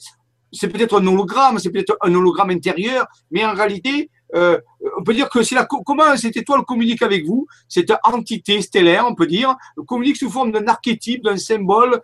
[0.51, 4.59] c'est peut-être un hologramme, c'est peut-être un hologramme intérieur, mais en réalité, euh,
[4.97, 9.05] on peut dire que c'est la comment cette étoile communique avec vous, cette entité stellaire,
[9.07, 9.55] on peut dire,
[9.87, 12.01] communique sous forme d'un archétype, d'un symbole,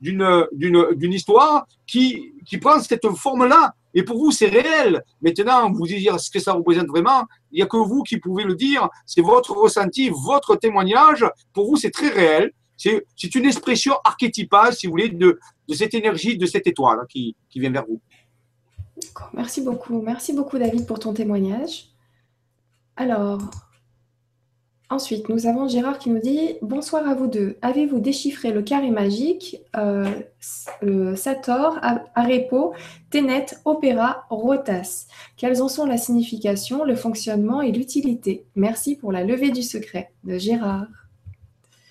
[0.00, 3.74] d'une d'une histoire qui qui prend cette forme-là.
[3.94, 5.02] Et pour vous, c'est réel.
[5.22, 8.44] Maintenant, vous dire ce que ça représente vraiment, il n'y a que vous qui pouvez
[8.44, 8.88] le dire.
[9.06, 11.24] C'est votre ressenti, votre témoignage.
[11.52, 12.52] Pour vous, c'est très réel.
[12.76, 15.38] C'est une expression archétypale, si vous voulez, de,
[15.74, 18.00] cette énergie, de cette étoile qui, qui vient vers vous.
[19.32, 20.00] Merci beaucoup.
[20.00, 21.88] Merci beaucoup, David, pour ton témoignage.
[22.96, 23.40] Alors,
[24.90, 27.58] Ensuite, nous avons Gérard qui nous dit Bonsoir à vous deux.
[27.60, 30.08] Avez-vous déchiffré le carré magique euh,
[31.14, 31.78] Sator,
[32.14, 32.72] Arepo,
[33.10, 35.06] Tenet, Opéra, Rotas?
[35.36, 38.46] Quelles en sont la signification, le fonctionnement et l'utilité?
[38.56, 40.10] Merci pour la levée du secret.
[40.24, 40.86] De Gérard.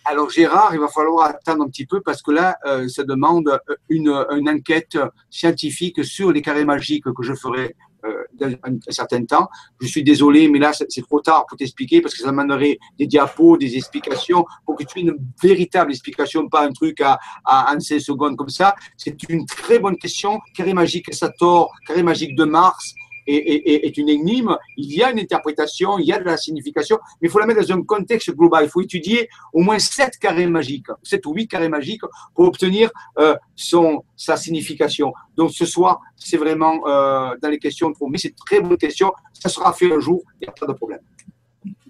[0.04, 3.60] Alors Gérard, il va falloir attendre un petit peu parce que là, euh, ça demande
[3.90, 4.98] une, une, enquête
[5.30, 7.87] scientifique sur les carrés magiques que je ferai euh,
[8.34, 9.48] dans un, certain temps.
[9.80, 13.08] Je suis désolé, mais là, c'est trop tard pour t'expliquer parce que ça demanderait des
[13.08, 17.76] diapos, des explications pour que tu aies une véritable explication, pas un truc à, à
[17.80, 18.76] 16 secondes comme ça.
[18.98, 20.40] C'est une très bonne question.
[20.56, 22.94] Carré magique Sator, carré magique de Mars,
[23.28, 27.28] est, une énigme, il y a une interprétation, il y a de la signification, mais
[27.28, 28.66] il faut la mettre dans un contexte global.
[28.66, 32.02] Il faut étudier au moins sept carrés magiques, sept ou huit carrés magiques
[32.34, 32.90] pour obtenir
[33.20, 35.14] euh, son, sa signification.
[35.36, 39.12] Donc ce soir, c'est vraiment euh, dans les questions mais c'est une très bonne question.
[39.34, 41.00] Ça sera fait un jour, il n'y a pas de problème.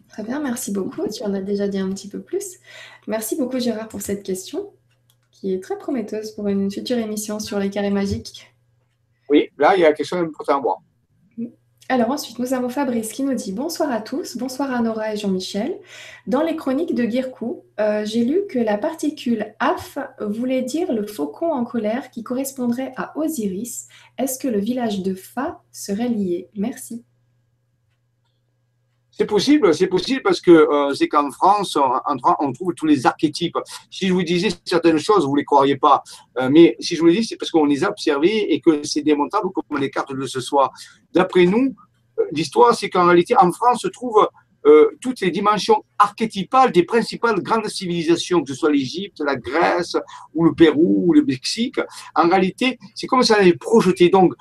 [0.09, 1.07] Très bien, merci beaucoup.
[1.07, 2.57] Tu en as déjà dit un petit peu plus.
[3.05, 4.71] Merci beaucoup Gérard pour cette question
[5.31, 8.51] qui est très prometteuse pour une future émission sur les carrés magiques.
[9.29, 10.77] Oui, là, il y a quelque chose d'important à voir.
[11.89, 15.17] Alors ensuite, nous avons Fabrice qui nous dit bonsoir à tous, bonsoir à Nora et
[15.17, 15.79] Jean-Michel.
[16.27, 21.07] Dans les chroniques de Guircou, euh, j'ai lu que la particule AF voulait dire le
[21.07, 23.87] faucon en colère qui correspondrait à Osiris.
[24.17, 26.49] Est-ce que le village de Fa serait lié?
[26.57, 27.05] Merci.
[29.17, 33.57] C'est possible, c'est possible parce que euh, c'est qu'en France, on, trouve tous les archétypes.
[33.89, 36.03] Si je vous disais certaines choses, vous ne les croiriez pas.
[36.37, 38.83] Euh, mais si je vous le dis, c'est parce qu'on les a observées et que
[38.83, 40.71] c'est démontable comme les cartes de ce soir.
[41.13, 41.73] D'après nous,
[42.19, 44.27] euh, l'histoire, c'est qu'en réalité, en France se trouvent
[44.99, 49.95] toutes les dimensions archétypales des principales grandes civilisations, que ce soit l'Égypte, la Grèce,
[50.33, 51.79] ou le Pérou, ou le Mexique.
[52.13, 54.09] En réalité, c'est comme ça on avait projeté.
[54.09, 54.33] Donc,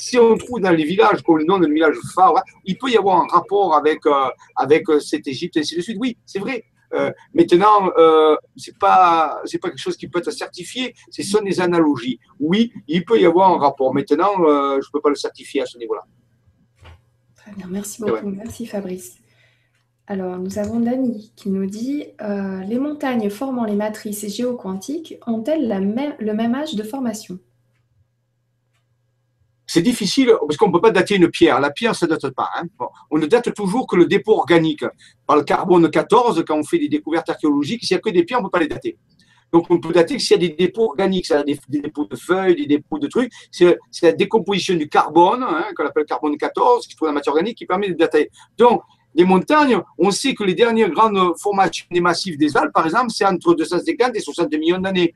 [0.00, 2.96] si on trouve dans les villages, comme le nom d'un village phare, il peut y
[2.96, 5.98] avoir un rapport avec, euh, avec euh, cette Égypte, et ainsi de suite.
[6.00, 6.64] Oui, c'est vrai.
[6.92, 11.42] Euh, maintenant, euh, c'est pas c'est pas quelque chose qui peut être certifié, ce sont
[11.42, 12.18] des analogies.
[12.40, 13.94] Oui, il peut y avoir un rapport.
[13.94, 16.04] Maintenant, je ne peux pas le certifier à ce niveau-là.
[17.36, 18.30] Très bien, merci beaucoup.
[18.30, 19.18] Merci Fabrice.
[20.08, 25.68] Alors, nous avons Dani qui nous dit Les montagnes formant les matrices géoquantiques ont-elles
[26.18, 27.38] le même âge de formation?
[29.72, 31.60] C'est difficile parce qu'on ne peut pas dater une pierre.
[31.60, 32.50] La pierre, ça ne date pas.
[32.56, 32.64] Hein.
[33.08, 34.84] on ne date toujours que le dépôt organique.
[35.28, 38.24] Par le carbone 14, quand on fait des découvertes archéologiques, s'il n'y a que des
[38.24, 38.98] pierres, on ne peut pas les dater.
[39.52, 42.16] Donc, on peut dater que s'il y a des dépôts organiques, c'est-à-dire des, dépôts de
[42.16, 46.86] feuilles, des dépôts de trucs, c'est la décomposition du carbone, hein, qu'on appelle carbone 14,
[46.86, 48.28] qui se trouve dans la matière organique, qui permet de dater.
[48.58, 48.82] Donc,
[49.14, 53.10] les montagnes, on sait que les dernières grandes formations des massifs des Alpes, par exemple,
[53.10, 55.14] c'est entre 250 et 60 millions d'années.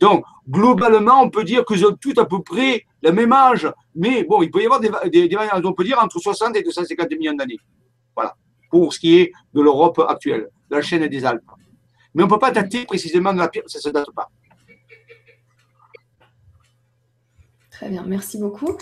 [0.00, 3.70] Donc, globalement, on peut dire qu'ils ont tout à peu près le même âge.
[3.94, 7.10] Mais bon, il peut y avoir des, des, on peut dire entre 60 et 250
[7.12, 7.58] millions d'années.
[8.14, 8.34] Voilà,
[8.70, 11.42] pour ce qui est de l'Europe actuelle, la chaîne des Alpes.
[12.14, 14.30] Mais on ne peut pas dater précisément de la pierre, ça ne se date pas.
[17.70, 18.76] Très bien, merci beaucoup.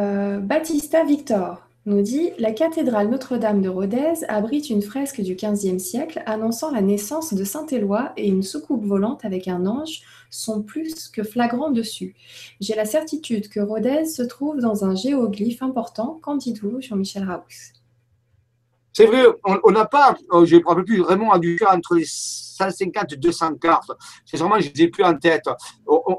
[0.00, 5.78] Euh, Baptista Victor nous dit La cathédrale Notre-Dame de Rodez abrite une fresque du XVe
[5.78, 11.08] siècle annonçant la naissance de Saint-Éloi et une soucoupe volante avec un ange sont plus
[11.08, 12.14] que flagrants dessus.
[12.60, 16.18] J'ai la certitude que Rodez se trouve dans un géoglyphe important.
[16.22, 17.75] Qu'en dites-vous, Jean-Michel Raoux
[18.96, 21.96] C'est vrai, on n'a pas, euh, je ne me rappelle plus vraiment, à du entre
[21.96, 23.90] les 150 200 cartes.
[24.24, 25.44] C'est vraiment, je ne les ai plus en tête.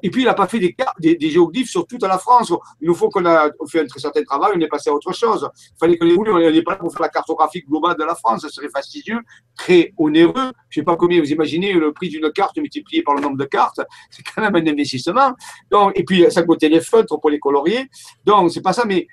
[0.03, 0.75] Et puis, il n'a pas fait des,
[1.15, 2.53] des, géoglyphes sur toute la France.
[2.79, 5.11] Il nous faut qu'on a fait un très certain travail, on est passé à autre
[5.11, 5.49] chose.
[5.55, 8.03] Il fallait que les voulu, on n'est pas là pour faire la cartographie globale de
[8.03, 8.41] la France.
[8.41, 9.21] Ça serait fastidieux,
[9.55, 10.51] très onéreux.
[10.69, 13.37] Je ne sais pas combien vous imaginez le prix d'une carte multiplié par le nombre
[13.37, 13.81] de cartes.
[14.11, 15.33] C'est quand même un investissement.
[15.71, 17.89] Donc, et puis, ça coûtait les feutres pour les colorier.
[18.23, 19.07] Donc, c'est pas ça, mais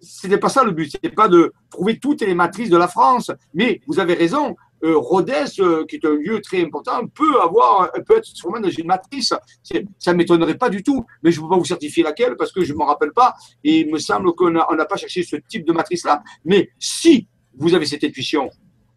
[0.00, 0.90] c'était pas ça le but.
[0.90, 3.30] C'était pas de trouver toutes les matrices de la France.
[3.54, 4.56] Mais vous avez raison.
[4.82, 8.70] Euh, Rodez, euh, qui est un lieu très important, peut avoir, peut être sûrement dans
[8.70, 9.34] une matrice.
[9.98, 12.50] Ça ne m'étonnerait pas du tout, mais je ne peux pas vous certifier laquelle parce
[12.50, 13.34] que je ne m'en rappelle pas.
[13.62, 16.22] Et il me semble qu'on n'a pas cherché ce type de matrice-là.
[16.46, 17.28] Mais si
[17.58, 18.48] vous avez cette intuition,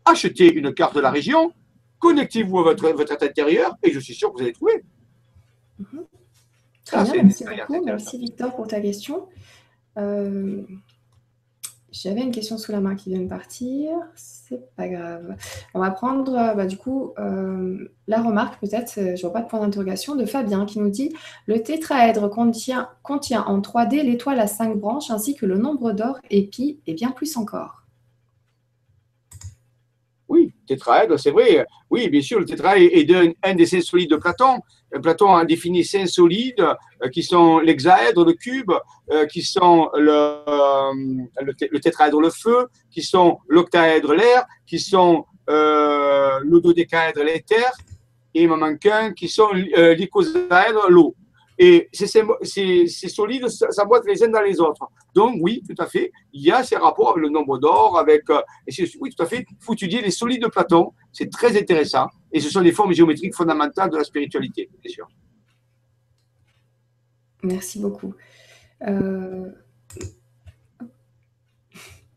[0.06, 1.52] achetez une carte de la région,
[2.00, 4.84] connectez-vous à votre, votre intérieur et je suis sûr que vous allez trouver.
[5.80, 6.06] Mhm.
[6.86, 7.86] Très bien, merci beaucoup.
[7.86, 9.28] Merci Victor pour ta question.
[9.98, 10.64] Euh,
[11.94, 13.92] j'avais une question sous la main qui vient de partir.
[14.16, 15.36] C'est pas grave.
[15.74, 19.48] On va prendre euh, bah, du coup euh, la remarque, peut-être, je vois pas de
[19.48, 21.14] point d'interrogation, de Fabien qui nous dit
[21.46, 26.18] Le tétraèdre contient, contient en 3D l'étoile à 5 branches ainsi que le nombre d'or
[26.30, 27.83] et pi et bien plus encore.
[30.68, 31.66] Tétraèdre, c'est vrai.
[31.90, 34.60] Oui, bien sûr, le tétraèdre est un, des cinq solides de Platon.
[34.96, 38.72] Euh, Platon a défini cinq solides euh, qui sont l'hexaèdre, le cube,
[39.12, 47.24] euh, qui sont le, tétraèdre, le feu, qui sont l'octaèdre, l'air, qui sont le dodécaèdre,
[47.24, 47.72] l'éther,
[48.34, 51.16] et il m'en manque un qui sont l'icosaèdre, l'eau.
[51.58, 52.08] Et c'est
[53.10, 54.88] solide, ça s'emboîte les uns dans les autres.
[55.14, 58.30] Donc, oui, tout à fait, il y a ces rapports avec le nombre d'or, avec.
[58.30, 58.42] Euh,
[59.00, 62.08] oui, tout à fait, il faut étudier les solides de Platon, c'est très intéressant.
[62.32, 65.08] Et ce sont des formes géométriques fondamentales de la spiritualité, bien sûr.
[67.44, 68.16] Merci beaucoup.
[68.88, 69.52] Euh,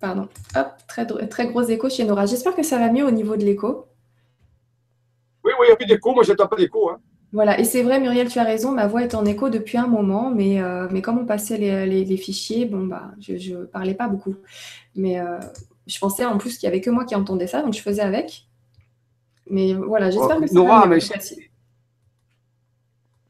[0.01, 0.29] pardon.
[0.55, 2.27] Hop, très, très gros écho chez Nora.
[2.27, 3.89] J'espère que ça va mieux au niveau de l'écho.
[5.45, 6.13] Oui, oui, il n'y a plus d'écho.
[6.13, 6.91] Moi, je n'entends pas d'écho.
[6.91, 7.01] Hein.
[7.37, 9.87] Voilà, et c'est vrai, Muriel, tu as raison, ma voix est en écho depuis un
[9.87, 14.09] moment, mais, euh, mais comme on passait les, fichiers, bon, bah, je ne parlais pas
[14.09, 14.37] beaucoup.
[14.95, 15.39] Mais euh,
[15.87, 18.01] je pensais en plus qu'il n'y avait que moi qui entendais ça, donc je faisais
[18.01, 18.47] avec.
[19.51, 20.99] Mais voilà, j'espère oh, que ça Nora, mais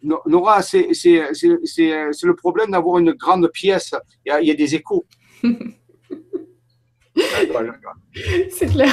[0.04, 3.92] Nora, c'est le problème d'avoir une grande pièce.
[4.24, 5.04] Il y a, des échos.
[8.50, 8.88] C'est clair.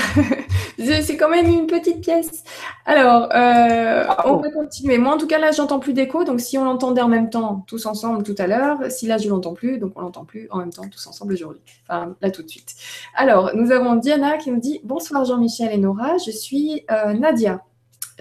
[0.77, 2.43] C'est quand même une petite pièce.
[2.85, 4.97] Alors, euh, ah on va continuer.
[4.97, 6.23] Moi, en tout cas, là, j'entends plus d'écho.
[6.23, 9.29] Donc, si on l'entendait en même temps, tous ensemble, tout à l'heure, si là, je
[9.29, 11.61] l'entends plus, donc on l'entend plus en même temps, tous ensemble aujourd'hui.
[11.87, 12.75] Enfin, là, tout de suite.
[13.15, 17.61] Alors, nous avons Diana qui nous dit Bonsoir Jean-Michel et Nora, je suis euh, Nadia.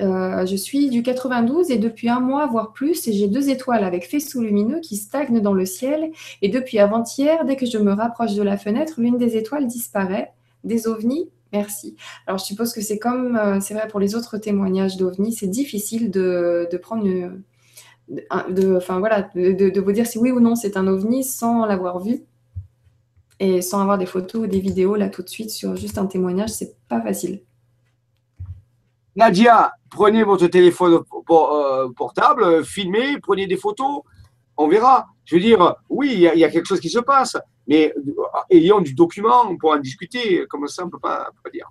[0.00, 4.08] Euh, je suis du 92 et depuis un mois, voire plus, j'ai deux étoiles avec
[4.08, 6.10] faisceau lumineux qui stagnent dans le ciel.
[6.40, 10.32] Et depuis avant-hier, dès que je me rapproche de la fenêtre, l'une des étoiles disparaît.
[10.64, 11.96] Des ovnis Merci.
[12.26, 15.48] Alors, je suppose que c'est comme, euh, c'est vrai pour les autres témoignages d'ovnis, c'est
[15.48, 20.86] difficile de, prendre, de, enfin voilà, de, vous dire si oui ou non c'est un
[20.86, 22.22] ovni sans l'avoir vu
[23.38, 26.06] et sans avoir des photos ou des vidéos là tout de suite sur juste un
[26.06, 27.42] témoignage, c'est pas facile.
[29.14, 34.02] Nadia, prenez votre téléphone euh, portable, filmez, prenez des photos,
[34.56, 35.06] on verra.
[35.24, 37.36] Je veux dire, oui, il y, a quelque chose qui se passe,
[37.66, 38.12] mais euh,
[38.50, 40.46] ayons du document, on pourra en discuter.
[40.48, 41.70] Comme ça, on ne peut pas, dire.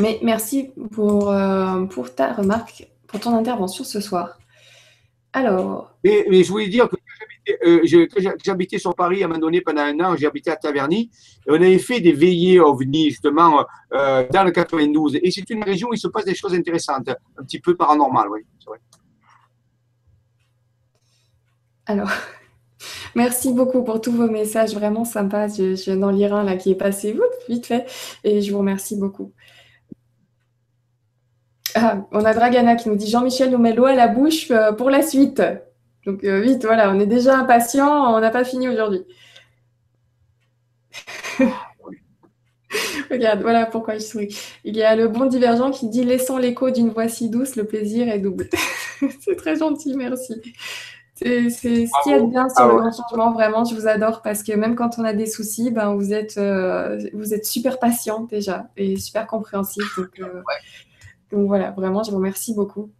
[0.00, 4.38] Mais merci pour, euh, pour ta remarque, pour ton intervention ce soir.
[5.32, 5.92] Alors.
[6.04, 6.96] Mais, je voulais dire que
[8.44, 11.10] j'habitais sur Paris à un moment donné pendant un an, habité à Taverny,
[11.46, 15.18] et on avait fait des veillées ovnis justement dans le 92.
[15.22, 18.28] Et c'est une région où il se passe des choses intéressantes, un petit peu paranormales,
[18.30, 18.40] oui.
[21.86, 22.10] Alors,
[23.14, 25.48] merci beaucoup pour tous vos messages, vraiment sympa.
[25.48, 27.16] Je, viens d'en lire un là qui est passé
[27.48, 27.86] vite fait
[28.24, 29.32] et je vous remercie beaucoup.
[31.74, 34.72] Ah, on a Dragana qui nous dit Jean-Michel nous met l'eau à la bouche euh,
[34.72, 35.42] pour la suite.
[36.06, 39.04] Donc euh, vite, voilà, on est déjà impatient, on n'a pas fini aujourd'hui.
[43.10, 44.36] Regarde, voilà pourquoi je souris.
[44.64, 47.64] Il y a le bon divergent qui dit Laissant l'écho d'une voix si douce, le
[47.64, 48.48] plaisir est double.
[49.20, 50.40] C'est très gentil, merci.
[51.16, 54.52] C'est ce qui est bien sur le grand changement, vraiment, je vous adore parce que
[54.52, 58.68] même quand on a des soucis, ben, vous, êtes, euh, vous êtes super patient déjà
[58.76, 59.98] et super compréhensif.
[59.98, 60.42] Euh,
[61.32, 62.90] donc, voilà, vraiment, je vous remercie beaucoup.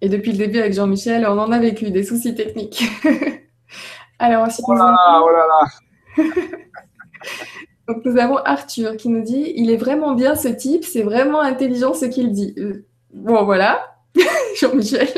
[0.00, 2.84] Et depuis le début avec Jean-Michel, on en a vécu des soucis techniques.
[4.18, 6.24] Alors ensuite, oh là, oh là, là.
[7.88, 11.40] Donc nous avons Arthur qui nous dit il est vraiment bien ce type, c'est vraiment
[11.40, 12.54] intelligent ce qu'il dit.
[12.58, 13.94] Euh, bon voilà,
[14.60, 15.08] Jean-Michel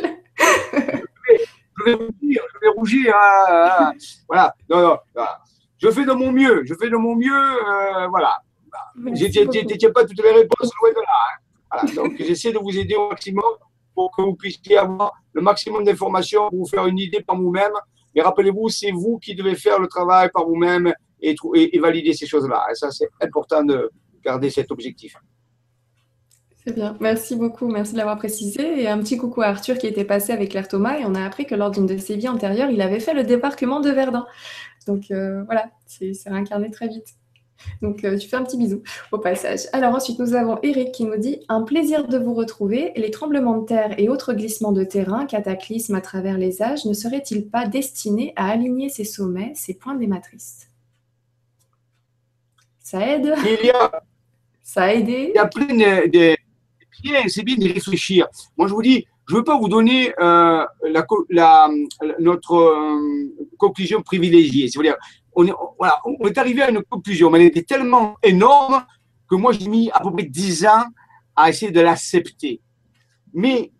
[1.80, 3.14] je vais rougir, je vais rougir.
[3.16, 3.92] Hein, hein.
[4.28, 4.54] voilà.
[4.68, 4.98] Non, non,
[5.78, 7.32] Je fais de mon mieux, je fais de mon mieux.
[7.32, 8.38] Euh, voilà.
[8.96, 11.72] Je n'ai pas toutes les réponses loin de là.
[11.72, 11.86] Hein.
[11.94, 13.44] Donc, j'essaie de vous aider au maximum
[14.08, 17.72] que vous puissiez avoir le maximum d'informations pour vous faire une idée par vous-même.
[18.14, 22.26] Mais rappelez-vous, c'est vous qui devez faire le travail par vous-même et, et, valider ces
[22.26, 22.66] choses-là.
[22.70, 23.90] Et ça, c'est important de
[24.24, 25.16] garder cet objectif.
[26.64, 28.82] C'est bien, merci beaucoup, merci de l'avoir précisé.
[28.82, 31.24] Et un petit coucou à Arthur qui était passé avec Claire Thomas et on a
[31.24, 34.26] appris que lors d'une de ses vies antérieures, il avait fait le débarquement de Verdun.
[34.86, 37.16] Donc euh, voilà, c'est réincarné très vite.
[37.82, 38.82] Donc euh, tu fais un petit bisou
[39.12, 39.60] au passage.
[39.72, 42.92] Alors ensuite, nous avons Eric qui nous dit Un plaisir de vous retrouver.
[42.96, 46.92] Les tremblements de terre et autres glissements de terrain, cataclysmes à travers les âges, ne
[46.92, 50.68] seraient-ils pas destinés à aligner ces sommets, ces points des matrices?
[52.80, 53.34] Ça aide?
[53.44, 54.02] Il y a,
[54.62, 55.32] Ça a aidé?
[55.34, 56.36] Il y a plein de,
[57.28, 58.26] c'est bien d'y réfléchir.
[58.56, 60.64] Moi, je vous dis, je ne veux pas vous donner euh,
[61.30, 61.68] la,
[62.18, 64.68] notre euh, conclusion privilégiée.
[64.68, 64.96] C'est-à-dire,
[65.42, 68.84] on est, arrivé à une conclusion, mais elle était tellement énorme
[69.28, 70.84] que moi, j'ai mis à peu près 10 ans
[71.36, 72.60] à essayer de l'accepter.
[73.32, 73.72] Mais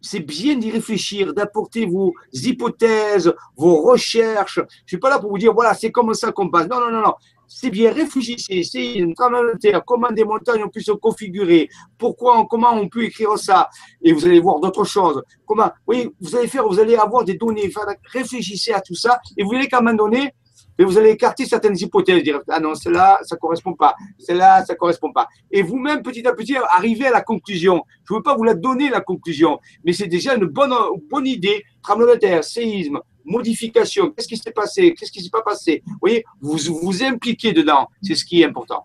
[0.00, 4.56] c'est bien d'y réfléchir, d'apporter vos hypothèses, vos recherches.
[4.56, 6.68] Je ne suis pas là pour vous dire, voilà, c'est comme ça qu'on passe.
[6.68, 7.14] Non, non, non, non
[7.46, 11.68] c'est bien, réfléchissez, une tremblement de terre, comment des montagnes ont pu se configurer,
[11.98, 13.68] pourquoi, comment on peut écrire ça,
[14.02, 15.22] et vous allez voir d'autres choses.
[15.46, 17.70] Comment, oui, vous allez faire, vous allez avoir des données,
[18.12, 20.34] réfléchissez à tout ça, et vous verrez qu'à un moment donné,
[20.78, 24.74] mais vous allez écarter certaines hypothèses, dire ah non, celle-là, ça correspond pas, celle-là, ça
[24.74, 25.28] correspond pas.
[25.50, 27.84] Et vous-même, petit à petit, arrivez à la conclusion.
[28.04, 30.74] Je ne veux pas vous la donner, la conclusion, mais c'est déjà une bonne,
[31.10, 31.64] bonne idée.
[31.82, 35.82] Tremblement de terre, séisme, modification, qu'est-ce qui s'est passé, qu'est-ce qui ne s'est pas passé?
[35.86, 38.84] Vous voyez, vous vous impliquez dedans, c'est ce qui est important.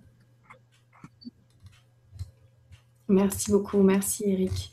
[3.08, 4.72] Merci beaucoup, merci Eric.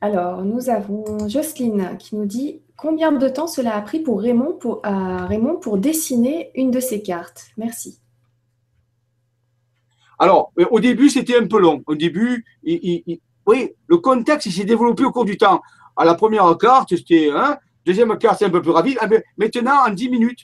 [0.00, 4.58] Alors, nous avons Jocelyne qui nous dit Combien de temps cela a pris pour Raymond
[4.58, 7.46] pour, dessiner une de ces cartes?
[7.56, 8.00] Merci.
[10.18, 11.80] Alors, euh, au début, c'était un peu long.
[11.86, 12.44] Au début,
[13.46, 15.62] oui, le contexte s'est développé au cours du temps.
[15.96, 17.56] À la première carte, c'était hein,
[17.86, 18.98] deuxième carte, c'est un peu plus rapide.
[19.00, 19.06] Ah,
[19.36, 20.40] maintenant, en 10 minutes,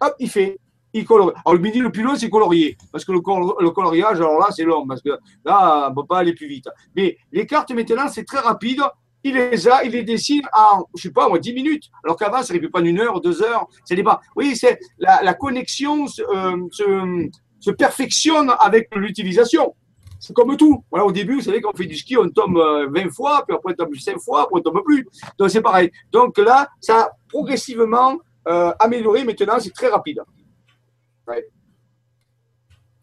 [0.00, 0.60] hop, il fait.
[0.92, 1.34] Il colorie.
[1.44, 2.78] Alors, le midi le plus long, c'est colorier.
[2.92, 4.86] Parce que le, le, coloriage, alors là, c'est long.
[4.86, 5.10] Parce que
[5.44, 6.68] là, on ne peut pas aller plus vite.
[6.94, 8.80] Mais les cartes, maintenant, c'est très rapide
[9.24, 11.84] il les a, il les dessine en, je sais pas, moi, 10 minutes.
[12.04, 13.66] Alors qu'avant, ça n'arrivait pas en une heure, deux heures.
[13.84, 14.20] Ça pas.
[14.36, 19.74] Oui, c'est la, connexion euh, se, perfectionne avec l'utilisation.
[20.20, 20.84] C'est comme tout.
[20.90, 23.44] Voilà, au début, vous savez, quand on fait du ski, on tombe 20 euh, fois,
[23.46, 25.06] puis après on tombe 5 fois, après on tombe plus.
[25.38, 25.90] Donc c'est pareil.
[26.12, 29.24] Donc là, ça a progressivement euh, amélioré.
[29.24, 30.20] Maintenant, c'est très rapide.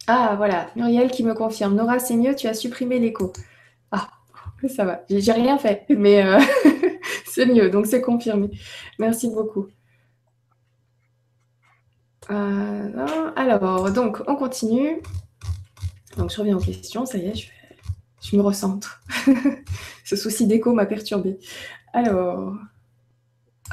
[0.07, 0.67] Ah, voilà.
[0.75, 1.75] Muriel qui me confirme.
[1.75, 3.33] Nora, c'est mieux, tu as supprimé l'écho.
[4.67, 6.39] Ça va, j'ai rien fait, mais euh,
[7.25, 8.49] c'est mieux, donc c'est confirmé.
[8.99, 9.67] Merci beaucoup.
[12.29, 15.01] Euh, alors, donc, on continue.
[16.17, 17.49] Donc, je reviens aux questions, ça y est,
[18.21, 19.01] je, me recentre.
[20.05, 21.39] Ce souci d'écho m'a perturbé.
[21.93, 22.55] Alors,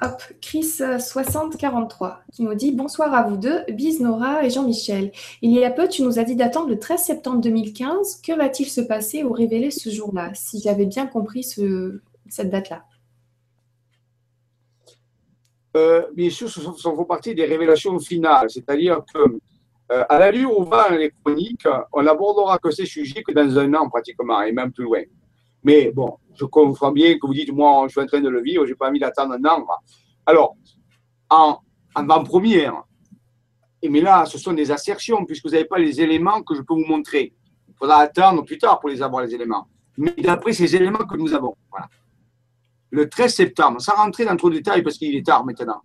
[0.01, 5.11] Hop, Chris6043 qui nous dit Bonsoir à vous deux, Bis Nora et Jean-Michel.
[5.43, 8.20] Il y a peu, tu nous as dit d'attendre le 13 septembre 2015.
[8.23, 12.85] Que va-t-il se passer ou révéler ce jour-là Si j'avais bien compris cette date-là?
[15.77, 18.51] Euh, bien sûr, ce sont, partie des révélations finales.
[18.51, 19.19] C'est-à-dire que,
[19.91, 23.89] euh, à l'allure où va l'électronique, on n'abordera que ces sujets que dans un an
[23.89, 25.03] pratiquement, et même plus loin.
[25.65, 28.43] Mais bon, je comprends bien que vous dites, moi, je suis en train de le
[28.43, 29.66] vivre, je n'ai pas envie d'attendre un an.
[30.24, 30.56] Alors,
[31.31, 31.59] en,
[31.94, 32.85] avant-première,
[33.82, 36.74] mais là, ce sont des assertions, puisque vous n'avez pas les éléments que je peux
[36.74, 37.35] vous montrer.
[37.69, 39.69] Il faudra attendre plus tard pour les avoir, les éléments.
[39.97, 41.56] Mais d'après ces éléments que nous avons.
[42.90, 45.82] Le 13 septembre, sans rentrer dans trop de détails parce qu'il est tard maintenant.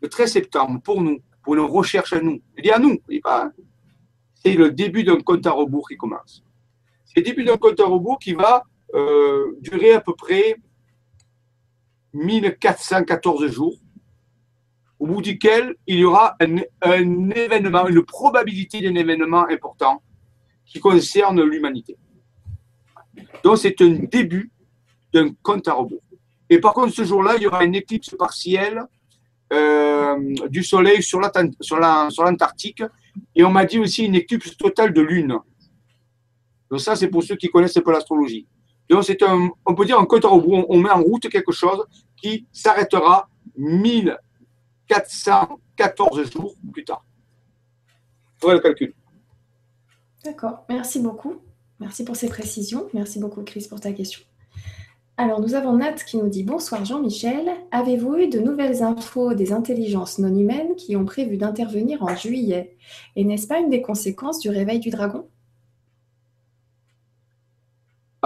[0.00, 2.98] Le 13 septembre, pour nous, pour nos recherches à nous, je dis à nous,
[4.34, 6.42] c'est le début d'un compte à rebours qui commence.
[7.04, 8.64] C'est le début d'un compte à rebours qui va
[8.94, 10.56] euh, durer à peu près
[12.12, 13.76] 1414 jours,
[15.00, 20.00] au bout duquel il y aura un, événement, une probabilité d'un événement important
[20.64, 21.96] qui concerne l'humanité.
[23.42, 24.50] Donc c'est un début
[25.12, 26.02] d'un compte à rebours.
[26.48, 28.82] Et par contre, ce jour-là, il y aura une éclipse partielle
[29.52, 30.16] euh,
[30.48, 32.82] du Soleil sur l'Antarctique.
[33.34, 35.38] Et on m'a dit aussi une éclipse totale de Lune.
[36.70, 38.46] Donc ça, c'est pour ceux qui connaissent un peu l'astrologie.
[38.88, 40.64] Donc c'est un, on peut dire un compte à rebours.
[40.68, 41.84] On met en route quelque chose
[42.16, 47.04] qui s'arrêtera 1414 jours plus tard.
[48.40, 48.94] Voilà le calcul.
[50.24, 51.34] D'accord, merci beaucoup.
[51.80, 52.88] Merci pour ces précisions.
[52.94, 54.20] Merci beaucoup, Chris, pour ta question.
[55.16, 57.48] Alors, nous avons Nat qui nous dit Bonsoir Jean-Michel.
[57.70, 62.76] Avez-vous eu de nouvelles infos des intelligences non humaines qui ont prévu d'intervenir en juillet?
[63.14, 65.28] Et n'est-ce pas une des conséquences du réveil du dragon?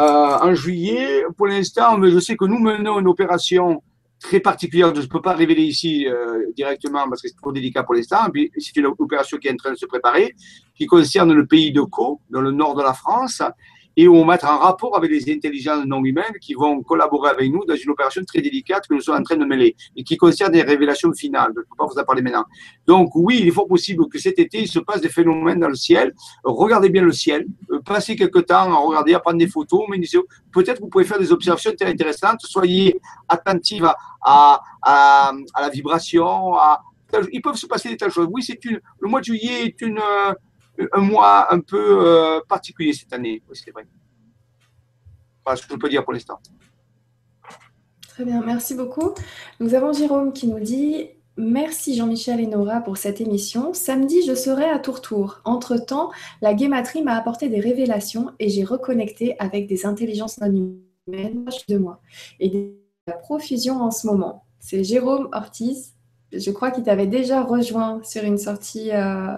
[0.05, 1.25] En juillet.
[1.37, 3.83] Pour l'instant, je sais que nous menons une opération
[4.21, 7.85] très particulière, je ne peux pas révéler ici euh, directement parce que c'est trop délicat
[7.85, 8.27] pour l'instant.
[8.59, 10.35] C'est une opération qui est en train de se préparer,
[10.75, 13.43] qui concerne le pays de Caux, dans le nord de la France,
[13.99, 17.51] et on va mettre en rapport avec les intelligences non humaines qui vont collaborer avec
[17.51, 20.17] nous dans une opération très délicate que nous sommes en train de mêler et qui
[20.17, 21.51] concerne des révélations finales.
[21.53, 22.45] Je ne peux pas vous en parler maintenant.
[22.87, 25.69] Donc oui, il est fort possible que cet été, il se passe des phénomènes dans
[25.69, 26.15] le ciel.
[26.45, 30.01] Regardez bien le ciel, euh, passez quelques temps à regarder, à prendre des photos, mais
[30.53, 32.39] peut-être vous pouvez faire des observations très intéressantes.
[32.43, 33.83] Soyez attentifs
[34.25, 36.85] à, la vibration, à,
[37.33, 38.29] ils peuvent se passer des tas de choses.
[38.31, 40.35] Oui, c'est le mois de juillet est une, euh,
[40.93, 43.87] un mois un peu euh, particulier cette année, oui, c'est vrai.
[45.45, 46.39] Voilà ce que je peux dire pour l'instant.
[48.09, 49.15] Très bien, merci beaucoup.
[49.61, 53.73] Nous avons Jérôme qui nous dit Merci Jean-Michel et Nora pour cette émission.
[53.73, 55.41] Samedi, je serai à Tourtour.
[55.45, 56.11] Entre-temps,
[56.43, 60.75] la guématrie m'a apporté des révélations et j'ai reconnecté avec des intelligences non
[61.07, 62.01] humaines de moi
[62.41, 62.75] et de
[63.07, 64.47] la profusion en ce moment.
[64.59, 65.95] C'est Jérôme Ortiz.
[66.33, 69.37] Je crois qu'il t'avait déjà rejoint sur une sortie euh,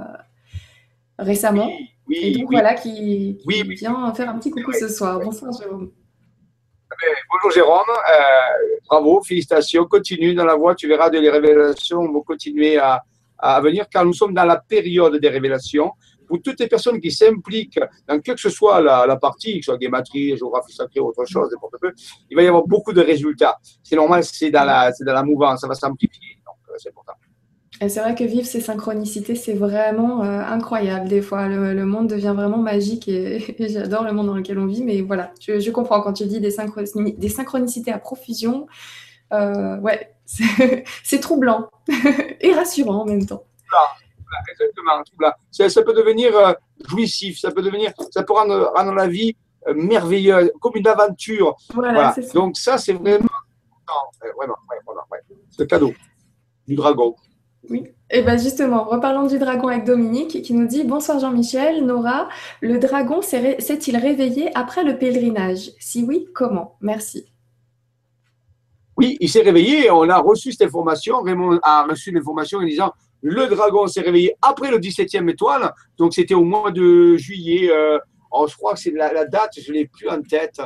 [1.20, 1.70] récemment.
[2.08, 5.20] Oui, et donc voilà, qui, vient faire un petit coucou ce soir.
[5.20, 5.90] Bonsoir Jérôme.
[7.02, 12.00] Eh bonjour Jérôme, euh, bravo, félicitations, continue dans la voie, tu verras de les révélations
[12.12, 13.04] vont continuer à,
[13.38, 15.92] à venir, car nous sommes dans la période des révélations.
[16.26, 19.78] Pour toutes les personnes qui s'impliquent dans quelle que soit la, partie, que ce soit
[19.78, 21.90] guématrie, géographie sacrée, autre chose, n'importe quoi,
[22.30, 23.58] il va y avoir beaucoup de résultats.
[23.82, 26.36] C'est normal, c'est dans la, dans la mouvance, ça va s'amplifier.
[26.46, 27.14] Donc, euh, c'est important.
[27.82, 31.08] Et c'est vrai que vivre ces synchronicités, c'est vraiment euh, incroyable.
[31.08, 34.84] Des fois, le, monde devient vraiment magique et, j'adore le monde dans lequel on vit.
[34.84, 36.54] Mais voilà, je, comprends quand tu dis des,
[37.16, 38.66] des synchronicités à profusion.
[39.32, 40.14] Euh, ouais,
[41.04, 41.70] c'est troublant
[42.40, 43.44] et rassurant en même temps.
[44.50, 45.02] exactement.
[45.50, 46.52] Ça, peut devenir euh,
[46.86, 49.36] jouissif, ça peut devenir, ça peut rendre, la vie
[49.74, 51.56] merveilleuse, comme une aventure.
[51.72, 53.28] Voilà, Donc ça, c'est vraiment,
[54.36, 55.04] vraiment, vraiment,
[55.50, 55.92] c'est le cadeau
[56.66, 57.14] du dragon.
[57.70, 57.84] Oui.
[58.12, 62.28] Et eh bien justement, reparlons du dragon avec Dominique qui nous dit Bonsoir Jean-Michel, Nora,
[62.60, 65.70] le dragon s'est-il réveillé après le pèlerinage?
[65.78, 66.76] Si oui, comment?
[66.80, 67.26] Merci.
[68.96, 72.92] Oui, il s'est réveillé, on a reçu cette information, Raymond a reçu l'information en disant
[73.22, 77.98] le dragon s'est réveillé après le 17e étoile, donc c'était au mois de juillet, euh,
[78.32, 80.60] oh, je crois que c'est la, date, je ne l'ai plus en tête,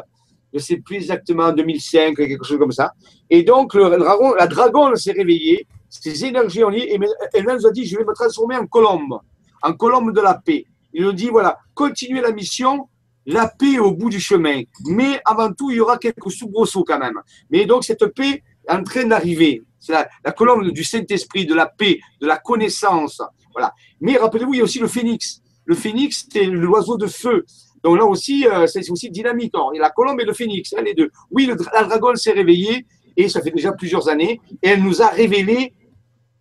[0.52, 2.92] je ne sais plus exactement, 2005, quelque chose comme ça.
[3.28, 5.66] Et donc le dragon, la dragon s'est réveillée,
[6.00, 6.72] ces énergies en.
[6.72, 6.98] Et
[7.32, 9.20] elle nous a dit, je vais me transformer en colombe,
[9.62, 10.64] en colombe de la paix.
[10.92, 12.88] Il nous dit, voilà, continuez la mission,
[13.26, 14.62] la paix au bout du chemin.
[14.86, 17.20] Mais avant tout, il y aura quelques soubresauts quand même.
[17.50, 19.62] Mais donc, cette paix est en train d'arriver.
[19.78, 23.20] C'est la, colombe du Saint-Esprit, de la paix, de la connaissance.
[23.52, 23.72] Voilà.
[24.00, 25.42] Mais rappelez-vous, il y a aussi le phénix.
[25.64, 27.44] Le phénix, c'est l'oiseau de feu.
[27.82, 29.52] Donc là aussi, euh, c'est aussi dynamique.
[29.74, 31.10] Et la colombe et le phénix, les deux.
[31.30, 34.40] Oui, la dragon s'est réveillée et ça fait déjà plusieurs années.
[34.62, 35.74] Et elle nous a révélé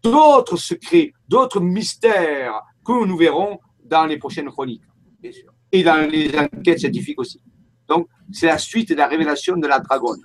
[0.03, 4.83] d'autres secrets, d'autres mystères que nous verrons dans les prochaines chroniques,
[5.19, 7.41] bien sûr, et dans les enquêtes scientifiques aussi.
[7.87, 10.21] Donc, c'est la suite de la révélation de la dragonne.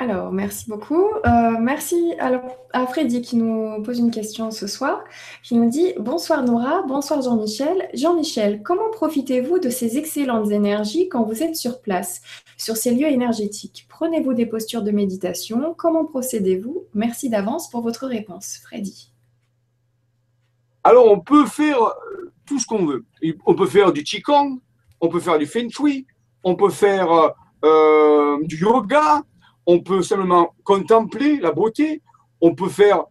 [0.00, 1.06] Alors, merci beaucoup.
[1.26, 5.02] Euh, merci à Freddy qui nous pose une question ce soir,
[5.42, 7.88] qui nous dit Bonsoir Nora, bonsoir Jean-Michel.
[7.94, 12.22] Jean-Michel, comment profitez-vous de ces excellentes énergies quand vous êtes sur place,
[12.56, 13.86] sur ces lieux énergétiques?
[13.88, 15.74] Prenez-vous des postures de méditation?
[15.76, 18.60] Comment procédez-vous Merci d'avance pour votre réponse.
[18.62, 19.12] Freddy.
[20.84, 23.04] Alors, on peut faire euh, tout ce qu'on veut.
[23.46, 24.60] On peut faire du Qigong,
[25.00, 26.06] on peut faire du Feng Shui,
[26.44, 27.32] on peut faire
[27.64, 29.24] euh, du yoga
[29.68, 32.00] on peut simplement contempler la beauté,
[32.40, 33.04] on peut faire,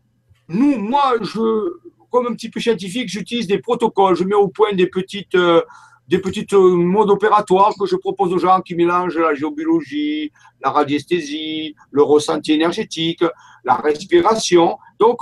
[0.50, 1.78] nous, moi, je,
[2.10, 5.62] comme un petit peu scientifique, j'utilise des protocoles, je mets au point des petites, euh,
[6.08, 10.32] des petites euh, modes opératoires que je propose aux gens qui mélangent la géobiologie,
[10.64, 13.24] la radiesthésie, le ressenti énergétique,
[13.64, 14.80] la respiration.
[15.00, 15.22] Donc,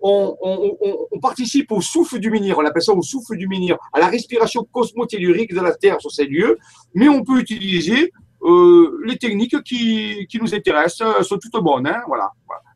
[0.00, 4.08] on, participe au souffle du menhir, on appelle ça au souffle du menhir, à la
[4.08, 6.58] respiration cosmotellurique de la Terre sur ces lieux,
[6.92, 8.10] mais on peut utiliser
[8.44, 11.86] euh, les techniques qui, nous intéressent euh, sont toutes bonnes.
[11.86, 12.30] Hein, voilà,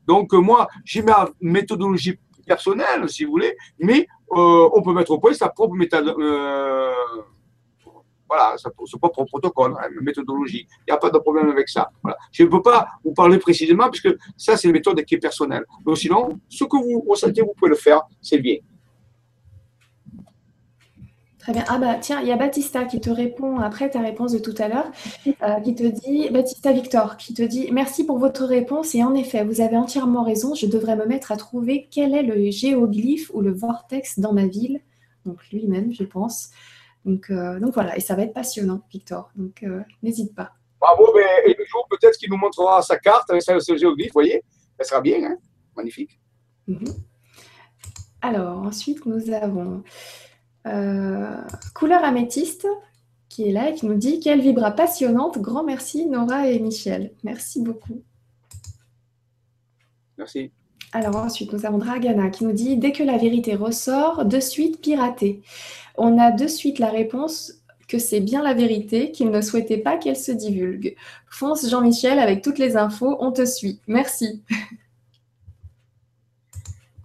[0.07, 5.19] Donc, euh, moi, j'ai ma méthodologie personnelle, si vous voulez, mais on peut mettre au
[5.19, 6.15] point sa propre méthode.
[8.29, 10.67] voilà, son propre protocole, hein, méthodologie.
[10.87, 11.91] Il n'y a pas de problème avec ça.
[12.31, 15.65] Je ne peux pas vous parler précisément, puisque ça, c'est une méthode qui est personnelle.
[15.85, 18.59] Donc, sinon, ce que vous ressentez, vous pouvez le faire, c'est bien.
[21.47, 21.65] Très bien.
[21.69, 24.55] Ah bah tiens, il y a Baptista qui te répond après ta réponse de tout
[24.59, 24.91] à l'heure,
[25.29, 29.15] euh, qui te dit, Baptista Victor, qui te dit merci pour votre réponse et en
[29.15, 33.31] effet, vous avez entièrement raison, je devrais me mettre à trouver quel est le géoglyphe
[33.33, 34.81] ou le vortex dans ma ville,
[35.25, 36.51] donc lui-même, je pense.
[37.05, 40.51] Donc, euh, donc voilà, et ça va être passionnant, Victor, donc euh, n'hésite pas.
[40.81, 41.17] Bravo,
[41.47, 44.43] et le jour peut-être qu'il nous montrera sa carte avec ce géoglyphe, vous voyez,
[44.81, 45.37] ça sera bien, hein
[45.77, 46.19] magnifique.
[46.67, 46.93] Mhm.
[48.21, 49.85] Alors ensuite, nous avons...
[50.67, 51.37] Euh,
[51.75, 52.67] couleur améthyste
[53.29, 55.39] qui est là et qui nous dit Quelle vibra passionnante.
[55.39, 57.13] Grand merci Nora et Michel.
[57.23, 58.03] Merci beaucoup.
[60.19, 60.51] Merci.
[60.93, 64.81] Alors ensuite, nous avons Dragana qui nous dit Dès que la vérité ressort, de suite
[64.81, 65.43] pirater.
[65.97, 67.55] On a de suite la réponse
[67.89, 70.97] que c'est bien la vérité, qu'il ne souhaitait pas qu'elle se divulgue.
[71.31, 73.81] Fonce Jean-Michel avec toutes les infos, on te suit.
[73.87, 74.43] Merci.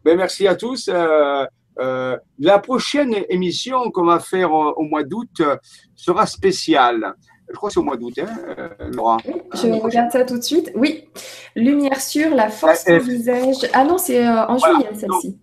[0.03, 0.90] Ben, merci à tous.
[0.91, 1.45] Euh,
[1.80, 5.58] euh, la prochaine émission qu'on va faire au, mois d'août euh,
[5.95, 7.14] sera spéciale.
[7.50, 8.27] Je crois que c'est au mois d'août, hein,
[8.58, 9.17] euh, Laura.
[9.53, 10.72] Je regarde ça tout de suite.
[10.75, 11.09] Oui,
[11.56, 13.69] lumière sur la force du visage.
[13.74, 15.38] Ah non, c'est en juillet celle-ci.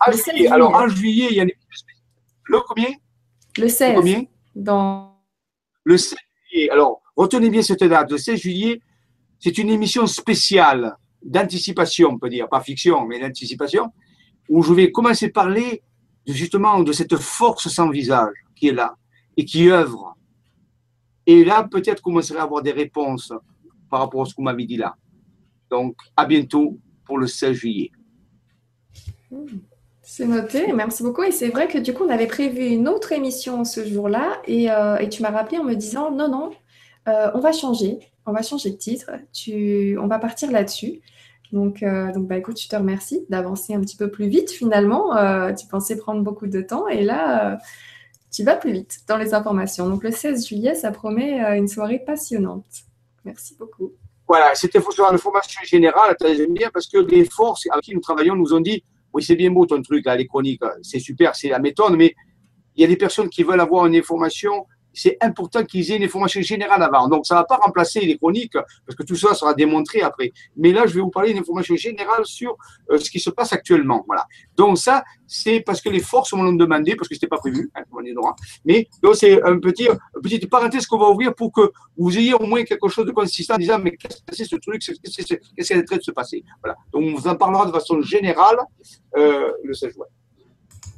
[0.00, 0.10] Ah,
[0.50, 1.50] Alors en juillet, il y a une
[2.44, 2.90] Le combien?
[3.58, 3.90] Le 16.
[3.90, 4.24] Le combien?
[4.54, 5.18] Dans...
[5.84, 6.16] Le 16
[6.50, 6.70] juillet.
[6.70, 8.10] Alors, retenez bien cette date.
[8.10, 8.80] Le 16 juillet,
[9.38, 12.48] c'est une émission spéciale d'anticipation, on peut dire.
[12.48, 13.92] Pas fiction, mais d'anticipation
[14.50, 15.80] où je vais commencer à parler
[16.26, 18.96] justement de cette force sans visage qui est là
[19.36, 20.16] et qui œuvre.
[21.24, 23.32] Et là, peut-être commencerai à avoir des réponses
[23.88, 24.96] par rapport à ce que vous m'avez dit là.
[25.70, 27.90] Donc, à bientôt pour le 16 juillet.
[30.02, 31.22] C'est noté, merci beaucoup.
[31.22, 34.68] Et c'est vrai que du coup, on avait prévu une autre émission ce jour-là et,
[34.70, 36.50] euh, tu m'as rappelé en me disant non, non,
[37.08, 41.00] euh, on va changer, on va changer de titre, tu, on va partir là-dessus.
[41.52, 45.10] Donc, euh, donc bah, écoute, je te remercie d'avancer un petit peu plus vite finalement.
[45.54, 47.58] tu pensais prendre beaucoup de temps et là,
[48.32, 49.88] tu vas plus vite dans les informations.
[49.88, 52.64] Donc le 16 juillet, ça promet une soirée passionnante.
[53.24, 53.92] Merci beaucoup.
[54.28, 56.16] Voilà, c'était sur l'information générale,
[56.50, 59.50] bien, parce que les forces avec qui nous travaillons nous ont dit oui, c'est bien
[59.50, 62.14] beau ton truc, là, les chroniques, c'est super, c'est la méthode, mais
[62.76, 66.04] il y a des personnes qui veulent avoir une information c'est important qu'ils aient une
[66.04, 67.08] information générale avant.
[67.08, 70.32] Donc, ça ne va pas remplacer les chroniques, parce que tout ça sera démontré après.
[70.56, 72.56] Mais là, je vais vous parler d'une information générale sur
[72.90, 74.04] euh, ce qui se passe actuellement.
[74.06, 74.26] Voilà.
[74.56, 77.70] Donc, ça, c'est parce que les forces m'ont demandé, parce que ce n'était pas prévu,
[77.76, 77.82] hein,
[78.64, 82.34] mais donc c'est un petit, une petite parenthèse qu'on va ouvrir pour que vous ayez
[82.34, 85.22] au moins quelque chose de consistant en disant, mais qu'est-ce que c'est ce truc, qu'est-ce
[85.24, 86.42] qui est en train de se passer?
[86.62, 86.76] Voilà.
[86.92, 88.56] Donc, on vous en parlera de façon générale
[89.16, 90.06] euh, le 16 juin.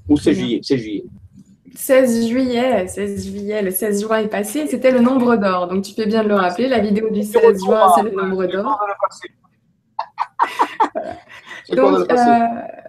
[0.09, 1.05] Ou 16 juillet, 16 juillet.
[1.75, 5.69] 16 juillet, 16 juillet, le 16 juin est passé, c'était le nombre d'or.
[5.69, 8.47] Donc tu fais bien de le rappeler, la vidéo du 16 juin, c'est le nombre
[8.47, 8.79] d'or.
[11.71, 12.39] Donc, euh,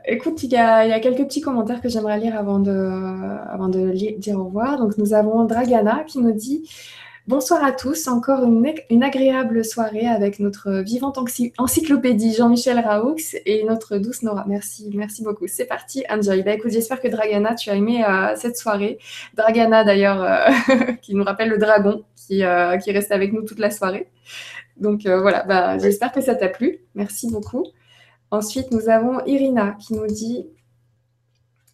[0.06, 2.72] écoute, il y, a, il y, a, quelques petits commentaires que j'aimerais lire avant de,
[3.50, 4.78] avant de dire au revoir.
[4.78, 6.70] Donc, nous avons Dragana qui nous dit
[7.26, 11.18] Bonsoir à tous, encore une, agréable soirée avec notre vivante
[11.58, 14.43] encyclopédie Jean-Michel Raoux et notre douce Nora.
[14.45, 15.48] Merci, merci beaucoup.
[15.48, 16.43] C'est parti, enjoy.
[16.43, 19.00] Bah, écoute, j'espère que Dragana, tu as aimé euh, cette soirée.
[19.35, 23.60] Dragana, d'ailleurs, euh, qui nous rappelle le dragon, qui, euh, qui reste avec nous toute
[23.60, 24.10] la soirée.
[24.76, 26.80] Donc voilà, bah, j'espère que ça t'a plu.
[26.93, 27.64] Merci beaucoup.
[28.32, 30.48] Ensuite, nous avons Irina qui nous dit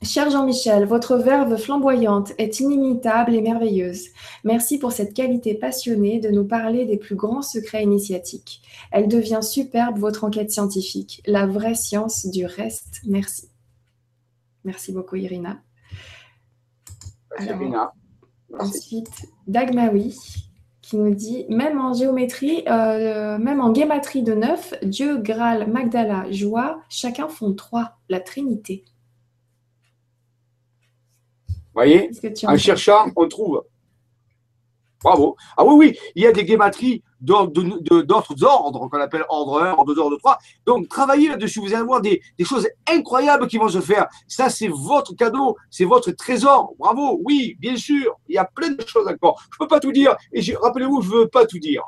[0.02, 4.06] Cher Jean-Michel, votre verve flamboyante est inimitable et merveilleuse.
[4.46, 8.62] Merci pour cette qualité passionnée de nous parler des plus grands secrets initiatiques.
[8.92, 13.02] Elle devient superbe, votre enquête scientifique, la vraie science du reste.
[13.06, 13.50] Merci.
[14.64, 15.60] Merci beaucoup, Irina.
[17.38, 17.92] Merci, Irina.
[18.58, 20.18] Ensuite, Dagmawi
[20.82, 26.32] qui nous dit même en géométrie, euh, même en guématrie de neuf, Dieu, Graal, Magdala,
[26.32, 28.86] joie, chacun font trois, la Trinité
[31.84, 32.10] voyez
[32.46, 33.64] En cherchant, on trouve.
[35.02, 35.38] Bravo.
[35.56, 39.94] Ah oui, oui, il y a des guématries d'autres ordres, qu'on appelle ordre 1, ordre
[39.94, 40.38] 2, ordre 3.
[40.66, 41.60] Donc, travaillez là-dessus.
[41.60, 44.08] Vous allez voir des, choses incroyables qui vont se faire.
[44.28, 46.74] Ça, c'est votre cadeau, c'est votre trésor.
[46.78, 47.20] Bravo.
[47.24, 48.18] Oui, bien sûr.
[48.28, 49.42] Il y a plein de choses encore.
[49.52, 50.16] Je ne peux pas tout dire.
[50.34, 51.84] Et rappelez-vous, je ne veux pas tout dire.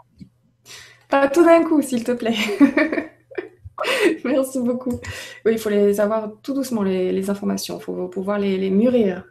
[1.10, 2.36] Pas tout d'un coup, s'il te plaît.
[4.24, 5.00] Merci beaucoup.
[5.46, 7.80] Oui, il faut les avoir tout doucement, les, informations.
[7.80, 9.26] Il faut pouvoir les mûrir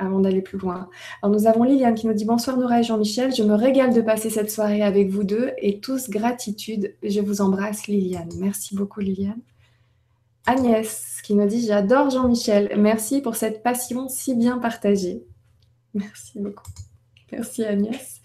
[0.00, 0.88] avant d'aller plus loin.
[1.22, 4.00] Alors nous avons Liliane qui nous dit bonsoir Nora et Jean-Michel, je me régale de
[4.00, 6.94] passer cette soirée avec vous deux et tous gratitude.
[7.02, 8.30] Je vous embrasse Liliane.
[8.38, 9.40] Merci beaucoup Liliane.
[10.46, 12.72] Agnès qui nous dit j'adore Jean-Michel.
[12.78, 15.22] Merci pour cette passion si bien partagée.
[15.94, 16.70] Merci beaucoup.
[17.32, 18.20] Merci Agnès.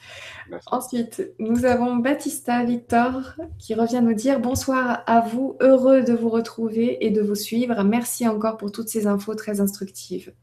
[0.68, 6.30] Ensuite, nous avons Baptista Victor qui revient nous dire bonsoir à vous, heureux de vous
[6.30, 7.84] retrouver et de vous suivre.
[7.84, 10.34] Merci encore pour toutes ces infos très instructives.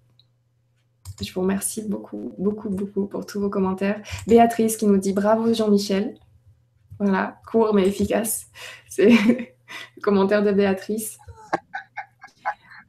[1.20, 4.00] Je vous remercie beaucoup, beaucoup, beaucoup pour tous vos commentaires.
[4.26, 6.14] Béatrice qui nous dit bravo Jean-Michel.
[6.98, 8.46] Voilà, court mais efficace.
[8.88, 9.08] C'est
[9.96, 11.18] le commentaire de Béatrice.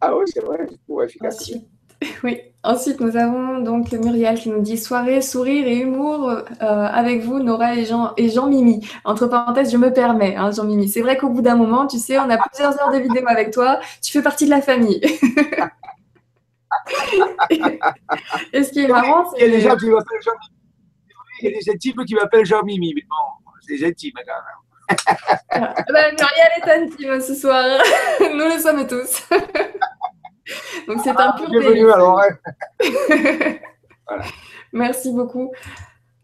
[0.01, 1.39] Ah oui, c'est vrai, court efficace.
[1.39, 1.67] Ensuite,
[2.23, 2.41] oui.
[2.65, 7.39] Ensuite, nous avons donc Muriel qui nous dit soirée, sourire et humour euh, avec vous,
[7.39, 8.87] Nora et Jean et Jean Mimi.
[9.03, 10.87] Entre parenthèses, je me permets, hein, Jean Mimi.
[10.87, 13.51] C'est vrai qu'au bout d'un moment, tu sais, on a plusieurs heures de vidéo avec
[13.51, 13.79] toi.
[14.01, 15.01] Tu fais partie de la famille.
[18.53, 19.45] et ce qui est marrant, c'est.
[19.45, 20.53] Il y a des gens qui m'appellent Jean-Mimi.
[21.41, 24.61] Il y a des types qui m'appellent Jean-Mimi, mais bon, c'est intime quand même.
[25.89, 27.81] bah, Muriel est intime ce soir.
[28.19, 29.27] Nous le sommes tous.
[30.87, 32.21] Donc c'est un ah, pur Bienvenue alors.
[34.07, 34.23] voilà.
[34.73, 35.51] Merci beaucoup.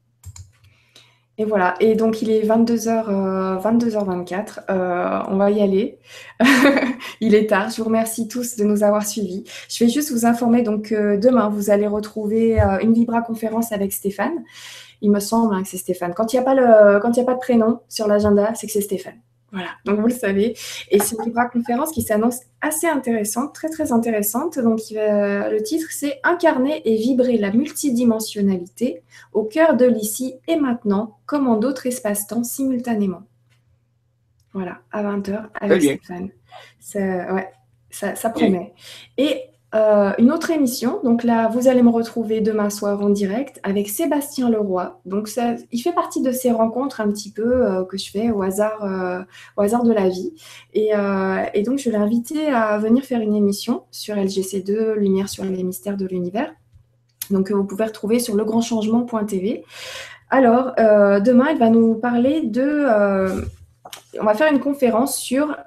[1.39, 5.99] Et voilà, et donc il est 22h, 22h24, euh, on va y aller.
[7.21, 9.43] il est tard, je vous remercie tous de nous avoir suivis.
[9.69, 13.71] Je vais juste vous informer donc que demain, vous allez retrouver euh, une Vibra conférence
[13.71, 14.43] avec Stéphane.
[15.01, 16.15] Il me semble hein, que c'est Stéphane.
[16.15, 18.65] Quand il n'y a, pas le, quand il a pas de prénom sur l'agenda, c'est
[18.65, 19.21] que c'est Stéphane.
[19.51, 20.57] Voilà, donc vous le savez.
[20.91, 24.59] Et c'est une conférence qui s'annonce assez intéressante, très très intéressante.
[24.59, 29.01] Donc le titre c'est Incarner et vibrer la multidimensionnalité
[29.31, 33.23] au cœur de l'ici et maintenant, comme en d'autres espaces-temps simultanément.
[34.53, 36.29] Voilà, à 20h avec Stéphane.
[36.79, 36.99] Ça,
[37.33, 37.49] ouais,
[37.89, 38.73] ça, ça promet.
[39.17, 39.43] Et
[39.75, 41.01] euh, une autre émission.
[41.03, 44.99] Donc là, vous allez me retrouver demain soir en direct avec Sébastien Leroy.
[45.05, 48.31] Donc ça, il fait partie de ces rencontres un petit peu euh, que je fais
[48.31, 49.19] au hasard, euh,
[49.57, 50.33] au hasard de la vie.
[50.73, 50.91] Et,
[51.63, 55.97] donc je l'ai invité à venir faire une émission sur LGC2, Lumière sur les mystères
[55.97, 56.53] de l'univers.
[57.29, 59.65] Donc vous pouvez retrouver sur legrandchangement.tv.
[60.29, 62.85] Alors demain, il va nous parler de
[64.19, 65.57] on va faire une conférence sur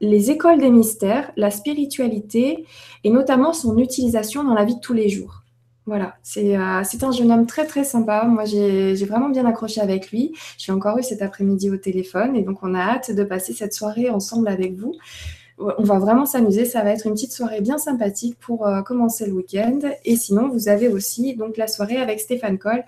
[0.00, 2.66] les écoles des mystères, la spiritualité
[3.04, 5.42] et notamment son utilisation dans la vie de tous les jours.
[5.86, 8.24] Voilà, c'est euh, un jeune homme très très sympa.
[8.24, 10.32] Moi, j'ai vraiment bien accroché avec lui.
[10.58, 13.74] J'ai encore eu cet après-midi au téléphone et donc on a hâte de passer cette
[13.74, 14.94] soirée ensemble avec vous.
[15.58, 16.64] On va vraiment s'amuser.
[16.64, 19.80] Ça va être une petite soirée bien sympathique pour euh, commencer le week-end.
[20.04, 22.84] Et sinon, vous avez aussi donc la soirée avec Stéphane Coll.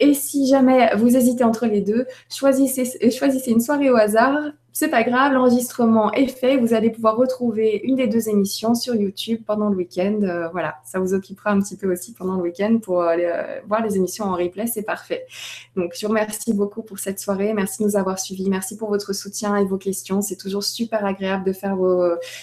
[0.00, 4.88] Et si jamais vous hésitez entre les deux, choisissez, choisissez une soirée au hasard c'est
[4.88, 6.56] pas grave, l'enregistrement est fait.
[6.56, 10.20] Vous allez pouvoir retrouver une des deux émissions sur YouTube pendant le week-end.
[10.22, 13.60] Euh, voilà, ça vous occupera un petit peu aussi pendant le week-end pour euh, euh,
[13.66, 14.68] voir les émissions en replay.
[14.68, 15.26] C'est parfait.
[15.74, 17.52] Donc, je vous remercie beaucoup pour cette soirée.
[17.52, 18.48] Merci de nous avoir suivis.
[18.48, 20.22] Merci pour votre soutien et vos questions.
[20.22, 21.76] C'est toujours super agréable de faire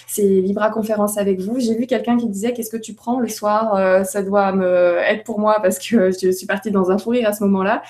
[0.06, 1.58] ces Libra conférences avec vous.
[1.58, 4.04] J'ai vu quelqu'un qui disait Qu'est-ce que tu prends le soir?
[4.04, 7.28] Ça doit me être pour moi parce que je suis partie dans un fou rire
[7.28, 7.82] à ce moment-là.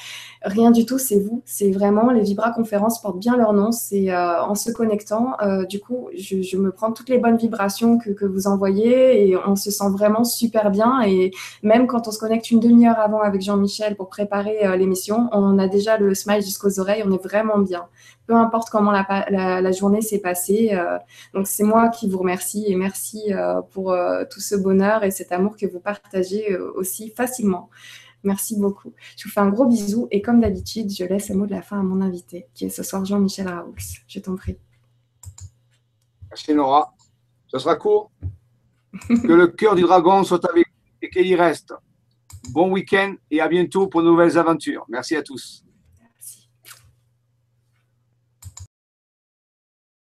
[0.42, 1.42] Rien du tout, c'est vous.
[1.44, 3.73] C'est vraiment, les Vibra conférences portent bien leur nom.
[3.73, 7.99] C'est euh, en se connectant, euh, du coup, je, me prends toutes les bonnes vibrations
[7.99, 11.02] que, vous envoyez et on se sent vraiment super bien.
[11.02, 15.28] Et même quand on se connecte une demi-heure avant avec Jean-Michel pour préparer euh, l'émission,
[15.33, 17.86] on a déjà le smile jusqu'aux oreilles, on est vraiment bien.
[18.26, 20.78] Peu importe comment la, journée s'est passée.
[21.33, 23.33] donc, c'est moi qui vous remercie et merci
[23.70, 23.97] pour
[24.28, 27.70] tout ce bonheur et cet amour que vous partagez aussi facilement.
[28.25, 28.93] Merci beaucoup.
[29.17, 31.63] Je vous fais un gros bisou et comme d'habitude, je laisse le mot de la
[31.63, 33.75] fin à mon invité, qui est ce soir Jean-Michel Raoux.
[34.07, 34.57] Je t'en prie.
[36.31, 36.95] Merci Nora.
[37.47, 38.11] Ce sera court.
[39.09, 41.75] que le cœur du dragon soit avec vous et qu'il y reste.
[42.51, 44.85] Bon week-end et à bientôt pour de nouvelles aventures.
[44.89, 45.65] Merci à tous.